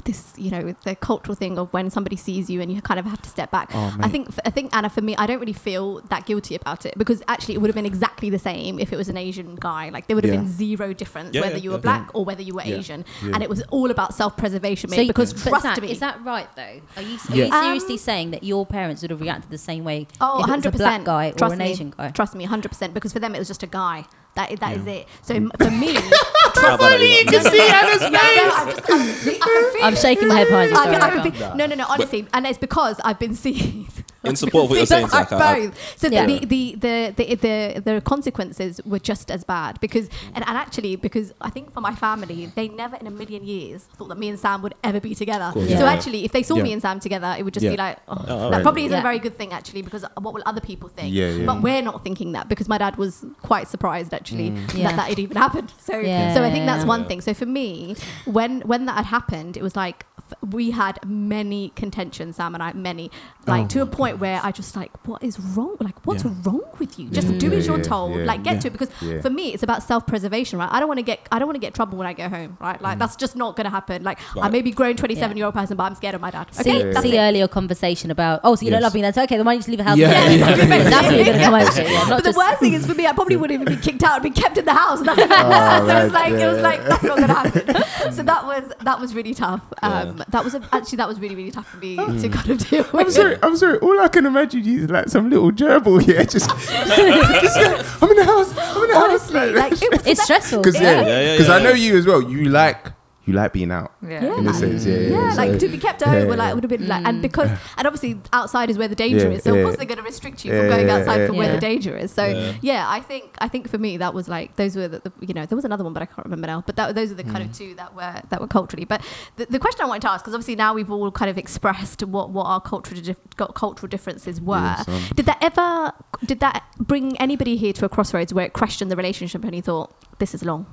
This, 0.03 0.34
you 0.38 0.51
know, 0.51 0.75
the 0.84 0.93
cultural 0.95 1.36
thing 1.36 1.58
of 1.58 1.71
when 1.73 1.89
somebody 1.89 2.15
sees 2.17 2.49
you 2.49 2.62
and 2.62 2.71
you 2.71 2.81
kind 2.81 2.99
of 2.99 3.05
have 3.05 3.21
to 3.23 3.29
step 3.29 3.49
back. 3.49 3.71
Oh, 3.73 3.95
I 4.01 4.10
think, 4.10 4.27
I 4.45 4.49
think 4.49 4.75
Anna, 4.75 4.89
for 4.89 5.01
me, 5.01 5.15
I 5.15 5.25
don't 5.25 5.39
really 5.39 5.53
feel 5.53 6.01
that 6.10 6.25
guilty 6.25 6.53
about 6.53 6.86
it 6.86 6.95
because 6.97 7.23
actually 7.29 7.55
it 7.55 7.60
would 7.62 7.69
have 7.69 7.75
been 7.75 7.86
exactly 7.86 8.29
the 8.29 8.38
same 8.38 8.77
if 8.77 8.91
it 8.93 8.97
was 8.97 9.08
an 9.10 9.17
Asian 9.17 9.55
guy. 9.55 9.89
Like 9.89 10.08
there 10.08 10.15
would 10.15 10.25
have 10.25 10.34
Yeah. 10.34 10.41
been 10.41 10.49
zero 10.51 10.93
difference 10.93 11.34
Yeah, 11.34 11.41
whether 11.41 11.55
yeah, 11.58 11.63
you 11.63 11.69
were 11.71 11.77
yeah. 11.77 11.81
black 11.81 12.10
or 12.13 12.25
whether 12.25 12.41
you 12.43 12.53
were 12.55 12.63
Yeah. 12.65 12.75
Asian, 12.75 13.05
Yeah. 13.23 13.31
and 13.36 13.41
it 13.41 13.49
was 13.49 13.63
all 13.71 13.89
about 13.89 14.13
self-preservation, 14.13 14.89
mate. 14.91 14.97
So, 14.97 15.08
because 15.08 15.34
but 15.34 15.49
trust 15.49 15.63
Zach, 15.63 15.81
me, 15.81 15.89
is 15.91 15.99
that 15.99 16.23
right 16.23 16.53
though? 16.55 16.81
Are 16.97 17.01
you, 17.01 17.17
are 17.29 17.36
Yeah. 17.36 17.45
you 17.45 17.51
seriously 17.63 17.93
Um, 17.93 17.99
saying 17.99 18.31
that 18.31 18.43
your 18.43 18.65
parents 18.65 19.01
would 19.01 19.12
have 19.12 19.21
reacted 19.21 19.49
the 19.49 19.58
same 19.58 19.86
way 19.86 20.08
Oh, 20.21 20.39
if 20.43 20.47
it 20.47 20.51
was 20.51 20.63
100%. 20.65 20.75
a 20.75 20.77
black 20.77 21.03
guy 21.05 21.31
Trust 21.31 21.51
or 21.51 21.53
an 21.53 21.60
me. 21.60 21.71
Asian 21.71 21.93
guy? 21.97 22.10
Trust 22.10 22.36
me, 22.36 22.43
100%. 22.45 22.93
Because 22.93 23.13
for 23.13 23.19
them, 23.19 23.34
it 23.34 23.39
was 23.39 23.47
just 23.47 23.63
a 23.63 23.67
guy. 23.67 24.05
That, 24.36 24.60
that 24.60 24.78
is 24.78 24.86
it. 24.86 25.08
So 25.21 25.34
for 25.58 25.71
me, 25.71 25.93
How 26.56 26.76
about 26.76 27.00
you 27.00 27.26
can 27.26 27.43
see 27.43 27.62
Anna's 27.62 28.02
face. 28.02 28.12
I 28.13 28.74
just, 28.76 28.91
I'm, 28.91 29.02
I 29.02 29.45
can 29.48 29.71
feel 29.74 29.84
I'm 29.86 29.93
it. 29.93 29.98
shaking 30.00 30.28
my 30.28 30.36
head 30.36 30.48
behind 30.48 30.71
you. 30.71 30.78
I 30.78 30.84
Sorry. 30.84 30.93
can- 30.95 31.02
I 31.02 31.10
Go 31.10 31.15
can 31.15 31.26
on. 31.28 31.32
feel- 31.32 31.56
no, 31.56 31.65
no, 31.67 31.76
no. 31.76 31.86
Honestly, 31.89 32.28
and 32.34 32.45
it's 32.45 32.58
because 32.60 33.00
I've 33.04 33.17
been 33.19 33.34
seeing. 33.36 33.88
In 34.27 34.35
support 34.43 34.65
of 34.65 34.69
what 34.69 34.75
you're 34.77 34.85
See, 34.85 34.95
saying, 34.95 35.07
like 35.09 35.29
Zach, 35.29 35.31
I- 35.33 35.51
I- 35.51 35.59
both. 35.67 35.97
So 35.99 36.07
Yeah. 36.07 36.25
the, 36.25 36.39
the, 36.45 36.75
the, 36.75 37.13
the, 37.15 37.35
the, 37.35 37.81
the 37.85 38.01
consequences 38.01 38.81
were 38.85 38.99
just 38.99 39.29
as 39.31 39.43
bad 39.43 39.79
because, 39.79 40.09
and, 40.33 40.47
and 40.47 40.57
actually, 40.57 40.95
because 40.95 41.33
I 41.41 41.49
think 41.49 41.73
for 41.73 41.81
my 41.81 41.93
family, 41.95 42.51
they 42.55 42.67
never 42.67 42.95
in 42.97 43.07
a 43.07 43.11
million 43.11 43.43
years 43.45 43.83
thought 43.97 44.09
that 44.09 44.17
me 44.17 44.29
and 44.29 44.39
Sam 44.39 44.61
would 44.61 44.75
ever 44.83 44.99
be 44.99 45.15
together. 45.15 45.51
course. 45.53 45.69
Yeah. 45.69 45.79
So 45.79 45.85
actually, 45.85 46.25
if 46.25 46.31
they 46.31 46.43
saw 46.43 46.55
Yeah. 46.57 46.63
me 46.63 46.73
and 46.73 46.81
Sam 46.81 46.99
together, 46.99 47.35
it 47.38 47.43
would 47.43 47.53
just 47.53 47.63
Yeah. 47.63 47.71
be 47.71 47.77
like, 47.77 47.97
oh, 48.07 48.25
Oh, 48.27 48.39
that 48.49 48.57
right. 48.57 48.61
probably 48.63 48.85
isn't 48.85 48.93
Yeah. 48.95 48.99
a 48.99 49.03
very 49.03 49.19
good 49.19 49.38
thing 49.38 49.53
actually 49.53 49.81
because 49.81 50.03
what 50.19 50.33
will 50.33 50.43
other 50.45 50.61
people 50.61 50.89
think? 50.89 51.13
Yeah, 51.13 51.29
yeah. 51.29 51.45
But 51.45 51.61
we're 51.61 51.81
not 51.81 52.03
thinking 52.03 52.31
that 52.33 52.47
because 52.49 52.67
my 52.67 52.77
dad 52.77 52.97
was 52.97 53.25
quite 53.41 53.67
surprised 53.67 54.13
actually 54.13 54.49
Yeah. 54.73 54.89
that 54.89 54.95
that 54.97 55.09
had 55.09 55.19
even 55.19 55.38
happened. 55.38 55.71
So 55.79 55.99
Yeah. 55.99 56.33
so 56.33 56.43
I 56.43 56.49
think 56.51 56.65
that's 56.65 56.81
Yeah. 56.83 56.88
one 56.88 57.05
thing. 57.05 57.21
So 57.21 57.33
for 57.33 57.45
me, 57.45 57.95
when 58.25 58.61
when 58.61 58.85
that 58.85 58.95
had 58.95 59.05
happened, 59.05 59.57
it 59.57 59.63
was 59.63 59.75
like 59.75 60.05
we 60.41 60.71
had 60.71 60.97
many 61.05 61.69
contentions, 61.75 62.38
Sam 62.38 62.55
and 62.55 62.63
I, 62.63 62.73
many, 62.73 63.11
like 63.47 63.65
Oh 63.65 63.67
to 63.67 63.81
a 63.81 63.86
my 63.86 63.91
point 63.91 64.19
where 64.19 64.39
I 64.43 64.51
just 64.51 64.75
like, 64.75 64.91
what 65.08 65.23
is 65.23 65.39
wrong? 65.39 65.77
Like, 65.79 66.05
what's 66.05 66.23
Yeah. 66.23 66.31
wrong 66.43 66.63
with 66.79 66.99
you? 66.99 67.10
Just 67.10 67.27
Yeah. 67.27 67.38
do 67.38 67.53
as 67.53 67.67
you're 67.67 67.77
yeah, 67.77 67.84
told. 67.84 68.15
yeah. 68.15 68.25
Like, 68.25 68.43
get 68.43 68.55
Yeah. 68.55 68.60
to 68.62 68.67
it 68.67 68.71
because 68.71 68.89
Yeah. 69.01 69.21
for 69.21 69.29
me, 69.29 69.53
it's 69.53 69.63
about 69.63 69.84
self-preservation, 69.84 70.60
right? 70.60 70.69
I 70.71 70.79
don't 70.79 70.88
want 70.88 70.99
to 70.99 71.03
get 71.03 71.19
I 71.31 71.39
don't 71.39 71.47
want 71.47 71.55
to 71.55 71.62
get 71.62 71.73
trouble 71.73 71.97
when 71.97 72.08
I 72.08 72.13
go 72.13 72.29
home, 72.29 72.58
right? 72.60 72.81
Like 72.81 72.95
mm. 72.97 72.99
that's 72.99 73.15
just 73.15 73.36
not 73.36 73.55
going 73.55 73.65
to 73.65 73.71
happen. 73.71 74.03
Like 74.03 74.19
I 74.41 74.49
may 74.49 74.62
be 74.62 74.71
grown 74.71 74.95
27 74.95 75.38
year 75.38 75.45
old 75.45 75.55
person, 75.55 75.77
but 75.77 75.84
I'm 75.84 75.95
scared 75.95 76.15
of 76.15 76.21
my 76.21 76.31
dad. 76.31 76.47
Okay, 76.60 76.63
See, 76.63 76.84
that's 76.84 77.01
see 77.01 77.17
it. 77.17 77.19
earlier 77.19 77.47
conversation 77.47 78.12
about 78.12 78.41
oh, 78.43 78.55
so 78.55 78.65
you 78.65 78.71
don't 78.71 78.81
love 78.81 78.93
me? 78.93 79.01
That's 79.01 79.17
okay. 79.17 79.38
Then 79.38 79.45
why 79.45 79.53
don't 79.53 79.58
you 79.58 79.60
just 79.60 79.69
leave 79.69 79.77
the 79.77 79.84
house? 79.84 79.97
Yeah, 79.97 80.10
again? 80.10 80.39
yeah. 80.39 80.89
That's 80.89 81.08
what 81.08 81.15
you're 81.15 81.25
going 81.25 81.38
to 81.38 81.43
come 81.43 81.53
over 81.53 81.71
to. 81.71 81.84
Yeah, 81.84 82.05
but 82.10 82.23
the 82.23 82.34
worst 82.36 82.60
thing 82.60 82.73
is 82.73 82.86
for 82.86 82.93
me, 82.93 83.05
I 83.08 83.13
probably 83.13 83.36
wouldn't 83.36 83.62
even 83.62 83.75
be 83.75 83.81
kicked 83.81 84.03
out. 84.03 84.13
I'd 84.13 84.23
be 84.23 84.29
kept 84.29 84.58
in 84.58 84.65
the 84.65 84.73
house. 84.73 85.01
And 85.05 85.31
ah, 85.31 85.79
so 85.79 85.88
right, 85.88 86.05
it's 86.05 86.13
like 86.13 86.34
it 86.34 86.47
was 86.47 86.62
like 86.62 86.84
that's 86.84 87.03
not 87.03 87.17
gonna 87.17 87.34
happen. 87.34 88.12
so 88.13 88.23
that 88.23 88.45
was 88.45 88.63
that 88.81 88.99
was 88.99 89.13
really 89.15 89.34
tough. 89.34 89.62
Um, 89.81 90.23
That 90.29 90.43
was 90.43 90.55
actually 90.71 90.97
that 90.97 91.08
was 91.08 91.19
really 91.19 91.36
really 91.36 91.51
tough 91.51 91.67
for 91.67 91.77
me 91.77 91.97
mm. 91.97 92.21
to 92.21 92.29
kind 92.29 92.49
of 92.49 92.69
deal 92.69 92.86
with. 92.93 93.35
I'm 93.43 93.56
sorry, 93.56 93.74
I'm 93.74 93.80
sorry. 93.80 93.80
All 93.80 94.00
I 94.00 94.08
can 94.08 94.26
imagine 94.26 94.65
is 94.67 94.89
like 94.89 95.10
some 95.10 95.30
little 95.30 95.52
gerbil, 95.52 96.02
here. 96.02 96.24
Just, 96.36 96.50
just 96.50 97.58
like, 97.58 98.04
I'm 98.04 98.10
in 98.12 98.17
the 98.17 98.26
house. 98.26 98.54
I'm 98.58 98.84
in 98.84 98.89
the 98.89 98.95
Honestly, 98.98 99.39
house. 99.39 99.56
like 99.56 99.71
it 99.82 100.08
it's 100.08 100.24
stressful. 100.28 100.60
Because 100.60 100.76
yeah. 100.80 101.02
yeah, 101.02 101.02
Yeah, 101.08 101.21
yeah, 101.21 101.34
because 101.34 101.48
yeah. 101.48 101.56
I 101.56 101.63
know 101.63 101.71
you 101.71 101.98
as 101.98 102.06
well. 102.06 102.21
You 102.21 102.45
like 102.50 102.88
you 103.25 103.33
like 103.33 103.53
being 103.53 103.71
out 103.71 103.91
Yeah. 104.07 104.38
in 104.38 104.47
a 104.47 104.53
sense. 104.53 104.85
Yeah, 104.85 104.95
yeah. 104.95 105.09
Yeah, 105.09 105.31
so- 105.31 105.38
like 105.38 105.59
to 105.59 105.67
be 105.67 105.77
kept 105.77 106.01
at 106.03 106.07
home, 106.07 106.17
yeah, 106.17 106.25
would, 106.25 106.38
like 106.38 106.53
would 106.53 106.63
have 106.63 106.69
been 106.69 106.88
like, 106.88 107.05
and 107.05 107.19
mm. 107.19 107.21
because, 107.21 107.49
and 107.77 107.88
obviously 107.88 108.19
outside 108.31 108.69
is 108.69 108.77
where 108.77 108.88
the 108.88 108.95
danger 108.95 109.29
Yeah, 109.29 109.38
is. 109.38 109.43
So 109.43 109.51
of 109.51 109.57
yeah. 109.57 109.63
course 109.63 109.77
they're 109.77 109.85
going 109.85 109.97
to 109.97 110.03
restrict 110.03 110.45
you 110.45 110.53
Yeah, 110.53 110.61
from 110.61 110.69
going 110.69 110.89
outside 110.89 111.21
yeah, 111.21 111.27
from 111.27 111.38
where 111.38 111.47
yeah. 111.47 111.55
the 111.55 111.61
danger 111.61 111.97
is. 111.97 112.11
So 112.11 112.25
Yeah. 112.25 112.53
yeah. 112.61 112.85
I 112.88 112.99
think 112.99 113.35
I 113.39 113.47
think 113.47 113.67
for 113.69 113.77
me 113.77 113.97
that 113.97 114.13
was 114.13 114.27
like 114.29 114.55
those 114.57 114.75
were 114.75 114.88
the, 114.88 114.99
the 114.99 115.11
you 115.21 115.33
know 115.33 115.45
there 115.45 115.55
was 115.55 115.65
another 115.65 115.83
one 115.83 115.93
but 115.93 116.03
I 116.03 116.05
can't 116.05 116.25
remember 116.25 116.47
now. 116.47 116.63
But 116.65 116.75
that, 116.75 116.95
those 116.95 117.11
are 117.11 117.15
the 117.15 117.23
kind 117.23 117.41
of 117.41 117.49
mm. 117.49 117.57
two 117.57 117.75
that 117.75 117.95
were 117.95 118.21
that 118.29 118.39
were 118.39 118.47
culturally. 118.47 118.85
But 118.85 119.03
the, 119.38 119.45
the 119.47 119.59
question 119.59 119.81
I 119.83 119.88
wanted 119.88 120.03
to 120.03 120.11
ask 120.11 120.23
because 120.23 120.35
obviously 120.35 120.55
now 120.55 120.73
we've 120.73 120.91
all 120.91 121.11
kind 121.11 121.29
of 121.31 121.38
expressed 121.38 122.03
what 122.03 122.29
what 122.29 122.45
our 122.45 122.61
cultural 122.61 123.01
dif- 123.01 123.17
got 123.38 123.55
cultural 123.55 123.89
differences 123.89 124.39
were. 124.39 124.75
Yes, 124.88 125.11
did 125.15 125.25
that 125.25 125.38
ever 125.41 125.93
did 126.25 126.39
that 126.41 126.63
bring 126.79 127.17
anybody 127.19 127.57
here 127.57 127.73
to 127.73 127.85
a 127.85 127.89
crossroads 127.89 128.33
where 128.33 128.45
it 128.45 128.53
questioned 128.53 128.91
the 128.91 128.95
relationship 128.95 129.43
and 129.43 129.55
he 129.55 129.61
thought 129.61 129.93
this 130.19 130.33
is 130.35 130.45
long? 130.45 130.67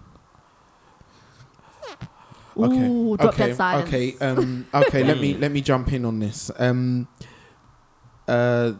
Okay. 2.56 2.86
Ooh, 2.86 3.16
drop 3.16 3.34
okay. 3.34 3.46
dead 3.48 3.56
silence. 3.56 3.88
Okay. 3.88 4.16
Um, 4.20 4.66
okay. 4.74 5.04
let 5.04 5.18
me 5.20 5.34
let 5.38 5.52
me 5.52 5.60
jump 5.60 5.92
in 5.92 6.04
on 6.04 6.18
this. 6.18 6.50
Um, 6.58 7.08
uh, 8.28 8.72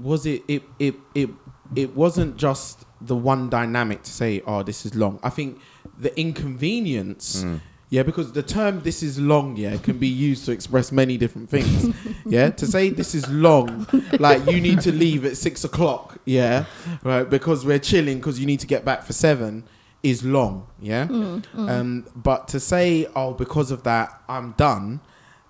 was 0.00 0.26
it 0.26 0.42
it 0.48 0.62
it 0.78 0.94
it 1.14 1.30
it 1.74 1.94
wasn't 1.94 2.36
just 2.36 2.84
the 3.00 3.16
one 3.16 3.48
dynamic 3.48 4.02
to 4.02 4.10
say, 4.10 4.42
oh, 4.46 4.62
this 4.62 4.84
is 4.84 4.94
long. 4.94 5.20
I 5.22 5.30
think 5.30 5.60
the 5.98 6.18
inconvenience. 6.18 7.44
Yeah, 7.90 8.02
because 8.02 8.32
the 8.32 8.42
term 8.42 8.82
"this 8.82 9.02
is 9.02 9.18
long" 9.18 9.56
yeah 9.56 9.78
can 9.78 9.96
be 9.96 10.08
used 10.08 10.44
to 10.44 10.52
express 10.52 10.92
many 10.92 11.16
different 11.16 11.48
things. 11.48 11.96
yeah, 12.26 12.50
to 12.50 12.66
say 12.66 12.90
this 12.90 13.14
is 13.14 13.26
long, 13.30 13.86
like 14.20 14.44
you 14.44 14.60
need 14.60 14.82
to 14.82 14.92
leave 14.92 15.24
at 15.24 15.38
six 15.38 15.64
o'clock. 15.64 16.18
Yeah, 16.26 16.66
right, 17.02 17.24
because 17.28 17.64
we're 17.64 17.78
chilling 17.78 18.18
because 18.18 18.38
you 18.38 18.44
need 18.44 18.60
to 18.60 18.66
get 18.66 18.84
back 18.84 19.04
for 19.04 19.14
seven 19.14 19.64
is 20.02 20.24
long. 20.24 20.66
Yeah, 20.80 21.06
Mm, 21.06 21.44
um, 21.56 22.06
but 22.14 22.48
to 22.48 22.60
say 22.60 23.06
oh 23.16 23.32
because 23.34 23.70
of 23.70 23.82
that 23.84 24.22
I'm 24.28 24.52
done, 24.52 25.00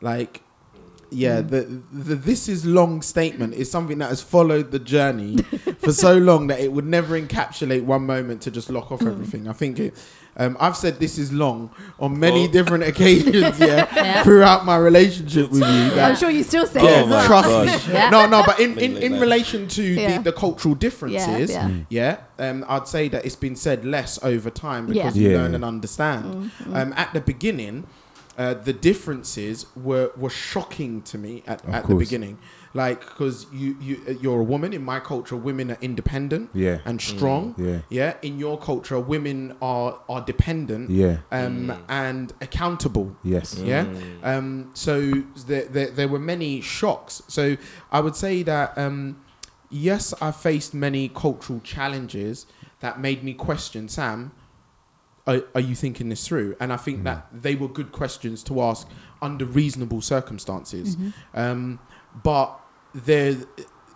like 0.00 0.42
yeah, 1.10 1.40
the, 1.40 1.62
the 1.90 2.14
this 2.14 2.48
is 2.48 2.66
long 2.66 3.00
statement 3.02 3.54
is 3.54 3.70
something 3.70 3.98
that 3.98 4.10
has 4.10 4.20
followed 4.20 4.70
the 4.70 4.78
journey 4.78 5.38
for 5.78 5.92
so 5.92 6.18
long 6.30 6.48
that 6.48 6.60
it 6.60 6.70
would 6.72 6.84
never 6.86 7.18
encapsulate 7.18 7.82
one 7.84 8.04
moment 8.04 8.42
to 8.42 8.50
just 8.50 8.68
lock 8.70 8.92
off 8.92 9.02
everything. 9.02 9.48
I 9.48 9.52
think 9.54 9.78
it. 9.78 9.94
Um, 10.40 10.56
I've 10.60 10.76
said 10.76 11.00
this 11.00 11.18
is 11.18 11.32
long 11.32 11.70
on 11.98 12.18
many 12.18 12.44
Oh. 12.44 12.52
different 12.52 12.84
occasions, 12.92 13.58
yeah, 13.58 13.88
Yeah. 13.96 14.22
throughout 14.22 14.64
my 14.64 14.76
relationship 14.76 15.50
with 15.50 15.62
you. 15.62 16.00
I'm 16.00 16.14
sure 16.16 16.30
you 16.30 16.44
still 16.44 16.66
say 16.66 16.80
Oh 16.80 16.86
it 16.86 17.12
as 17.12 17.26
trust 17.26 17.48
me. 17.88 17.92
Yeah. 17.94 18.10
No, 18.10 18.26
no, 18.26 18.42
but 18.46 18.60
in, 18.60 18.78
in, 18.78 18.96
in 18.98 19.18
relation 19.20 19.66
to 19.68 19.82
Yeah. 19.82 20.18
the, 20.18 20.30
the 20.30 20.32
cultural 20.32 20.74
differences, 20.76 21.50
Yeah, 21.50 21.70
yeah, 21.88 22.16
um, 22.38 22.64
I'd 22.68 22.86
say 22.86 23.08
that 23.08 23.24
it's 23.26 23.36
been 23.36 23.56
said 23.56 23.84
less 23.84 24.22
over 24.22 24.48
time 24.50 24.86
because 24.86 25.16
Yeah. 25.16 25.22
you 25.22 25.30
Yeah. 25.32 25.38
learn 25.42 25.54
and 25.56 25.64
understand. 25.64 26.52
Um, 26.72 26.94
at 26.96 27.12
the 27.12 27.20
beginning, 27.20 27.86
uh, 28.38 28.54
the 28.54 28.72
differences 28.72 29.66
were 29.74 30.12
were 30.16 30.30
shocking 30.30 31.02
to 31.02 31.18
me 31.18 31.42
at, 31.48 31.64
Of 31.64 31.74
at 31.74 31.86
the 31.88 31.94
beginning. 31.96 32.38
Like, 32.74 33.00
because 33.00 33.46
you 33.52 33.76
you 33.80 34.00
uh, 34.08 34.12
you're 34.20 34.40
a 34.40 34.44
woman 34.44 34.72
in 34.72 34.84
my 34.84 35.00
culture, 35.00 35.36
women 35.36 35.70
are 35.70 35.78
independent 35.80 36.50
Yeah. 36.54 36.78
and 36.84 37.00
strong. 37.00 37.54
Yeah. 37.58 37.78
Yeah, 37.88 38.14
in 38.22 38.38
your 38.38 38.58
culture, 38.58 39.00
women 39.00 39.56
are 39.62 39.98
are 40.08 40.20
dependent. 40.20 40.90
Yeah. 40.90 41.18
Um, 41.32 41.72
and 41.88 42.32
accountable. 42.40 43.16
Yes. 43.24 43.58
Yeah. 43.58 43.86
Um, 44.22 44.70
so 44.74 45.22
there, 45.46 45.64
there, 45.64 45.90
there 45.90 46.08
were 46.08 46.18
many 46.18 46.60
shocks. 46.60 47.22
So 47.28 47.56
I 47.90 48.00
would 48.00 48.16
say 48.16 48.42
that 48.44 48.76
um, 48.76 49.20
yes, 49.70 50.12
I 50.20 50.30
faced 50.30 50.74
many 50.74 51.08
cultural 51.08 51.60
challenges 51.60 52.46
that 52.80 53.00
made 53.00 53.24
me 53.24 53.34
question 53.34 53.88
Sam. 53.88 54.32
Are, 55.26 55.42
are 55.54 55.60
you 55.60 55.74
thinking 55.74 56.08
this 56.08 56.26
through? 56.26 56.56
And 56.58 56.72
I 56.72 56.78
think 56.78 57.04
that 57.04 57.26
they 57.32 57.54
were 57.54 57.68
good 57.68 57.92
questions 57.92 58.42
to 58.44 58.62
ask 58.62 58.88
under 59.20 59.44
reasonable 59.44 60.00
circumstances. 60.00 60.96
Um, 61.34 61.80
but 62.22 62.58
the 62.94 63.46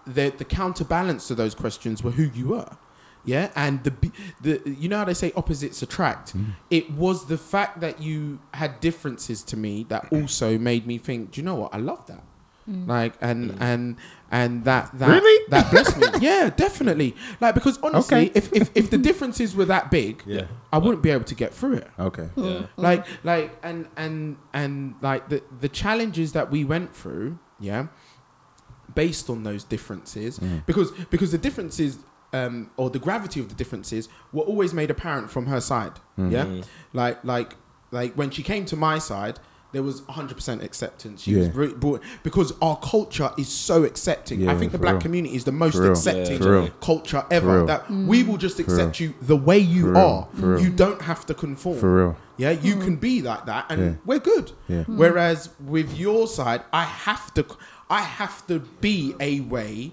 the 0.07 0.31
the 0.37 0.44
counterbalance 0.44 1.29
to 1.29 1.35
those 1.35 1.55
questions 1.55 2.03
were 2.03 2.12
who 2.12 2.25
you 2.25 2.48
were. 2.48 2.77
Yeah, 3.25 3.51
and 3.55 3.85
the 3.85 3.92
the 4.40 4.62
you 4.68 4.88
know 4.88 4.98
how 4.98 5.05
they 5.05 5.14
say 5.14 5.33
opposites 5.37 5.81
attract. 5.83 6.37
Mm. 6.37 6.55
It 6.70 6.90
was 6.90 7.27
the 7.27 7.38
fact 7.38 7.81
that 7.81 8.03
you 8.03 8.40
had 8.55 8.81
differences 8.81 9.42
to 9.44 9.57
me 9.57 9.87
that 9.88 10.11
mm. 10.11 10.22
also 10.22 10.59
made 10.59 10.87
me 10.87 10.98
think. 10.98 11.33
Do 11.33 11.40
you 11.40 11.44
know 11.44 11.55
what? 11.55 11.75
I 11.75 11.79
love 11.79 12.05
that. 12.07 12.25
Mm. 12.68 12.87
Like 12.88 13.14
and 13.20 13.57
and 13.61 13.96
and 14.31 14.64
that 14.64 14.90
that 14.98 15.09
Really? 15.09 15.46
that 15.51 15.70
blessed 15.70 15.98
me. 15.98 16.07
Yeah, 16.20 16.51
definitely. 16.51 17.14
Like 17.40 17.55
because 17.55 17.79
honestly, 17.83 18.31
Okay. 18.31 18.33
if, 18.38 18.53
if 18.53 18.70
if 18.75 18.90
the 18.90 18.98
differences 18.98 19.55
were 19.55 19.64
that 19.66 19.90
big, 19.90 20.22
Yeah. 20.27 20.46
I 20.72 20.79
wouldn't 20.79 21.03
be 21.03 21.11
able 21.11 21.25
to 21.25 21.35
get 21.35 21.53
through 21.53 21.75
it 21.75 21.90
Okay. 21.98 22.29
Yeah. 22.37 22.66
like 22.77 23.05
like 23.25 23.57
and 23.62 23.88
and 23.96 24.37
and 24.53 24.94
like 25.01 25.29
the 25.29 25.42
the 25.61 25.68
challenges 25.68 26.33
that 26.33 26.51
we 26.51 26.64
went 26.64 26.94
through 26.94 27.38
yeah 27.59 27.87
based 28.94 29.28
on 29.31 29.42
those 29.42 29.64
differences 29.64 30.38
mm. 30.38 30.64
because 30.66 30.90
because 31.11 31.31
the 31.33 31.38
differences 31.38 31.98
um 32.33 32.70
or 32.76 32.90
the 32.90 32.98
gravity 32.98 33.40
of 33.40 33.48
the 33.48 33.55
differences 33.55 34.09
were 34.33 34.42
always 34.42 34.72
made 34.72 34.90
apparent 34.90 35.31
from 35.31 35.46
her 35.46 35.61
side 35.61 35.92
mm. 36.18 36.31
yeah 36.31 36.44
mm. 36.44 36.64
like 36.92 37.22
like 37.24 37.57
like 37.90 38.14
when 38.14 38.31
she 38.31 38.42
came 38.42 38.64
to 38.64 38.76
my 38.76 38.98
side 38.98 39.38
there 39.72 39.83
was 39.83 40.02
100% 40.02 40.62
acceptance 40.62 41.22
she 41.22 41.35
was 41.35 41.46
Yeah. 41.46 41.52
re- 41.55 41.72
brought, 41.72 42.02
because 42.22 42.52
our 42.61 42.76
culture 42.76 43.31
is 43.38 43.48
so 43.48 43.85
accepting 43.85 44.46
i 44.46 44.55
think 44.55 44.70
the 44.72 44.78
black 44.78 44.94
real. 44.94 45.00
community 45.00 45.35
is 45.35 45.44
the 45.44 45.52
most 45.52 45.76
For 45.76 45.90
accepting 45.90 46.42
Yeah, 46.42 46.68
culture 46.83 47.24
ever 47.31 47.57
real. 47.57 47.66
that 47.66 47.90
we 47.90 48.22
will 48.22 48.37
just 48.37 48.59
accept 48.61 49.00
you 49.00 49.14
the 49.22 49.37
way 49.37 49.59
you 49.59 49.85
For 49.94 49.96
are 49.98 50.28
real. 50.35 50.61
you 50.61 50.68
don't 50.70 51.00
have 51.00 51.24
to 51.24 51.33
conform 51.35 51.78
For 51.78 51.96
real. 51.96 52.16
yeah, 52.37 52.50
you 52.50 52.76
can 52.76 52.96
be 52.96 53.22
like 53.22 53.46
that, 53.46 53.64
and 53.70 53.81
Yeah. 53.83 53.92
we're 54.05 54.18
good. 54.18 54.52
Yeah. 54.68 54.85
Whereas 54.87 55.48
with 55.74 55.96
your 55.98 56.26
side, 56.28 56.62
I 56.72 56.85
have 56.85 57.33
to, 57.35 57.46
I 57.98 58.00
have 58.20 58.37
to 58.50 58.57
be 58.81 59.14
a 59.20 59.40
way, 59.40 59.92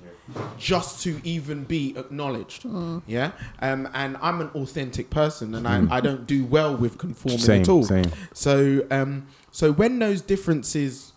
just 0.58 1.02
to 1.04 1.12
even 1.24 1.64
be 1.66 1.84
acknowledged. 1.98 2.62
Yeah, 3.08 3.32
um, 3.68 3.82
and 3.94 4.12
I'm 4.22 4.40
an 4.46 4.50
authentic 4.62 5.10
person, 5.10 5.48
and 5.58 5.68
I, 5.68 5.78
I 5.98 6.00
don't 6.08 6.26
do 6.36 6.40
well 6.46 6.74
with 6.84 6.98
conforming 6.98 7.40
Mm. 7.40 7.46
Same, 7.52 7.62
at 7.62 7.70
all. 7.70 7.84
same. 7.84 8.06
So, 8.34 8.86
um, 8.98 9.12
so 9.52 9.66
when 9.82 10.00
those 10.00 10.22
differences 10.22 11.14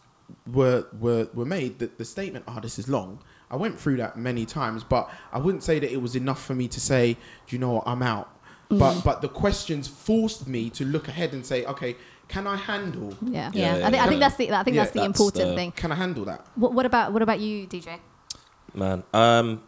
were 0.58 0.86
were 1.04 1.28
were 1.38 1.44
made, 1.58 1.72
that 1.80 1.98
the 1.98 2.04
statement, 2.16 2.44
"Oh, 2.48 2.58
this 2.66 2.78
is 2.78 2.86
long." 2.88 3.10
I 3.50 3.56
went 3.64 3.78
through 3.78 3.98
that 3.98 4.16
many 4.16 4.44
times, 4.46 4.80
but 4.94 5.04
I 5.36 5.38
wouldn't 5.44 5.62
say 5.62 5.76
that 5.82 5.90
it 5.96 6.00
was 6.06 6.14
enough 6.16 6.42
for 6.48 6.54
me 6.62 6.66
to 6.76 6.80
say, 6.80 7.04
"Do 7.46 7.50
you 7.54 7.60
know 7.64 7.72
what? 7.76 7.84
I'm 7.86 8.02
out." 8.02 8.28
But 8.70 9.02
but 9.08 9.20
the 9.20 9.28
questions 9.44 9.84
forced 9.86 10.48
me 10.48 10.70
to 10.78 10.82
look 10.94 11.06
ahead 11.06 11.30
and 11.34 11.44
say, 11.44 11.58
"Okay, 11.66 11.92
can 12.32 12.46
I 12.46 12.56
handle? 12.56 13.10
Yeah. 13.22 13.50
Yeah. 13.52 13.86
I 13.86 13.90
think 13.90 14.02
I 14.02 14.08
think 14.08 14.20
that's 14.20 14.36
the 14.36 14.50
I 14.52 14.62
think 14.64 14.74
Yeah, 14.76 14.82
that's 14.82 14.92
the 14.94 15.00
that's 15.00 15.20
important 15.20 15.48
the- 15.50 15.54
thing. 15.54 15.72
Can 15.72 15.92
I 15.92 15.94
handle 16.04 16.24
that?" 16.24 16.40
What, 16.62 16.72
what 16.76 16.86
about 16.86 17.12
what 17.12 17.22
about 17.22 17.40
you, 17.40 17.66
DJ? 17.66 17.98
Man, 18.74 19.02
um, 19.12 19.62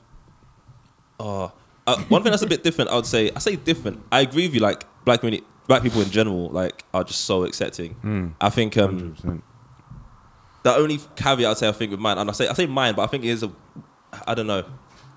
oh, 1.20 1.52
uh, 1.86 1.98
one 2.08 2.22
thing 2.22 2.30
that's 2.32 2.42
a 2.42 2.46
bit 2.46 2.62
different, 2.64 2.90
I 2.90 2.94
would 2.96 3.06
say. 3.06 3.30
I 3.36 3.38
say 3.38 3.56
different. 3.56 4.02
I 4.10 4.20
agree 4.20 4.46
with 4.46 4.54
you. 4.54 4.60
Like 4.60 4.84
black 5.04 5.20
community, 5.20 5.44
black 5.68 5.82
people 5.82 6.00
in 6.00 6.10
general, 6.10 6.48
like 6.50 6.84
are 6.94 7.04
just 7.04 7.22
so 7.22 7.44
accepting. 7.44 8.34
I 8.40 8.48
think 8.50 8.76
um, 8.78 9.14
100%. 9.22 9.42
the 10.62 10.74
only 10.74 11.00
caveat 11.16 11.50
I'd 11.50 11.58
say 11.58 11.68
I 11.68 11.72
think 11.72 11.90
with 11.90 12.00
mine, 12.00 12.16
and 12.18 12.30
I 12.30 12.32
say 12.32 12.48
I 12.48 12.54
say 12.54 12.66
mine, 12.66 12.94
but 12.94 13.02
I 13.02 13.06
think 13.08 13.24
it 13.24 13.28
is 13.30 13.42
a, 13.42 13.52
I 14.26 14.34
don't 14.34 14.46
know. 14.46 14.64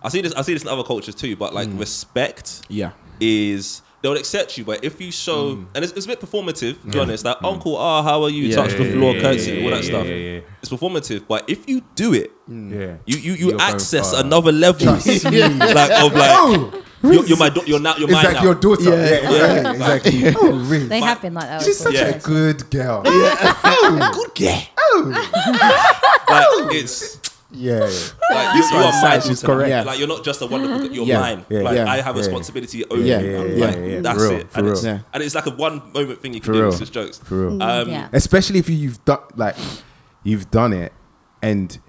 I 0.03 0.09
see 0.09 0.21
this. 0.21 0.33
I 0.33 0.41
see 0.41 0.53
this 0.53 0.63
in 0.63 0.67
other 0.69 0.83
cultures 0.83 1.15
too. 1.15 1.35
But 1.35 1.53
like 1.53 1.69
respect 1.73 2.61
Yeah. 2.69 2.91
is 3.19 3.81
they'll 4.01 4.13
accept 4.13 4.57
you, 4.57 4.63
but 4.63 4.83
if 4.83 5.01
you 5.01 5.11
show, 5.11 5.55
hmm. 5.55 5.65
and 5.75 5.83
it's, 5.83 5.93
it's 5.93 6.05
a 6.05 6.09
bit 6.09 6.19
performative, 6.19 6.81
to 6.81 6.87
be 6.87 6.99
honest. 6.99 7.25
Like 7.25 7.37
hmm. 7.37 7.45
uncle, 7.45 7.75
ah, 7.77 8.03
how 8.03 8.23
are 8.23 8.29
you? 8.29 8.43
Yeah, 8.43 8.55
Touch 8.55 8.71
the 8.73 8.91
floor, 8.91 9.13
yeah, 9.15 9.21
courtesy, 9.21 9.51
yeah, 9.53 9.63
all 9.63 9.69
that 9.71 9.83
yeah, 9.83 9.89
stuff. 9.89 10.07
yeah, 10.07 10.15
yeah. 10.15 10.39
It's 10.61 10.69
performative, 10.69 11.27
but 11.27 11.49
if 11.49 11.67
you 11.67 11.81
do 11.95 12.13
it, 12.13 12.31
hmm. 12.45 12.73
Yeah. 12.73 12.97
you 13.05 13.17
you, 13.17 13.33
you 13.33 13.49
You're 13.51 13.61
access 13.61 14.13
another 14.13 14.51
level 14.51 14.87
like 14.93 15.01
of 15.01 16.13
like 16.13 16.31
oh, 16.33 16.83
you're, 17.03 17.25
you're 17.25 17.37
my 17.37 17.49
do- 17.49 17.63
you're 17.65 17.79
now 17.79 17.95
you're 17.97 18.09
It's 18.09 18.13
mine 18.13 18.25
like 18.25 18.33
now. 18.35 18.43
your 18.43 18.55
daughter. 18.55 18.83
Yeah, 18.83 19.29
Yeah, 19.31 19.71
exactly. 19.71 20.17
exactly. 20.25 20.49
Oh, 20.49 20.57
really? 20.65 20.87
They 20.87 20.99
have 21.01 21.21
been 21.21 21.33
like 21.33 21.45
that. 21.45 21.61
She's 21.61 21.83
with 21.83 21.95
such 21.95 22.15
a 22.15 22.19
good 22.19 22.69
girl. 22.69 23.03
Oh. 23.05 24.11
good 24.13 24.35
girl. 24.35 24.61
Oh. 24.79 26.65
like 26.67 26.75
it's 26.75 27.19
Yeah. 27.49 27.79
like 27.79 28.55
you, 28.55 28.61
you 28.61 28.77
are 28.77 28.91
side, 28.91 29.01
mine. 29.19 29.21
she's 29.21 29.39
to 29.39 29.45
correct. 29.45 29.69
Yeah. 29.69 29.83
Like 29.83 29.99
you're 29.99 30.07
not 30.07 30.23
just 30.25 30.41
a 30.41 30.47
wonderful. 30.47 30.91
You're 30.91 31.05
Yeah, 31.05 31.19
mine. 31.21 31.45
yeah, 31.49 31.61
like 31.61 31.75
yeah, 31.75 31.89
I 31.89 31.97
have 32.01 32.15
yeah. 32.15 32.21
responsibility 32.21 32.83
over 32.85 33.01
Yeah, 33.01 33.19
you. 33.21 33.31
yeah, 33.31 33.65
Like, 33.65 33.75
yeah, 33.77 33.85
yeah. 33.85 33.99
That's 34.01 34.19
real, 34.21 34.31
it. 34.33 34.47
And 34.55 34.67
it's, 34.67 34.83
Yeah. 34.83 34.99
and 35.13 35.23
it's 35.23 35.33
like 35.35 35.45
a 35.45 35.51
one 35.51 35.81
moment 35.93 36.21
thing 36.21 36.33
you 36.33 36.41
can 36.41 36.47
For 36.47 36.53
do. 36.53 36.59
real. 36.59 36.69
It's 36.69 36.79
just 36.79 36.91
jokes. 36.93 37.17
For 37.19 37.47
real. 37.47 37.63
Um, 37.63 37.89
Yeah. 37.89 38.09
Especially 38.11 38.59
if 38.59 38.69
you've 38.69 39.03
done 39.05 39.19
like 39.35 39.55
you've 40.23 40.51
done 40.51 40.73
it 40.73 40.91
and 41.41 41.79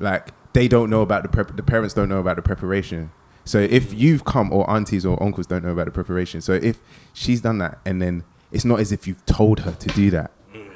like 0.00 0.30
they 0.54 0.66
don't 0.68 0.88
know 0.88 1.02
about 1.02 1.22
the 1.24 1.28
prep 1.28 1.56
the 1.56 1.62
parents 1.62 1.92
don't 1.94 2.08
know 2.08 2.18
about 2.20 2.36
the 2.36 2.42
preparation. 2.42 3.10
So 3.44 3.58
if 3.58 3.92
you've 3.92 4.24
come 4.24 4.50
or 4.52 4.68
aunties 4.70 5.04
or 5.04 5.22
uncles 5.22 5.46
don't 5.46 5.62
know 5.64 5.72
about 5.72 5.86
the 5.86 5.90
preparation. 5.92 6.40
So 6.40 6.54
if 6.54 6.78
she's 7.12 7.40
done 7.42 7.58
that 7.58 7.80
and 7.84 8.00
then 8.00 8.24
it's 8.50 8.64
not 8.64 8.80
as 8.80 8.92
if 8.92 9.06
you've 9.06 9.24
told 9.26 9.60
her 9.60 9.72
to 9.72 9.88
do 9.90 10.10
that. 10.12 10.30
Mm. 10.54 10.70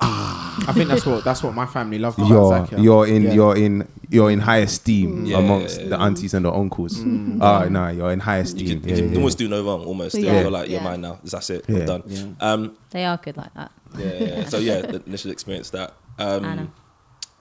Ah. 0.00 0.45
I 0.68 0.72
think 0.72 0.88
that's 0.88 1.04
what 1.04 1.22
that's 1.24 1.42
what 1.42 1.54
my 1.54 1.66
family 1.66 1.98
loved 1.98 2.18
about 2.18 2.28
You're 2.30 2.52
Zakia. 2.52 2.82
you're 2.82 3.06
in 3.06 3.22
Yeah. 3.24 3.32
you're 3.32 3.56
in 3.56 3.88
you're 4.08 4.30
in 4.30 4.40
high 4.40 4.58
esteem 4.58 5.26
Yeah, 5.26 5.38
amongst 5.38 5.76
yeah, 5.76 5.82
yeah. 5.84 5.88
the 5.90 6.00
aunties 6.00 6.32
and 6.34 6.44
the 6.46 6.52
uncles. 6.52 6.98
Oh 7.00 7.68
no, 7.68 7.88
you're 7.88 8.10
in 8.12 8.20
high 8.20 8.36
You 8.38 8.42
esteem. 8.42 8.80
can, 8.80 8.88
Yeah, 8.88 8.96
you 8.96 9.02
yeah, 9.02 9.08
can 9.08 9.16
almost 9.18 9.38
do 9.38 9.48
no 9.48 9.64
wrong, 9.64 9.84
almost. 9.84 10.14
Yeah. 10.14 10.40
You're 10.40 10.50
like, 10.50 10.68
you're 10.70 10.80
Yeah. 10.80 10.84
mine 10.84 11.00
now. 11.02 11.18
That's 11.24 11.50
it. 11.50 11.64
Yeah. 11.68 11.78
I'm 11.80 11.86
done. 11.86 12.02
Yeah. 12.06 12.24
Um, 12.40 12.76
They 12.90 13.04
are 13.04 13.16
good 13.18 13.36
like 13.36 13.52
that. 13.54 13.70
yeah, 13.98 14.04
yeah, 14.12 14.24
yeah. 14.38 14.44
So 14.48 14.58
yeah, 14.58 14.80
the 14.82 15.02
initial 15.06 15.30
experience 15.30 15.70
that. 15.70 15.92
Um, 16.18 16.44
Anna. 16.44 16.68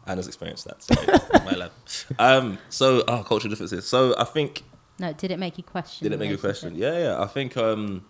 Anna's 0.07 0.27
experienced 0.27 0.65
that. 0.65 0.83
Sorry, 0.83 1.07
my 1.45 1.51
love. 1.53 1.71
Um, 2.19 2.57
so, 2.69 3.03
oh, 3.07 3.23
cultural 3.23 3.49
differences. 3.49 3.85
So 3.87 4.13
I 4.17 4.23
think 4.25 4.63
No, 4.99 5.13
did 5.13 5.31
it 5.31 5.39
make 5.39 5.57
you 5.57 5.63
question? 5.63 6.03
Did 6.03 6.13
it 6.13 6.19
make 6.19 6.29
you 6.31 6.37
question? 6.37 6.75
Yeah, 6.75 6.97
yeah. 6.97 7.21
I 7.21 7.27
think 7.27 7.55
um 7.57 8.03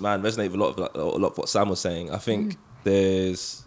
man 0.00 0.20
resonate 0.22 0.50
with 0.50 0.54
a 0.54 0.58
lot 0.58 0.68
of 0.70 0.78
like, 0.78 0.94
a 0.94 1.00
lot 1.00 1.32
of 1.32 1.38
what 1.38 1.48
Sam 1.48 1.68
was 1.68 1.80
saying. 1.80 2.10
I 2.10 2.18
think 2.18 2.54
Mm. 2.54 2.56
There's 2.86 3.64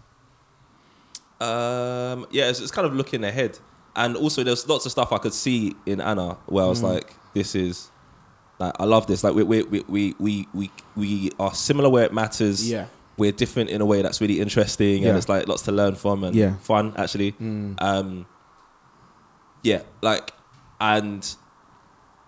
um 1.42 2.26
yeah, 2.32 2.50
it's, 2.50 2.60
it's 2.60 2.72
kind 2.72 2.86
of 2.88 2.94
looking 2.96 3.24
ahead. 3.24 3.58
And 3.96 4.16
also 4.16 4.44
there's 4.44 4.68
lots 4.68 4.86
of 4.86 4.92
stuff 4.92 5.12
I 5.12 5.18
could 5.18 5.34
see 5.34 5.76
in 5.86 6.00
Anna 6.02 6.38
where 6.48 6.66
I 6.66 6.68
was 6.68 6.82
Mm. 6.82 6.94
like, 6.94 7.14
this 7.34 7.56
is 7.56 7.90
like 8.60 8.74
I 8.80 8.86
love 8.86 9.08
this. 9.08 9.24
Like 9.24 9.36
we 9.36 9.44
we 9.44 9.64
we 9.64 10.16
we 10.20 10.48
we 10.54 10.72
we, 10.96 11.32
are 11.40 11.54
similar 11.54 11.90
where 11.90 12.06
it 12.06 12.14
matters. 12.14 12.70
Yeah. 12.70 12.86
We're 13.18 13.32
different 13.34 13.70
in 13.70 13.82
a 13.82 13.86
way 13.86 14.02
that's 14.02 14.22
really 14.22 14.40
interesting 14.40 15.04
Yeah. 15.04 15.10
and 15.10 15.18
it's 15.18 15.28
like 15.30 15.48
lots 15.48 15.64
to 15.64 15.72
learn 15.72 15.96
from 15.96 16.24
and 16.24 16.36
Yeah. 16.36 16.56
fun 16.58 16.94
actually. 16.98 17.34
Mm. 17.34 17.76
Um 17.82 18.26
yeah, 19.64 19.82
like 20.02 20.32
and 20.80 21.36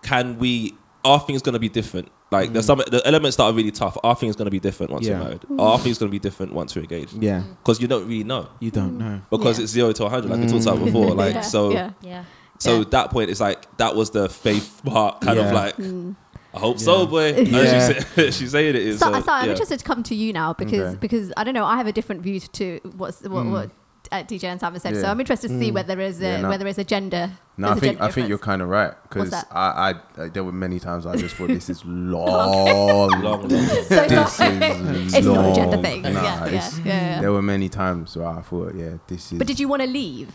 can 0.02 0.38
we 0.38 0.74
our 1.04 1.20
thing's 1.20 1.42
gonna 1.42 1.58
be 1.58 1.68
different. 1.70 2.08
Like 2.32 2.52
there's 2.52 2.64
mm. 2.64 2.68
some 2.68 2.82
the 2.90 3.02
elements 3.06 3.36
that 3.36 3.44
are 3.44 3.52
really 3.52 3.70
tough. 3.70 3.96
Our 4.02 4.16
thing's 4.16 4.34
gonna 4.36 4.50
be 4.50 4.58
different 4.60 4.90
once 4.92 5.06
Mm. 5.06 5.10
Yeah. 5.10 5.18
we're 5.18 5.24
married. 5.24 5.44
Our 5.58 5.78
thing's 5.78 5.98
gonna 5.98 6.10
be 6.10 6.18
different 6.18 6.52
once 6.54 6.74
you're 6.74 6.82
engaged. 6.84 7.14
Yeah, 7.22 7.42
Because 7.62 7.80
you 7.80 7.88
don't 7.88 8.06
really 8.08 8.24
know. 8.24 8.48
you 8.60 8.70
don't 8.70 8.98
know. 8.98 9.20
Because 9.30 9.58
Yeah. 9.58 9.64
it's 9.64 9.72
zero 9.72 9.92
to 9.92 10.08
hundred, 10.08 10.30
like 10.30 10.40
we 10.40 10.48
talked 10.48 10.62
about 10.66 10.78
mm. 10.78 10.84
before. 10.86 11.14
Like 11.22 11.34
Yeah, 11.34 11.40
so 11.42 11.70
yeah. 11.70 11.90
Yeah. 12.02 12.24
so 12.58 12.78
Yeah. 12.78 12.84
that 12.90 13.10
point 13.10 13.30
is 13.30 13.40
like 13.40 13.76
that 13.76 13.94
was 13.94 14.10
the 14.10 14.28
faith 14.28 14.80
part 14.84 15.20
kind 15.20 15.38
of 15.38 15.46
Yeah. 15.46 15.52
like 15.52 15.76
mm. 15.76 16.16
I 16.54 16.58
hope 16.58 16.78
so, 16.78 17.06
boy. 17.06 17.32
As 17.32 17.48
Yeah. 17.48 17.88
she 17.88 18.00
said, 18.00 18.34
she's 18.34 18.50
saying 18.56 18.70
it 18.70 18.76
is. 18.76 18.98
So, 18.98 19.06
So, 19.12 19.20
so 19.20 19.32
I'm 19.32 19.44
yeah. 19.46 19.52
interested 19.52 19.78
to 19.78 19.84
come 19.84 20.02
to 20.04 20.14
you 20.14 20.32
now 20.32 20.52
because 20.52 20.80
Okay. 20.80 20.98
because 21.00 21.32
I 21.36 21.44
don't 21.44 21.54
know 21.54 21.64
I 21.64 21.76
have 21.76 21.86
a 21.86 21.92
different 21.92 22.20
view 22.22 22.40
to 22.40 22.80
what's 22.96 23.22
what, 23.22 23.46
what 23.46 23.70
uh, 24.12 24.22
DJ 24.24 24.44
and 24.44 24.60
Sam 24.60 24.72
have 24.74 24.82
said. 24.82 24.96
So 24.96 25.06
I'm 25.06 25.18
interested 25.18 25.48
to 25.48 25.58
see 25.58 25.70
whether 25.70 25.94
there 25.94 26.04
is 26.04 26.20
a 26.20 26.24
Yeah, 26.24 26.40
no. 26.42 26.48
whether 26.50 26.64
there's 26.64 26.78
a 26.78 26.84
gender. 26.84 27.30
No, 27.56 27.68
there's 27.68 27.74
I 27.74 27.76
a 27.76 27.80
think 27.80 28.00
I 28.00 28.10
think 28.10 28.28
you're 28.28 28.38
kind 28.38 28.62
of 28.62 28.68
right 28.68 28.92
because? 29.02 29.32
I, 29.32 29.44
I, 29.50 29.94
I 30.22 30.28
there 30.28 30.44
were 30.44 30.52
many 30.52 30.78
times 30.78 31.06
I 31.06 31.16
just 31.16 31.34
thought 31.36 31.48
this 31.48 31.68
is 31.68 31.84
long, 31.86 33.10
long, 33.22 33.22
long. 33.22 33.48
So 33.50 33.56
it's 33.56 33.90
not, 33.90 34.08
This 34.08 34.40
is 34.40 35.14
it's 35.14 35.26
not 35.26 35.50
a 35.50 35.54
gender 35.54 35.82
thing. 35.82 36.02
Nah, 36.02 36.10
yeah, 36.10 36.46
yeah, 36.46 36.50
yeah, 36.50 36.70
yeah. 36.84 37.20
There 37.20 37.32
were 37.32 37.42
many 37.42 37.68
times 37.68 38.16
where 38.16 38.26
I 38.28 38.40
thought, 38.42 38.74
yeah, 38.74 38.98
this 39.06 39.32
is. 39.32 39.38
But 39.38 39.46
did 39.46 39.58
you 39.58 39.68
want 39.68 39.82
to 39.82 39.88
leave? 39.88 40.30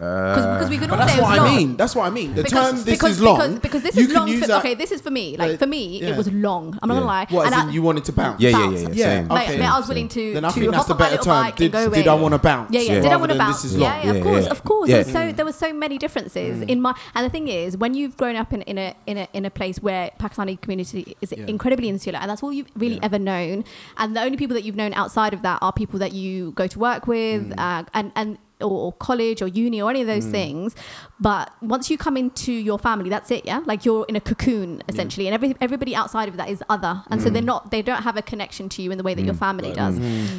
Uh, 0.00 0.54
Because 0.58 0.70
we 0.70 0.78
could 0.78 0.90
But 0.90 1.00
all 1.00 1.06
that's 1.06 1.12
say 1.12 1.18
it 1.18 1.22
what 1.22 1.40
was 1.40 1.50
I 1.50 1.56
mean. 1.56 1.76
That's 1.76 1.94
what 1.94 2.06
I 2.06 2.10
mean. 2.10 2.34
The 2.34 2.42
because, 2.44 2.70
term 2.70 2.76
"this 2.76 2.84
because, 2.98 3.10
is 3.12 3.20
long." 3.20 3.36
because, 3.38 3.60
because 3.60 3.82
this 3.82 3.96
you 3.96 4.02
is 4.02 4.06
can 4.08 4.16
long. 4.16 4.28
use 4.28 4.40
For, 4.40 4.46
that- 4.48 4.58
okay, 4.64 4.74
this 4.74 4.92
is 4.92 5.00
for 5.00 5.10
me. 5.10 5.36
Like 5.36 5.50
like, 5.50 5.58
for 5.58 5.66
me, 5.66 6.00
yeah. 6.00 6.08
it 6.10 6.16
was 6.16 6.30
long. 6.32 6.78
I'm 6.82 6.88
not 6.88 6.94
Yeah. 6.94 7.00
gonna 7.00 7.06
lie. 7.06 7.26
What? 7.30 7.46
And 7.46 7.54
As 7.54 7.60
I- 7.64 7.68
in 7.68 7.72
you 7.74 7.82
wanted 7.82 8.04
to 8.04 8.12
bounce? 8.12 8.40
Yeah, 8.40 8.50
yeah, 8.50 8.58
yeah, 8.70 8.78
yeah. 8.78 8.88
Yeah, 8.92 9.04
Same, 9.04 9.28
Like, 9.28 9.48
Okay. 9.48 9.58
like 9.60 9.70
I 9.70 9.78
was 9.78 9.88
willing 9.88 10.08
to, 10.08 10.34
Then 10.34 10.44
I 10.44 10.48
to 10.48 10.54
think 10.54 10.66
that's 10.70 10.76
hop 10.76 10.86
the 10.86 10.92
on 10.94 10.98
my 10.98 11.04
better 11.04 11.16
little 11.16 11.24
term. 11.32 11.42
bike 11.44 11.56
Did, 11.56 11.74
and 11.74 11.90
go 11.90 11.94
did. 11.94 12.08
I 12.08 12.14
want 12.14 12.32
to 12.34 12.38
bounce? 12.38 12.70
Yeah, 12.72 12.80
yeah. 12.80 12.94
Did 12.94 13.04
I 13.04 13.08
rather 13.08 13.18
want 13.18 13.32
to 13.32 13.38
than 13.38 13.46
bounce? 13.46 13.62
This 13.62 13.72
is 13.72 13.78
long. 13.78 13.90
Yeah, 13.90 14.04
yeah, 14.04 14.10
of 14.12 14.22
course, 14.22 14.44
yeah. 14.44 14.50
of 14.50 14.64
course. 14.64 14.88
There 14.88 14.98
was 14.98 15.12
so 15.12 15.32
there 15.32 15.44
was 15.44 15.54
so 15.56 15.72
many 15.72 15.98
differences 15.98 16.62
in 16.62 16.80
my. 16.80 16.94
And 17.14 17.24
the 17.26 17.30
thing 17.30 17.48
is, 17.48 17.76
when 17.76 17.94
you've 17.94 18.16
grown 18.16 18.36
up 18.36 18.52
in, 18.52 18.62
in 18.62 18.78
a 18.78 18.94
in 19.06 19.18
a 19.18 19.28
in 19.32 19.44
a 19.44 19.50
place 19.50 19.78
where 19.82 20.10
Pakistani 20.20 20.60
community 20.60 21.16
is 21.20 21.32
incredibly 21.32 21.88
insular, 21.88 22.18
and 22.18 22.30
that's 22.30 22.42
all 22.42 22.52
you've 22.52 22.70
really 22.76 22.98
ever 23.02 23.18
known, 23.18 23.64
and 23.96 24.14
the 24.16 24.22
only 24.22 24.36
people 24.36 24.54
that 24.54 24.64
you've 24.64 24.76
known 24.76 24.94
outside 24.94 25.32
of 25.34 25.42
that 25.42 25.58
are 25.62 25.72
people 25.72 25.98
that 25.98 26.12
you 26.12 26.52
go 26.52 26.66
to 26.66 26.78
work 26.78 27.06
with, 27.06 27.50
Mm. 27.50 27.54
uh, 27.58 27.84
and 27.94 28.12
and 28.16 28.38
or, 28.60 28.70
or 28.70 28.92
college 28.94 29.40
or 29.42 29.46
uni 29.48 29.80
or 29.80 29.90
any 29.90 30.00
of 30.00 30.06
those 30.06 30.24
Mm. 30.26 30.30
things. 30.30 30.74
But 31.20 31.50
once 31.62 31.90
you 31.90 31.98
come 31.98 32.16
into 32.16 32.52
your 32.52 32.78
family, 32.78 33.08
that's 33.10 33.30
it. 33.30 33.44
Yeah, 33.44 33.60
like 33.66 33.84
you're 33.84 34.04
in 34.08 34.16
a 34.16 34.20
cocoon 34.20 34.82
essentially, 34.88 35.26
and 35.26 35.34
every, 35.34 35.54
everybody 35.60 35.94
outside 35.94 36.28
of 36.28 36.36
that 36.36 36.48
is 36.48 36.62
other, 36.68 37.02
and 37.10 37.20
Mm. 37.20 37.24
so 37.24 37.30
they're 37.30 37.42
not 37.42 37.70
they 37.70 37.82
don't 37.82 38.02
have 38.02 38.16
a 38.16 38.22
connection 38.22 38.68
to 38.70 38.82
you 38.82 38.90
in 38.90 38.98
the 38.98 39.04
way 39.04 39.14
that 39.14 39.24
your 39.24 39.34
family 39.34 39.72
does. 39.72 39.96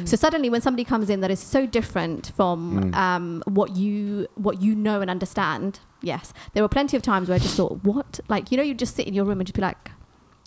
So 0.08 0.16
suddenly, 0.16 0.50
when 0.50 0.60
somebody 0.60 0.84
comes 0.84 1.08
in 1.10 1.20
that 1.20 1.30
is 1.30 1.40
so 1.40 1.66
different 1.66 2.32
from 2.36 2.92
um, 2.94 3.42
what 3.46 3.76
you 3.76 4.26
what 4.34 4.60
you 4.62 4.74
know 4.74 5.00
and 5.00 5.10
understand, 5.10 5.80
yes, 6.02 6.32
there 6.52 6.62
were 6.62 6.68
plenty 6.68 6.96
of 6.96 7.02
times 7.02 7.28
where 7.28 7.36
I 7.36 7.38
just 7.38 7.56
thought, 7.56 7.84
what? 7.84 8.20
Like 8.28 8.50
you 8.50 8.56
know, 8.56 8.62
you 8.62 8.74
just 8.74 8.96
sit 8.96 9.06
in 9.06 9.14
your 9.14 9.24
room 9.24 9.40
and 9.40 9.46
just 9.46 9.54
be 9.56 9.62
like, 9.62 9.90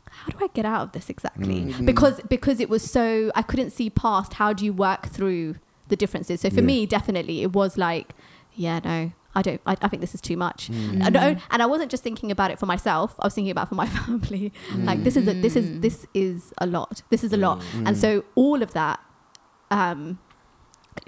how 0.10 0.28
do 0.32 0.38
I 0.44 0.48
get 0.54 0.66
out 0.66 0.82
of 0.82 0.92
this 0.94 1.10
exactly? 1.10 1.62
Mm. 1.66 1.86
Because 1.86 2.22
because 2.30 2.60
it 2.60 2.70
was 2.70 2.84
so 2.90 3.32
I 3.36 3.42
couldn't 3.42 3.72
see 3.72 3.90
past. 3.90 4.34
How 4.34 4.54
do 4.54 4.64
you 4.66 4.74
work 4.74 5.08
through 5.08 5.56
the 5.88 5.96
differences? 5.96 6.42
So 6.42 6.50
for 6.50 6.56
Yeah. 6.58 6.62
me, 6.62 6.86
definitely, 6.86 7.42
it 7.42 7.54
was 7.54 7.78
like, 7.78 8.14
yeah, 8.56 8.80
no. 8.84 9.12
I 9.36 9.42
don't. 9.42 9.60
I, 9.66 9.76
I 9.82 9.88
think 9.88 10.02
this 10.02 10.14
is 10.14 10.22
too 10.22 10.38
much. 10.38 10.70
Mm. 10.70 11.12
Don't, 11.12 11.40
and 11.50 11.64
I 11.64 11.66
wasn't 11.66 11.90
just 11.90 12.04
thinking 12.04 12.30
about 12.30 12.52
it 12.52 12.60
for 12.60 12.68
myself. 12.68 13.16
I 13.20 13.26
was 13.26 13.34
thinking 13.34 13.50
about 13.50 13.66
it 13.66 13.70
for 13.70 13.76
my 13.76 13.88
family. 13.98 14.54
Like 14.78 15.04
this 15.04 15.18
is 15.18 15.28
a, 15.28 15.34
this 15.34 15.56
is 15.56 15.80
this 15.82 16.06
is 16.14 16.54
a 16.60 16.68
lot. 16.68 17.02
This 17.10 17.24
is 17.24 17.34
a 17.34 17.38
lot. 17.38 17.60
Mm. 17.76 17.88
And 17.88 17.98
so 17.98 18.24
all 18.36 18.62
of 18.62 18.74
that 18.74 19.00
um, 19.72 20.20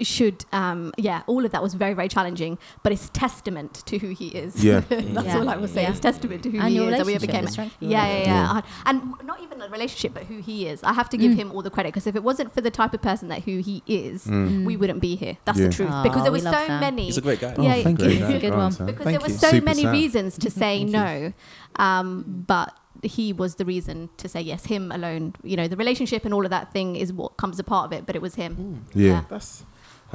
should 0.00 0.44
um, 0.52 0.92
yeah, 0.98 1.22
all 1.26 1.44
of 1.44 1.52
that 1.52 1.62
was 1.62 1.74
very 1.74 1.94
very 1.94 2.08
challenging. 2.08 2.58
But 2.82 2.92
it's 2.92 3.08
testament 3.10 3.74
to 3.86 3.98
who 3.98 4.08
he 4.08 4.28
is. 4.28 4.62
Yeah. 4.64 4.80
that's 4.88 5.26
Yeah. 5.26 5.38
all 5.38 5.48
I 5.48 5.56
was 5.56 5.72
saying. 5.72 5.84
Yeah. 5.86 5.90
It's 5.92 6.00
testament 6.00 6.42
to 6.44 6.50
who 6.50 6.58
And 6.58 6.68
he 6.68 6.76
your 6.76 6.90
is. 6.90 6.96
That 6.98 7.06
we 7.06 7.18
became. 7.18 7.44
the 7.44 7.50
strength 7.50 7.76
of 7.76 7.82
your 7.82 7.90
Yeah, 7.92 8.06
yeah, 8.18 8.24
yeah. 8.24 8.50
Uh, 8.58 8.62
And 8.86 9.14
not 9.24 9.40
even 9.42 9.60
a 9.62 9.68
relationship, 9.68 10.12
but 10.14 10.24
who 10.24 10.38
he 10.38 10.66
is. 10.66 10.82
I 10.82 10.92
have 10.92 11.08
to 11.10 11.16
give 11.16 11.32
Mm. 11.32 11.36
him 11.36 11.52
all 11.52 11.62
the 11.62 11.70
credit 11.70 11.88
because 11.92 12.06
if 12.06 12.14
it 12.16 12.22
wasn't 12.22 12.52
for 12.54 12.60
the 12.60 12.70
type 12.70 12.92
of 12.94 13.02
person 13.02 13.28
that 13.28 13.42
who 13.44 13.58
he 13.58 13.82
is, 13.86 14.26
Mm. 14.26 14.64
we 14.64 14.76
wouldn't 14.76 15.00
be 15.00 15.16
here. 15.16 15.36
That's 15.44 15.58
Yeah. 15.58 15.66
the 15.68 15.72
truth. 15.72 15.90
Aw, 15.90 16.02
because 16.02 16.22
there 16.22 16.32
we 16.32 16.36
was 16.42 16.44
so 16.44 16.66
Sam. 16.66 16.80
many. 16.80 17.04
He's 17.06 17.18
a 17.18 17.20
great 17.20 17.40
guy. 17.40 17.54
Yeah, 17.58 17.82
thank 17.82 18.00
you. 18.00 18.08
It's 18.08 18.22
a 18.34 18.38
good 18.38 18.54
one. 18.64 18.70
because 18.72 19.04
Thank 19.04 19.04
there 19.04 19.20
were 19.20 19.28
so 19.28 19.48
Super 19.50 19.64
many 19.64 19.82
sad. 19.82 19.92
reasons 19.92 20.38
to 20.38 20.50
say 20.50 20.84
no 20.84 21.32
um, 21.76 22.44
but 22.46 22.74
he 23.02 23.32
was 23.32 23.56
the 23.56 23.64
reason 23.64 24.08
to 24.16 24.28
say 24.28 24.40
yes 24.40 24.66
him 24.66 24.90
alone 24.90 25.34
you 25.42 25.56
know 25.56 25.68
the 25.68 25.76
relationship 25.76 26.24
and 26.24 26.32
all 26.32 26.44
of 26.44 26.50
that 26.50 26.72
thing 26.72 26.96
is 26.96 27.12
what 27.12 27.36
comes 27.36 27.58
a 27.58 27.64
part 27.64 27.84
of 27.86 27.92
it 27.92 28.06
but 28.06 28.16
it 28.16 28.22
was 28.22 28.34
him 28.36 28.84
Yeah. 28.94 29.22
That's. 29.28 29.64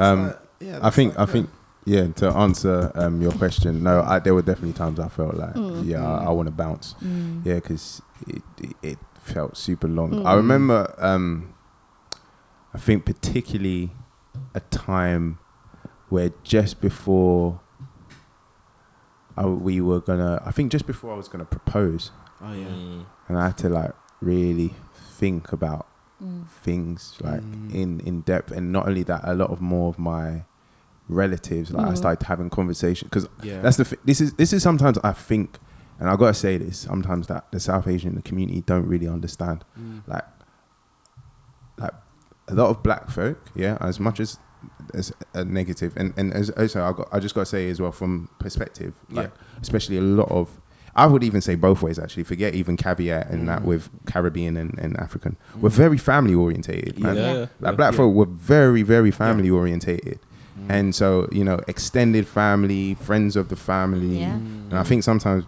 Um, 0.02 0.28
like- 0.28 0.40
yeah, 0.60 0.80
I 0.82 0.90
think 0.92 1.18
like, 1.18 1.30
I 1.30 1.32
think 1.32 1.50
yeah. 1.86 2.08
To 2.08 2.30
answer 2.30 2.92
um, 2.96 3.22
your 3.22 3.32
question, 3.32 3.82
no, 3.84 4.02
I, 4.04 4.20
there 4.20 4.34
were 4.36 4.44
definitely 4.44 4.74
times 4.74 5.00
I 5.00 5.08
felt 5.10 5.36
like 5.36 5.56
Mm. 5.56 5.86
yeah, 5.86 6.06
I, 6.08 6.26
I 6.26 6.30
want 6.30 6.48
to 6.48 6.52
bounce. 6.52 6.94
Mm. 7.04 7.44
Yeah, 7.46 7.56
because 7.56 8.02
it, 8.28 8.44
it 8.60 8.76
it 8.84 9.00
felt 9.22 9.58
super 9.58 9.88
long. 9.88 10.12
Mm. 10.12 10.26
I 10.26 10.36
remember. 10.36 10.94
Um, 11.00 11.54
I 12.74 12.78
think 12.78 13.06
particularly 13.06 13.92
a 14.56 14.60
time 14.62 15.40
where 16.10 16.32
just 16.44 16.80
before 16.80 17.60
I, 19.36 19.46
we 19.46 19.82
were 19.82 20.00
gonna, 20.00 20.42
I 20.46 20.52
think 20.52 20.72
just 20.72 20.86
before 20.88 21.12
I 21.14 21.18
was 21.18 21.28
gonna 21.28 21.46
propose, 21.46 22.12
Oh 22.42 22.54
yeah. 22.54 22.68
Mm. 22.68 23.06
and 23.28 23.38
I 23.38 23.48
had 23.48 23.58
to 23.60 23.70
like 23.70 23.92
really 24.22 24.74
think 24.94 25.52
about 25.52 25.88
Mm. 26.22 26.48
things 26.64 27.18
like 27.22 27.42
Mm. 27.42 27.74
in 27.74 28.00
in 28.02 28.22
depth 28.22 28.52
and 28.52 28.72
not 28.72 28.88
only 28.88 29.04
that 29.04 29.22
a 29.24 29.34
lot 29.34 29.50
of 29.50 29.60
more 29.60 29.90
of 29.90 29.98
my 29.98 30.44
relatives 31.10 31.72
like 31.72 31.88
i 31.88 31.92
Mm. 31.92 31.98
started 31.98 32.26
having 32.26 32.50
conversations 32.50 33.10
because 33.10 33.28
Yeah. 33.42 33.60
that's 33.62 33.78
the 33.78 33.86
th- 33.86 34.02
this 34.06 34.22
is 34.22 34.34
this 34.34 34.54
is 34.54 34.62
sometimes 34.62 34.98
i 35.04 35.14
think 35.14 35.58
and 36.00 36.08
i 36.10 36.16
gotta 36.16 36.34
say 36.36 36.58
this 36.58 36.78
sometimes 36.78 37.26
that 37.28 37.52
the 37.52 37.60
south 37.60 37.88
asian 37.88 38.22
community 38.22 38.62
don't 38.62 38.88
really 38.88 39.08
understand 39.08 39.66
Mm. 39.80 40.04
like 40.08 40.26
like 41.80 41.94
a 42.48 42.54
lot 42.54 42.70
of 42.70 42.84
black 42.84 43.10
folk 43.10 43.40
yeah 43.56 43.78
as 43.82 44.00
much 44.00 44.20
as 44.20 44.38
as 44.94 45.12
a 45.34 45.44
negative 45.44 45.94
and 45.98 46.14
and 46.18 46.32
as 46.34 46.52
also 46.52 46.84
i 46.84 46.92
got 46.94 47.08
i 47.12 47.20
just 47.20 47.34
gotta 47.34 47.46
say 47.48 47.68
as 47.70 47.82
well 47.82 47.92
from 47.92 48.30
perspective 48.38 48.94
like 49.10 49.32
especially 49.62 49.98
a 49.98 50.02
lot 50.02 50.30
of 50.30 50.61
I 50.96 51.06
would 51.06 51.24
even 51.24 51.42
say 51.42 51.56
both 51.56 51.82
ways 51.82 51.98
actually. 51.98 52.24
Forget 52.24 52.54
even 52.54 52.76
caveat 52.78 53.30
and 53.30 53.48
that 53.48 53.62
Mm. 53.62 53.66
with 53.66 53.90
Caribbean 54.06 54.58
and, 54.58 54.78
and 54.78 54.98
African. 54.98 55.38
We're 55.60 55.70
very 55.70 55.98
family 55.98 56.36
orientated, 56.36 57.00
man. 57.00 57.16
Yeah, 57.16 57.22
Yeah. 57.22 57.34
yeah, 57.34 57.40
Like 57.40 57.50
yeah. 57.62 57.72
black 57.72 57.92
Yeah. 57.94 57.98
folk 57.98 58.14
were 58.16 58.26
very, 58.26 58.84
very 58.84 59.12
family 59.12 59.50
orientated. 59.50 60.20
Mm. 60.60 60.70
And 60.70 60.96
so, 60.96 61.30
you 61.32 61.44
know, 61.46 61.60
extended 61.68 62.28
family, 62.28 62.96
friends 62.96 63.36
of 63.36 63.48
the 63.50 63.56
family. 63.56 64.20
Yeah. 64.20 64.34
And 64.34 64.74
I 64.74 64.84
think 64.84 65.04
sometimes, 65.04 65.46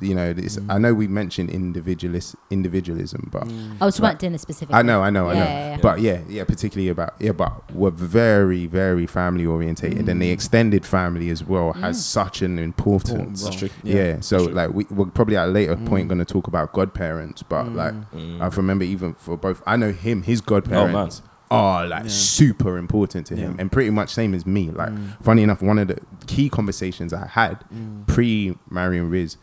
you 0.00 0.14
know, 0.14 0.32
this, 0.32 0.56
Mm. 0.58 0.66
I 0.74 0.78
know 0.78 0.92
we 0.94 1.08
mentioned 1.08 1.50
individualist 1.50 2.36
individualism, 2.50 3.28
but 3.32 3.44
Mm. 3.44 3.76
I 3.80 3.84
was 3.86 3.94
talking 3.94 4.02
Like- 4.04 4.12
about 4.12 4.18
dinner 4.20 4.38
specifically. 4.38 4.74
I 4.78 4.82
know, 4.82 5.02
I 5.02 5.10
know, 5.10 5.28
I 5.28 5.34
Yeah, 5.34 5.38
know. 5.38 5.44
yeah, 5.46 5.70
yeah. 5.70 5.78
But 5.82 6.00
yeah, 6.00 6.18
yeah, 6.28 6.44
particularly 6.44 6.88
about 6.88 7.14
yeah, 7.18 7.32
but 7.32 7.52
we're 7.74 7.90
very, 7.90 8.66
very 8.66 9.06
family 9.06 9.46
orientated, 9.46 10.08
and 10.08 10.20
the 10.20 10.28
Mm. 10.30 10.32
extended 10.32 10.84
family 10.84 11.30
as 11.30 11.42
well 11.44 11.72
has 11.74 11.96
Mm. 11.98 12.00
such 12.00 12.42
an 12.42 12.58
importance. 12.58 13.44
That's 13.44 13.56
true. 13.56 13.68
Yeah, 13.82 14.20
so 14.20 14.46
true. 14.46 14.54
like 14.54 14.74
we, 14.74 14.86
we're 14.90 15.06
probably 15.06 15.36
at 15.36 15.48
a 15.48 15.50
later 15.50 15.76
point 15.76 16.06
Mm. 16.06 16.08
going 16.08 16.18
to 16.18 16.24
talk 16.24 16.46
about 16.46 16.72
godparents, 16.72 17.42
but 17.42 17.74
like 17.74 17.94
Mm. 18.14 18.40
I 18.40 18.46
remember 18.48 18.84
even 18.84 19.14
for 19.14 19.36
both, 19.36 19.62
I 19.66 19.76
know 19.76 19.92
him, 19.92 20.22
his 20.22 20.40
godparents 20.40 21.22
Oh, 21.50 21.56
are 21.56 21.86
like 21.86 22.02
Yeah. 22.04 22.08
super 22.10 22.76
important 22.76 23.26
to 23.28 23.36
him, 23.36 23.52
Yeah. 23.52 23.60
and 23.60 23.70
pretty 23.72 23.90
much 23.90 24.12
same 24.12 24.34
as 24.34 24.44
me. 24.44 24.70
Like 24.70 24.90
Mm. 24.90 25.22
funny 25.22 25.42
enough, 25.42 25.62
one 25.62 25.78
of 25.78 25.88
the 25.88 25.98
key 26.26 26.48
conversations 26.48 27.12
I 27.12 27.26
had 27.28 27.58
Mm. 27.72 28.06
pre 28.06 28.56
marrying 28.68 29.08
Riz, 29.10 29.36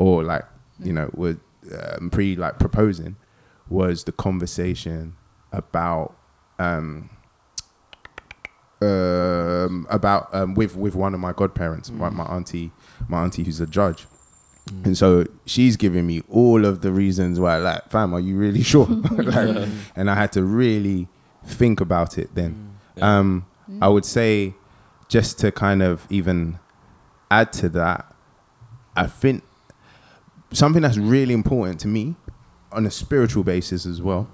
or 0.00 0.24
like 0.24 0.44
you 0.82 0.94
know, 0.94 1.10
was 1.14 1.36
um, 1.78 2.10
pre 2.10 2.34
like 2.34 2.58
proposing, 2.58 3.16
was 3.68 4.04
the 4.04 4.12
conversation 4.12 5.14
about 5.52 6.16
um 6.58 7.10
um 8.80 9.86
about 9.90 10.34
um 10.34 10.54
with 10.54 10.74
with 10.74 10.94
one 10.94 11.12
of 11.12 11.20
my 11.20 11.32
godparents, 11.32 11.90
my, 11.90 12.08
my 12.08 12.24
auntie, 12.24 12.72
my 13.08 13.22
auntie 13.22 13.44
who's 13.44 13.60
a 13.60 13.66
judge. 13.66 14.06
And 14.84 14.96
so 14.96 15.26
she's 15.46 15.76
giving 15.76 16.06
me 16.06 16.22
all 16.30 16.64
of 16.64 16.80
the 16.80 16.92
reasons 16.92 17.40
why, 17.40 17.56
like, 17.56 17.90
fam, 17.90 18.14
are 18.14 18.20
you 18.20 18.36
really 18.36 18.62
sure? 18.72 18.86
like, 19.10 19.68
and 19.96 20.08
I 20.08 20.14
had 20.14 20.32
to 20.32 20.44
really 20.44 21.08
think 21.44 21.80
about 21.80 22.18
it 22.18 22.34
then. 22.34 22.76
Yeah. 22.96 23.18
Um, 23.18 23.46
I 23.82 23.88
would 23.88 24.04
say, 24.04 24.54
just 25.08 25.40
to 25.40 25.50
kind 25.50 25.82
of 25.82 26.06
even 26.08 26.60
add 27.32 27.52
to 27.54 27.68
that, 27.70 28.14
I 28.94 29.06
think 29.06 29.42
something 30.52 30.82
that's 30.82 30.98
really 30.98 31.34
important 31.34 31.80
to 31.80 31.88
me 31.88 32.16
on 32.72 32.86
a 32.86 32.90
spiritual 32.90 33.44
basis 33.44 33.86
as 33.86 34.00
well 34.02 34.28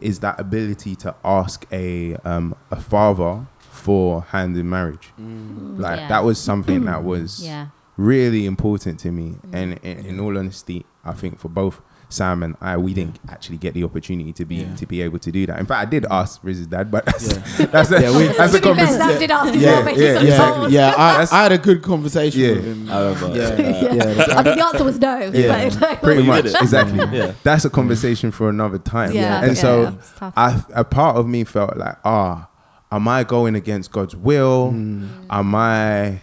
is 0.00 0.20
that 0.20 0.38
ability 0.38 0.94
to 0.94 1.14
ask 1.24 1.66
a 1.72 2.14
um, 2.24 2.54
a 2.70 2.80
father 2.80 3.46
for 3.58 4.22
hand 4.22 4.56
in 4.56 4.68
marriage. 4.68 5.08
Mm. 5.20 5.78
Like 5.78 5.98
Yeah. 6.00 6.08
that 6.08 6.24
was 6.24 6.38
something 6.40 6.84
that 6.84 7.02
was 7.12 7.44
Yeah. 7.44 7.68
really 7.96 8.46
important 8.46 8.98
to 9.00 9.10
me. 9.10 9.36
And 9.52 9.78
in, 9.82 9.98
in 10.06 10.20
all 10.20 10.36
honesty, 10.38 10.84
I 11.04 11.12
think 11.12 11.38
for 11.38 11.48
both 11.48 11.80
Sam 12.10 12.42
and 12.42 12.56
I, 12.60 12.76
we 12.78 12.94
didn't 12.94 13.18
actually 13.28 13.58
get 13.58 13.74
the 13.74 13.84
opportunity 13.84 14.32
to 14.32 14.44
be 14.46 14.56
Yeah. 14.56 14.74
to 14.76 14.86
be 14.86 15.02
able 15.02 15.18
to 15.18 15.30
do 15.30 15.44
that. 15.46 15.58
In 15.60 15.66
fact, 15.66 15.86
I 15.86 15.90
did 15.90 16.06
ask 16.10 16.40
Riz's 16.42 16.66
dad, 16.66 16.90
but 16.90 17.04
that's 17.04 17.26
Yeah. 17.58 17.66
that's 17.72 17.90
a, 17.90 18.00
Yeah, 18.00 18.16
we- 18.16 18.28
that's 18.28 18.54
a 18.54 18.60
To 18.60 18.74
Sam 18.74 18.76
conversation. 18.76 19.18
did 19.20 19.30
ask 19.30 19.54
him 19.54 19.60
Yeah, 19.60 19.88
yeah, 19.90 20.20
yeah. 20.22 20.36
told. 20.54 20.70
Yeah, 20.72 20.94
I, 20.96 21.26
I 21.30 21.42
had 21.42 21.52
a 21.52 21.58
good 21.58 21.82
conversation 21.82 22.40
Yeah. 22.40 22.48
with 22.54 22.64
him. 22.64 22.90
I 22.90 23.00
remember. 23.08 23.36
Yeah, 23.36 23.44
Uh, 23.44 23.94
yeah. 23.94 24.36
I 24.38 24.42
mean, 24.42 24.56
the 24.58 24.66
answer 24.66 24.84
was 24.84 24.98
no. 24.98 25.18
Yeah. 25.18 25.68
but 25.68 25.80
like, 25.82 26.02
Pretty 26.02 26.22
much, 26.22 26.46
exactly. 26.46 26.98
Yeah. 27.18 27.32
That's 27.42 27.64
a 27.66 27.70
conversation 27.70 28.30
for 28.30 28.48
another 28.48 28.78
time. 28.78 29.12
Yeah, 29.12 29.42
and 29.42 29.54
yeah, 29.56 29.62
so 29.62 29.80
yeah. 30.22 30.30
I, 30.36 30.62
a 30.74 30.84
part 30.84 31.16
of 31.16 31.26
me 31.26 31.44
felt 31.44 31.76
like, 31.76 31.96
ah, 32.04 32.48
am 32.90 33.06
I 33.06 33.24
going 33.24 33.54
against 33.54 33.92
God's 33.92 34.16
will? 34.16 34.72
Mm. 34.72 35.08
Am 35.28 35.54
I 35.54 36.20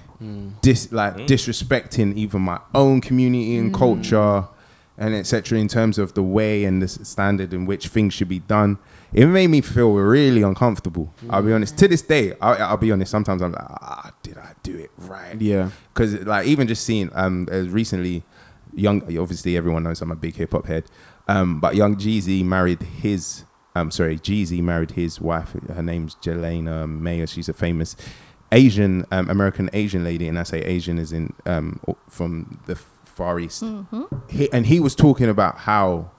dis 0.63 0.91
like 0.91 1.17
Mm. 1.17 1.27
disrespecting 1.27 2.15
even 2.15 2.41
my 2.41 2.59
own 2.73 3.01
community 3.01 3.57
and 3.57 3.71
culture 3.73 4.45
and 4.97 5.13
etc. 5.13 5.59
in 5.59 5.67
terms 5.67 5.97
of 5.97 6.13
the 6.13 6.23
way 6.23 6.63
and 6.63 6.81
the 6.81 6.87
standard 6.87 7.53
in 7.53 7.65
which 7.65 7.87
things 7.87 8.13
should 8.13 8.29
be 8.29 8.39
done? 8.39 8.77
It 9.13 9.27
made 9.27 9.47
me 9.47 9.61
feel 9.61 9.93
really 9.93 10.41
uncomfortable. 10.41 11.13
I'll 11.29 11.41
be 11.41 11.53
honest. 11.53 11.77
To 11.77 11.87
this 11.87 12.01
day, 12.01 12.33
I'll, 12.41 12.61
I'll 12.69 12.77
be 12.77 12.91
honest. 12.91 13.11
Sometimes 13.11 13.41
I'm 13.41 13.51
like, 13.53 13.61
ah, 13.61 14.11
did 14.23 14.37
I 14.37 14.53
do 14.63 14.75
it 14.77 14.91
right? 14.97 15.39
Yeah. 15.39 15.69
because 15.93 16.13
like 16.25 16.47
even 16.47 16.67
just 16.67 16.83
seeing 16.83 17.09
um 17.13 17.47
uh, 17.51 17.61
recently 17.63 18.23
young 18.73 19.01
obviously 19.17 19.55
everyone 19.55 19.83
knows 19.83 20.01
i'm 20.01 20.11
a 20.11 20.15
big 20.17 20.35
hip-hop 20.35 20.65
head 20.65 20.83
um 21.29 21.61
but 21.61 21.75
young 21.75 21.95
jeezy 21.95 22.43
married 22.43 22.81
his 22.81 23.45
um 23.73 23.89
sorry 23.89 24.17
jeezy 24.19 24.61
married 24.61 24.91
his 24.91 25.21
wife 25.21 25.55
her 25.73 25.81
name's 25.83 26.15
jeannie 26.15 26.61
mai 26.61 27.23
she's 27.25 27.47
a 27.47 27.53
famous 27.53 27.95
asian 28.51 29.05
um, 29.11 29.29
american 29.29 29.69
asian 29.71 30.03
lady 30.03 30.27
and 30.27 30.37
i 30.37 30.43
say 30.43 30.59
asian 30.61 30.99
is 30.99 31.13
in 31.13 31.33
um 31.45 31.79
from 32.09 32.59
the 32.65 32.75
far 33.16 33.39
east 33.39 33.63
he, 34.30 34.51
and 34.51 34.66
he 34.68 34.80
was 34.80 34.93
talking 34.93 35.30
about 35.30 35.57
how 35.59 36.11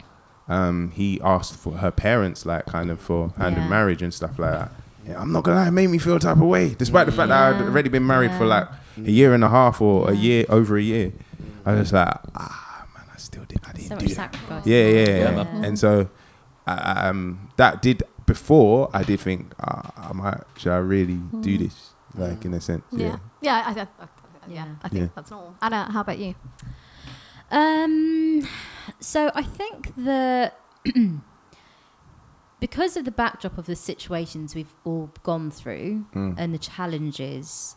um 0.49 0.91
he 0.95 1.21
asked 1.23 1.55
for 1.55 1.75
her 1.79 1.91
parents 1.91 2.47
like 2.47 2.65
kind 2.67 2.91
of 2.91 2.99
for 3.01 3.29
hand 3.37 3.57
in 3.57 3.69
marriage 3.69 4.01
and 4.03 4.13
stuff 4.15 4.39
like 4.39 4.53
that 4.53 4.71
yeah, 5.09 5.21
I'm 5.21 5.31
not 5.31 5.45
gonna 5.45 5.61
lie, 5.61 5.69
it 5.69 5.71
made 5.71 5.87
me 5.89 5.99
feel 5.99 6.17
a 6.17 6.19
type 6.19 6.37
of 6.39 6.43
way, 6.57 6.75
despite 6.75 7.07
the 7.07 7.13
fact 7.13 7.29
that 7.29 7.55
I'd 7.55 7.63
already 7.63 7.89
been 7.89 8.05
married 8.05 8.33
for 8.33 8.45
like 8.45 8.67
a 8.99 9.09
year 9.09 9.35
and 9.35 9.45
a 9.45 9.49
half 9.49 9.81
or 9.81 10.11
a 10.11 10.15
year 10.15 10.45
over 10.49 10.77
a 10.77 10.83
year. 10.83 11.13
I 11.65 11.75
was 11.75 11.93
like, 11.93 12.13
ah, 12.35 12.87
man, 12.93 13.05
I 13.15 13.17
still 13.19 13.45
did. 13.45 13.61
I 13.69 13.73
didn't 13.73 13.87
So 13.87 13.97
do 13.99 14.05
much 14.07 14.15
that. 14.17 14.35
sacrifice. 14.35 14.67
Yeah, 14.67 14.89
yeah, 14.89 15.07
Yeah, 15.07 15.17
yeah. 15.31 15.31
man. 15.45 15.65
And 15.65 15.79
so, 15.79 16.09
I- 16.67 17.07
um, 17.09 17.51
that 17.57 17.83
did 17.83 18.03
before. 18.27 18.91
I 18.93 19.05
did 19.05 19.21
think, 19.21 19.55
ah, 19.61 20.09
I 20.11 20.13
might. 20.13 20.41
Should 20.57 20.73
I 20.73 20.79
really 20.79 21.21
do 21.41 21.57
this? 21.57 21.91
like 22.17 22.45
in 22.45 22.55
a 22.55 22.61
sense. 22.61 22.83
Yeah. 22.91 23.07
Yeah. 23.07 23.17
Yeah. 23.43 23.55
I, 23.55 23.71
I, 23.71 23.83
I, 23.83 24.09
yeah. 24.49 24.55
Yeah. 24.55 24.67
I 24.83 24.89
think 24.89 25.03
Yeah. 25.03 25.09
that's 25.15 25.31
normal. 25.31 25.55
Anna, 25.63 25.89
how 25.93 26.01
about 26.01 26.19
you? 26.19 26.35
Um, 27.51 28.47
so 29.01 29.31
I 29.35 29.43
think 29.43 29.95
that 29.97 30.59
because 32.61 32.97
of 32.97 33.05
the 33.05 33.11
backdrop 33.11 33.59
of 33.59 33.67
the 33.67 33.77
situations 33.77 34.55
we've 34.55 34.75
all 34.85 35.11
gone 35.23 35.51
through 35.51 36.07
Mm. 36.15 36.35
and 36.39 36.55
the 36.55 36.59
challenges, 36.59 37.77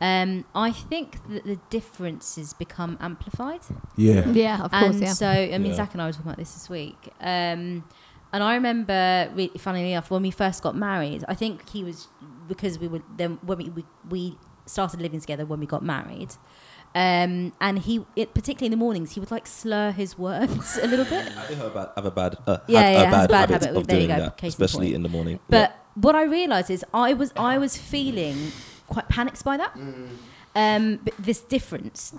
um, 0.00 0.44
I 0.54 0.70
think 0.72 1.26
that 1.28 1.44
the 1.44 1.58
differences 1.70 2.52
become 2.52 2.96
amplified. 3.00 3.60
Yeah. 3.96 4.28
Yeah, 4.28 4.62
of 4.64 4.70
course. 4.70 4.94
and 4.96 5.00
Yeah. 5.02 5.12
so, 5.12 5.28
I 5.28 5.58
mean, 5.58 5.66
Yeah. 5.66 5.74
Zach 5.74 5.92
and 5.92 6.02
I 6.02 6.06
were 6.06 6.12
talking 6.12 6.26
about 6.26 6.38
this 6.38 6.52
this 6.52 6.68
week. 6.68 7.08
Um, 7.20 7.84
and 8.32 8.42
I 8.42 8.54
remember, 8.54 9.30
really, 9.34 9.56
funnily 9.58 9.92
enough, 9.92 10.10
when 10.10 10.22
we 10.22 10.30
first 10.30 10.62
got 10.62 10.76
married, 10.76 11.24
I 11.28 11.34
think 11.34 11.68
he 11.70 11.82
was 11.82 12.08
because 12.46 12.78
we 12.78 12.86
were 12.88 13.02
then 13.16 13.38
when 13.42 13.58
we, 13.58 13.70
we, 13.70 13.84
we 14.10 14.38
started 14.66 15.00
living 15.00 15.20
together 15.20 15.46
when 15.46 15.60
we 15.60 15.66
got 15.66 15.82
married. 15.82 16.34
Um, 16.94 17.52
and 17.60 17.78
he, 17.78 18.04
it, 18.16 18.34
particularly 18.34 18.66
in 18.66 18.70
the 18.72 18.76
mornings, 18.84 19.12
he 19.12 19.20
would 19.20 19.30
like 19.30 19.46
slur 19.46 19.92
his 19.92 20.18
words 20.18 20.78
a 20.82 20.86
little 20.86 21.04
bit. 21.04 21.26
I 21.36 21.42
think 21.46 21.58
have 21.60 21.66
a 21.66 21.74
bad, 21.74 21.88
have 21.96 22.04
a 22.06 22.10
bad, 22.10 22.36
uh, 22.46 22.58
Yeah, 22.66 22.80
had 22.80 22.92
yeah, 22.92 23.00
a 23.00 23.10
bad, 23.10 23.24
a 23.24 23.28
bad 23.28 23.50
habit, 23.50 23.66
habit. 23.66 23.76
of 23.80 23.86
There 23.86 24.00
you 24.00 24.06
doing 24.06 24.18
go, 24.18 24.24
that, 24.24 24.36
case 24.36 24.54
in 24.58 24.64
especially 24.64 24.94
in 24.94 25.02
the 25.02 25.08
morning. 25.08 25.38
But 25.48 25.76
what 25.94 26.14
I 26.16 26.22
realised 26.24 26.70
is 26.70 26.84
I 26.94 27.12
was 27.14 27.32
I 27.36 27.58
was 27.58 27.76
feeling 27.76 28.52
quite 28.88 29.08
panicked 29.08 29.44
by 29.44 29.56
that. 29.58 29.76
Um, 30.56 30.96
b- 31.04 31.12
this 31.18 31.40
difference 31.40 32.12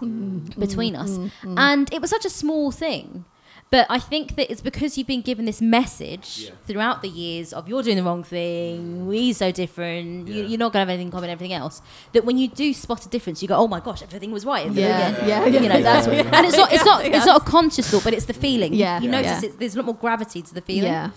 between 0.58 0.96
us, 0.96 1.18
and 1.44 1.92
it 1.92 2.00
was 2.00 2.10
such 2.10 2.26
a 2.26 2.30
small 2.30 2.72
thing. 2.72 3.26
But 3.72 3.86
I 3.88 4.00
think 4.00 4.36
that 4.36 4.52
it's 4.52 4.62
because 4.62 4.98
you've 4.98 5.06
been 5.06 5.22
given 5.22 5.46
this 5.46 5.62
message 5.62 6.52
throughout 6.66 7.04
the 7.04 7.08
years 7.08 7.54
of 7.54 7.70
you're 7.70 7.84
doing 7.84 7.98
the 7.98 8.04
wrong 8.04 8.24
thing, 8.24 9.06
we're 9.06 9.34
so 9.34 9.52
different, 9.52 10.28
you, 10.28 10.44
you're 10.46 10.58
not 10.58 10.74
going 10.74 10.80
to 10.80 10.80
have 10.80 10.90
anything 10.90 11.08
in 11.08 11.12
common, 11.12 11.30
everything 11.30 11.54
else. 11.54 11.84
That 12.14 12.26
when 12.26 12.40
you 12.40 12.48
do 12.48 12.74
spot 12.74 13.06
a 13.06 13.10
difference, 13.10 13.44
you 13.44 13.48
go, 13.48 13.56
oh 13.56 13.68
my 13.68 13.80
gosh, 13.80 14.02
everything 14.02 14.32
was 14.32 14.44
right. 14.44 14.72
Yeah, 14.72 15.10
again. 15.10 15.30
yeah, 15.30 15.46
You 15.46 15.70
know, 15.70 15.82
that's 15.84 16.08
what, 16.08 16.16
and 16.16 16.46
it's 16.48 16.58
not, 16.58 16.74
it's 16.74 16.84
not, 16.84 17.06
it's 17.06 17.26
not 17.28 17.42
a 17.42 17.46
conscious 17.46 17.88
thought, 17.92 18.04
but 18.04 18.14
it's 18.14 18.26
the 18.26 18.34
feeling. 18.34 18.74
Yeah, 18.74 19.00
you 19.00 19.06
yeah. 19.06 19.22
notice 19.22 19.44
Yeah. 19.44 19.50
It, 19.50 19.60
there's 19.60 19.76
a 19.76 19.78
lot 19.78 19.86
more 19.86 19.96
gravity 19.96 20.42
to 20.42 20.54
the 20.54 20.62
feeling. 20.62 20.92
Yeah. 20.92 21.12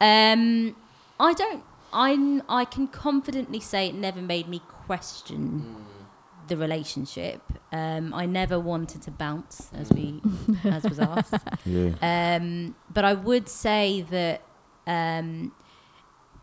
Um, 0.00 0.74
I 1.20 1.32
don't. 1.34 1.62
I 1.92 2.40
I 2.48 2.64
can 2.64 2.88
confidently 2.88 3.60
say 3.60 3.88
it 3.88 3.94
never 3.94 4.22
made 4.22 4.48
me 4.48 4.60
question 4.66 5.76
the 6.48 6.56
relationship. 6.56 7.40
Um, 7.72 8.12
I 8.12 8.26
never 8.26 8.58
wanted 8.58 9.02
to 9.02 9.10
bounce, 9.10 9.70
as 9.74 9.90
we 9.90 10.20
as 10.64 10.84
was 10.84 10.98
asked. 10.98 11.34
Yeah. 11.64 11.92
Um, 12.40 12.74
but 12.92 13.04
I 13.04 13.14
would 13.14 13.48
say 13.48 14.02
that. 14.10 14.42
Um, 14.86 15.52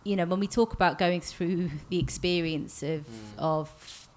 you 0.06 0.16
know, 0.16 0.26
when 0.26 0.40
we 0.40 0.48
talk 0.48 0.74
about 0.74 0.98
going 0.98 1.20
through 1.22 1.70
the 1.90 2.00
experience 2.00 2.82
of 2.82 3.06
of 3.38 4.08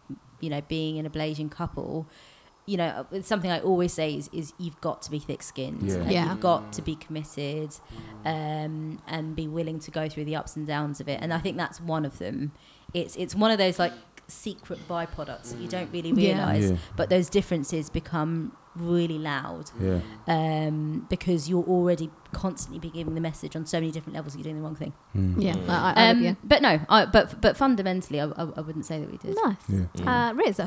you 0.40 0.48
know 0.48 0.60
being 0.68 0.96
in 0.96 1.06
a 1.06 1.10
Blasian 1.10 1.50
couple, 1.50 2.06
you 2.66 2.76
know, 2.76 3.06
it's 3.10 3.26
something 3.26 3.50
I 3.50 3.60
always 3.60 3.92
say 3.92 4.14
is, 4.14 4.30
is 4.32 4.52
you've 4.58 4.80
got 4.80 5.02
to 5.02 5.10
be 5.10 5.18
thick 5.18 5.42
skinned. 5.42 5.82
Yeah. 5.82 6.08
Yeah. 6.08 6.30
You've 6.30 6.40
got 6.40 6.72
to 6.74 6.82
be 6.82 6.94
committed 6.94 7.74
um, 8.24 9.02
and 9.08 9.34
be 9.34 9.48
willing 9.48 9.80
to 9.80 9.90
go 9.90 10.08
through 10.08 10.26
the 10.26 10.36
ups 10.36 10.54
and 10.56 10.66
downs 10.66 11.00
of 11.00 11.08
it. 11.08 11.18
And 11.20 11.32
I 11.34 11.38
think 11.38 11.56
that's 11.56 11.80
one 11.80 12.04
of 12.04 12.18
them. 12.18 12.52
It's 12.94 13.16
it's 13.16 13.34
one 13.34 13.50
of 13.50 13.58
those 13.58 13.78
like 13.78 13.92
secret 14.32 14.78
byproducts 14.88 15.50
that 15.52 15.58
you 15.60 15.68
don't 15.68 15.90
really 15.92 16.12
realize, 16.12 16.70
Yeah. 16.70 16.76
but 16.96 17.10
those 17.10 17.28
differences 17.28 17.90
become 17.90 18.52
really 18.74 19.18
loud 19.18 19.70
Yeah. 19.78 20.00
um, 20.26 21.06
because 21.10 21.48
you're 21.50 21.64
already 21.64 22.10
constantly 22.32 22.78
be 22.78 22.88
giving 22.88 23.14
the 23.14 23.20
message 23.20 23.54
on 23.54 23.66
so 23.66 23.78
many 23.78 23.92
different 23.92 24.14
levels 24.14 24.32
that 24.32 24.38
you're 24.38 24.44
doing 24.44 24.56
the 24.56 24.62
wrong 24.62 24.76
thing. 24.76 24.92
Yeah. 25.46 25.56
I, 25.68 25.74
I, 25.74 25.92
I 25.96 26.10
Um, 26.10 26.16
would, 26.18 26.24
yeah. 26.24 26.34
But 26.42 26.62
no, 26.62 26.80
I, 26.88 27.04
but 27.06 27.40
but 27.40 27.56
fundamentally, 27.56 28.18
I, 28.20 28.24
I, 28.26 28.42
I 28.56 28.60
wouldn't 28.62 28.86
say 28.86 28.98
that 29.00 29.10
we 29.10 29.18
did. 29.18 29.36
Nice. 29.44 29.56
Yeah. 29.68 30.28
Uh, 30.30 30.32
Riz, 30.34 30.58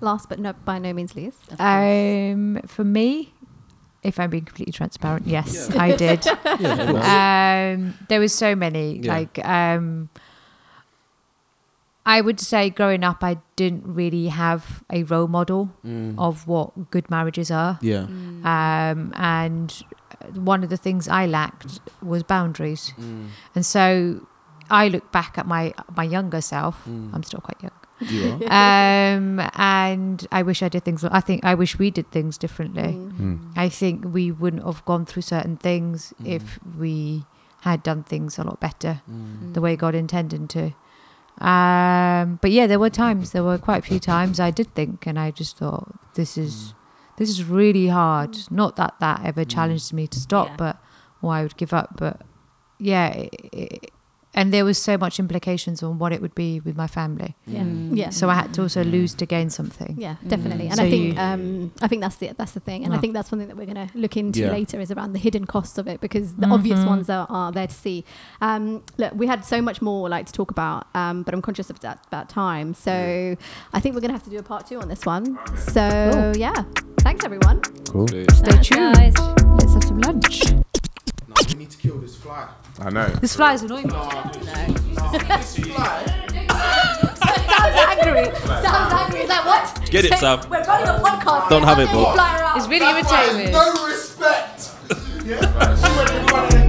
last 0.00 0.28
but 0.30 0.38
no, 0.38 0.54
by 0.64 0.78
no 0.78 0.92
means 0.94 1.14
least. 1.14 1.38
Um, 1.60 2.60
for 2.66 2.84
me, 2.84 3.34
if 4.02 4.18
I'm 4.18 4.30
being 4.30 4.44
completely 4.46 4.72
transparent, 4.72 5.26
yes, 5.26 5.68
I 5.76 5.94
did. 5.96 6.26
um, 6.96 7.94
there 8.08 8.20
was 8.20 8.34
so 8.34 8.54
many. 8.54 9.00
Yeah. 9.00 9.12
Like, 9.12 9.38
um, 9.44 10.08
I 12.08 12.22
would 12.22 12.40
say, 12.40 12.70
growing 12.70 13.04
up, 13.04 13.22
I 13.22 13.36
didn't 13.54 13.84
really 13.84 14.28
have 14.28 14.82
a 14.90 15.02
role 15.02 15.28
model 15.28 15.70
mm. 15.84 16.14
of 16.16 16.46
what 16.46 16.90
good 16.90 17.10
marriages 17.10 17.50
are. 17.50 17.78
Yeah. 17.82 18.06
Mm. 18.08 18.46
Um, 18.46 19.12
and 19.14 19.84
one 20.34 20.64
of 20.64 20.70
the 20.70 20.78
things 20.78 21.06
I 21.06 21.26
lacked 21.26 21.80
was 22.02 22.22
boundaries. 22.22 22.94
Mm. 22.96 23.28
And 23.54 23.66
so 23.66 24.26
I 24.70 24.88
look 24.88 25.12
back 25.12 25.36
at 25.36 25.46
my 25.46 25.74
my 25.94 26.04
younger 26.04 26.40
self. 26.40 26.86
I'm 26.86 27.22
still 27.22 27.40
quite 27.40 27.62
young. 27.62 27.76
You 28.00 28.38
are. 28.40 29.14
Um, 29.18 29.40
and 29.54 30.26
I 30.32 30.42
wish 30.42 30.62
I 30.62 30.70
did 30.70 30.84
things. 30.84 31.04
I 31.04 31.20
think 31.20 31.44
I 31.44 31.54
wish 31.54 31.78
we 31.78 31.90
did 31.90 32.10
things 32.10 32.38
differently. 32.38 32.94
Mm. 32.94 33.12
Hmm. 33.16 33.36
I 33.54 33.68
think 33.68 34.04
we 34.04 34.30
wouldn't 34.32 34.64
have 34.64 34.82
gone 34.86 35.04
through 35.04 35.22
certain 35.22 35.58
things 35.58 36.14
hmm. 36.16 36.26
if 36.26 36.58
we 36.78 37.24
had 37.62 37.82
done 37.82 38.02
things 38.02 38.38
a 38.38 38.44
lot 38.44 38.60
better 38.60 39.02
hmm. 39.04 39.52
the 39.52 39.60
way 39.60 39.76
God 39.76 39.94
intended 39.94 40.48
to. 40.50 40.72
Um, 41.40 42.38
but 42.42 42.50
yeah, 42.50 42.66
there 42.66 42.78
were 42.78 42.90
times, 42.90 43.32
there 43.32 43.44
were 43.44 43.58
quite 43.58 43.78
a 43.78 43.86
few 43.86 44.00
times 44.00 44.40
I 44.40 44.50
did 44.50 44.74
think, 44.74 45.06
and 45.06 45.18
I 45.18 45.30
just 45.30 45.56
thought, 45.56 46.14
this 46.14 46.36
is 46.36 46.54
mm. 46.54 46.74
this 47.16 47.28
is 47.28 47.44
really 47.44 47.88
hard. 47.88 48.32
Mm. 48.32 48.50
Not 48.50 48.76
that 48.76 48.94
that 49.00 49.24
ever 49.24 49.44
mm. 49.44 49.50
challenged 49.50 49.92
me 49.92 50.06
to 50.08 50.18
stop, 50.18 50.48
Yeah. 50.48 50.56
but 50.56 50.82
or 51.22 51.32
I 51.32 51.42
would 51.42 51.56
give 51.56 51.72
up. 51.72 51.96
But 51.96 52.22
yeah, 52.78 53.08
it, 53.08 53.34
it, 53.52 53.90
and 54.38 54.52
there 54.54 54.64
was 54.64 54.78
so 54.78 54.94
much 55.04 55.18
implications 55.18 55.82
on 55.82 55.98
what 55.98 56.10
it 56.12 56.20
would 56.22 56.34
be 56.34 56.60
with 56.66 56.76
my 56.82 56.86
family. 56.86 57.30
Yeah. 57.46 57.62
Mm. 57.62 57.96
Yeah. 58.02 58.10
So 58.10 58.28
I 58.30 58.34
had 58.34 58.54
to 58.54 58.62
also 58.62 58.82
lose 58.84 59.12
to 59.20 59.26
gain 59.26 59.50
something. 59.50 59.96
Yeah, 59.98 60.16
definitely. 60.26 60.66
And 60.70 60.76
So 60.76 60.84
I 60.84 60.90
think 60.90 61.18
um, 61.18 61.72
I 61.82 61.88
think 61.88 62.00
that's 62.04 62.16
the 62.22 62.26
that's 62.38 62.52
the 62.52 62.60
thing, 62.68 62.84
and 62.84 62.94
I 62.94 62.98
think 63.02 63.12
that's 63.14 63.28
something 63.30 63.48
that 63.50 63.56
we're 63.60 63.70
going 63.74 63.88
to 63.88 63.98
look 64.04 64.16
into 64.16 64.40
Yeah. 64.40 64.52
later 64.58 64.78
is 64.84 64.90
around 64.94 65.12
the 65.16 65.18
hidden 65.26 65.44
costs 65.54 65.76
of 65.78 65.86
it 65.92 66.00
because 66.00 66.26
the 66.42 66.46
obvious 66.56 66.78
Mhm. 66.80 66.86
ones 66.94 67.06
are, 67.16 67.26
are 67.38 67.50
there 67.52 67.66
to 67.66 67.74
see. 67.74 68.04
Um, 68.40 68.82
look, 68.96 69.12
we 69.22 69.26
had 69.26 69.44
so 69.44 69.58
much 69.68 69.82
more 69.82 70.08
like 70.08 70.26
to 70.26 70.32
talk 70.40 70.50
about, 70.56 70.86
um, 70.94 71.16
but 71.24 71.34
I'm 71.34 71.42
conscious 71.42 71.68
of 71.70 71.80
that 71.80 71.98
about 72.10 72.28
time, 72.28 72.74
so 72.74 72.94
I 73.76 73.80
think 73.80 73.90
we're 73.94 74.00
going 74.06 74.14
to 74.14 74.18
have 74.20 74.28
to 74.30 74.34
do 74.36 74.38
a 74.38 74.48
part 74.52 74.62
two 74.68 74.78
on 74.80 74.88
this 74.88 75.04
one. 75.14 75.24
So 75.74 75.84
yeah, 76.36 76.58
thanks 77.06 77.24
everyone. 77.24 77.60
Cool. 77.92 78.06
Stay 78.08 78.24
Thanks, 78.26 78.68
tuned. 78.68 78.94
guys. 78.94 79.14
Let's 79.58 79.74
have 79.74 79.84
some 79.84 80.00
lunch. 80.06 80.34
No, 81.40 81.46
we 81.52 81.58
need 81.58 81.70
to 81.70 81.78
kill 81.78 81.98
this 81.98 82.16
fly. 82.16 82.48
I 82.80 82.90
know. 82.90 83.06
This 83.20 83.36
fly 83.36 83.54
is 83.54 83.62
annoying 83.62 83.86
me. 83.86 83.92
This 83.92 85.56
fly. 85.58 86.04
Sounds 87.48 87.76
angry. 87.98 88.24
Sounds 88.36 88.92
angry. 88.92 89.20
Is 89.20 89.28
that 89.28 89.42
what? 89.46 89.90
Get 89.90 90.04
it, 90.04 90.14
Sam. 90.14 90.40
We're 90.50 90.64
running 90.64 90.88
a 90.88 90.98
podcast. 90.98 91.48
Don't 91.48 91.62
have 91.62 91.78
it, 91.78 91.88
bro. 91.90 92.12
Fly 92.12 92.40
around. 92.40 92.58
It's 92.58 92.68
really 92.68 92.86
irritating. 92.86 93.52
No 93.52 93.86
respect. 93.86 94.70
yeah. 95.24 96.64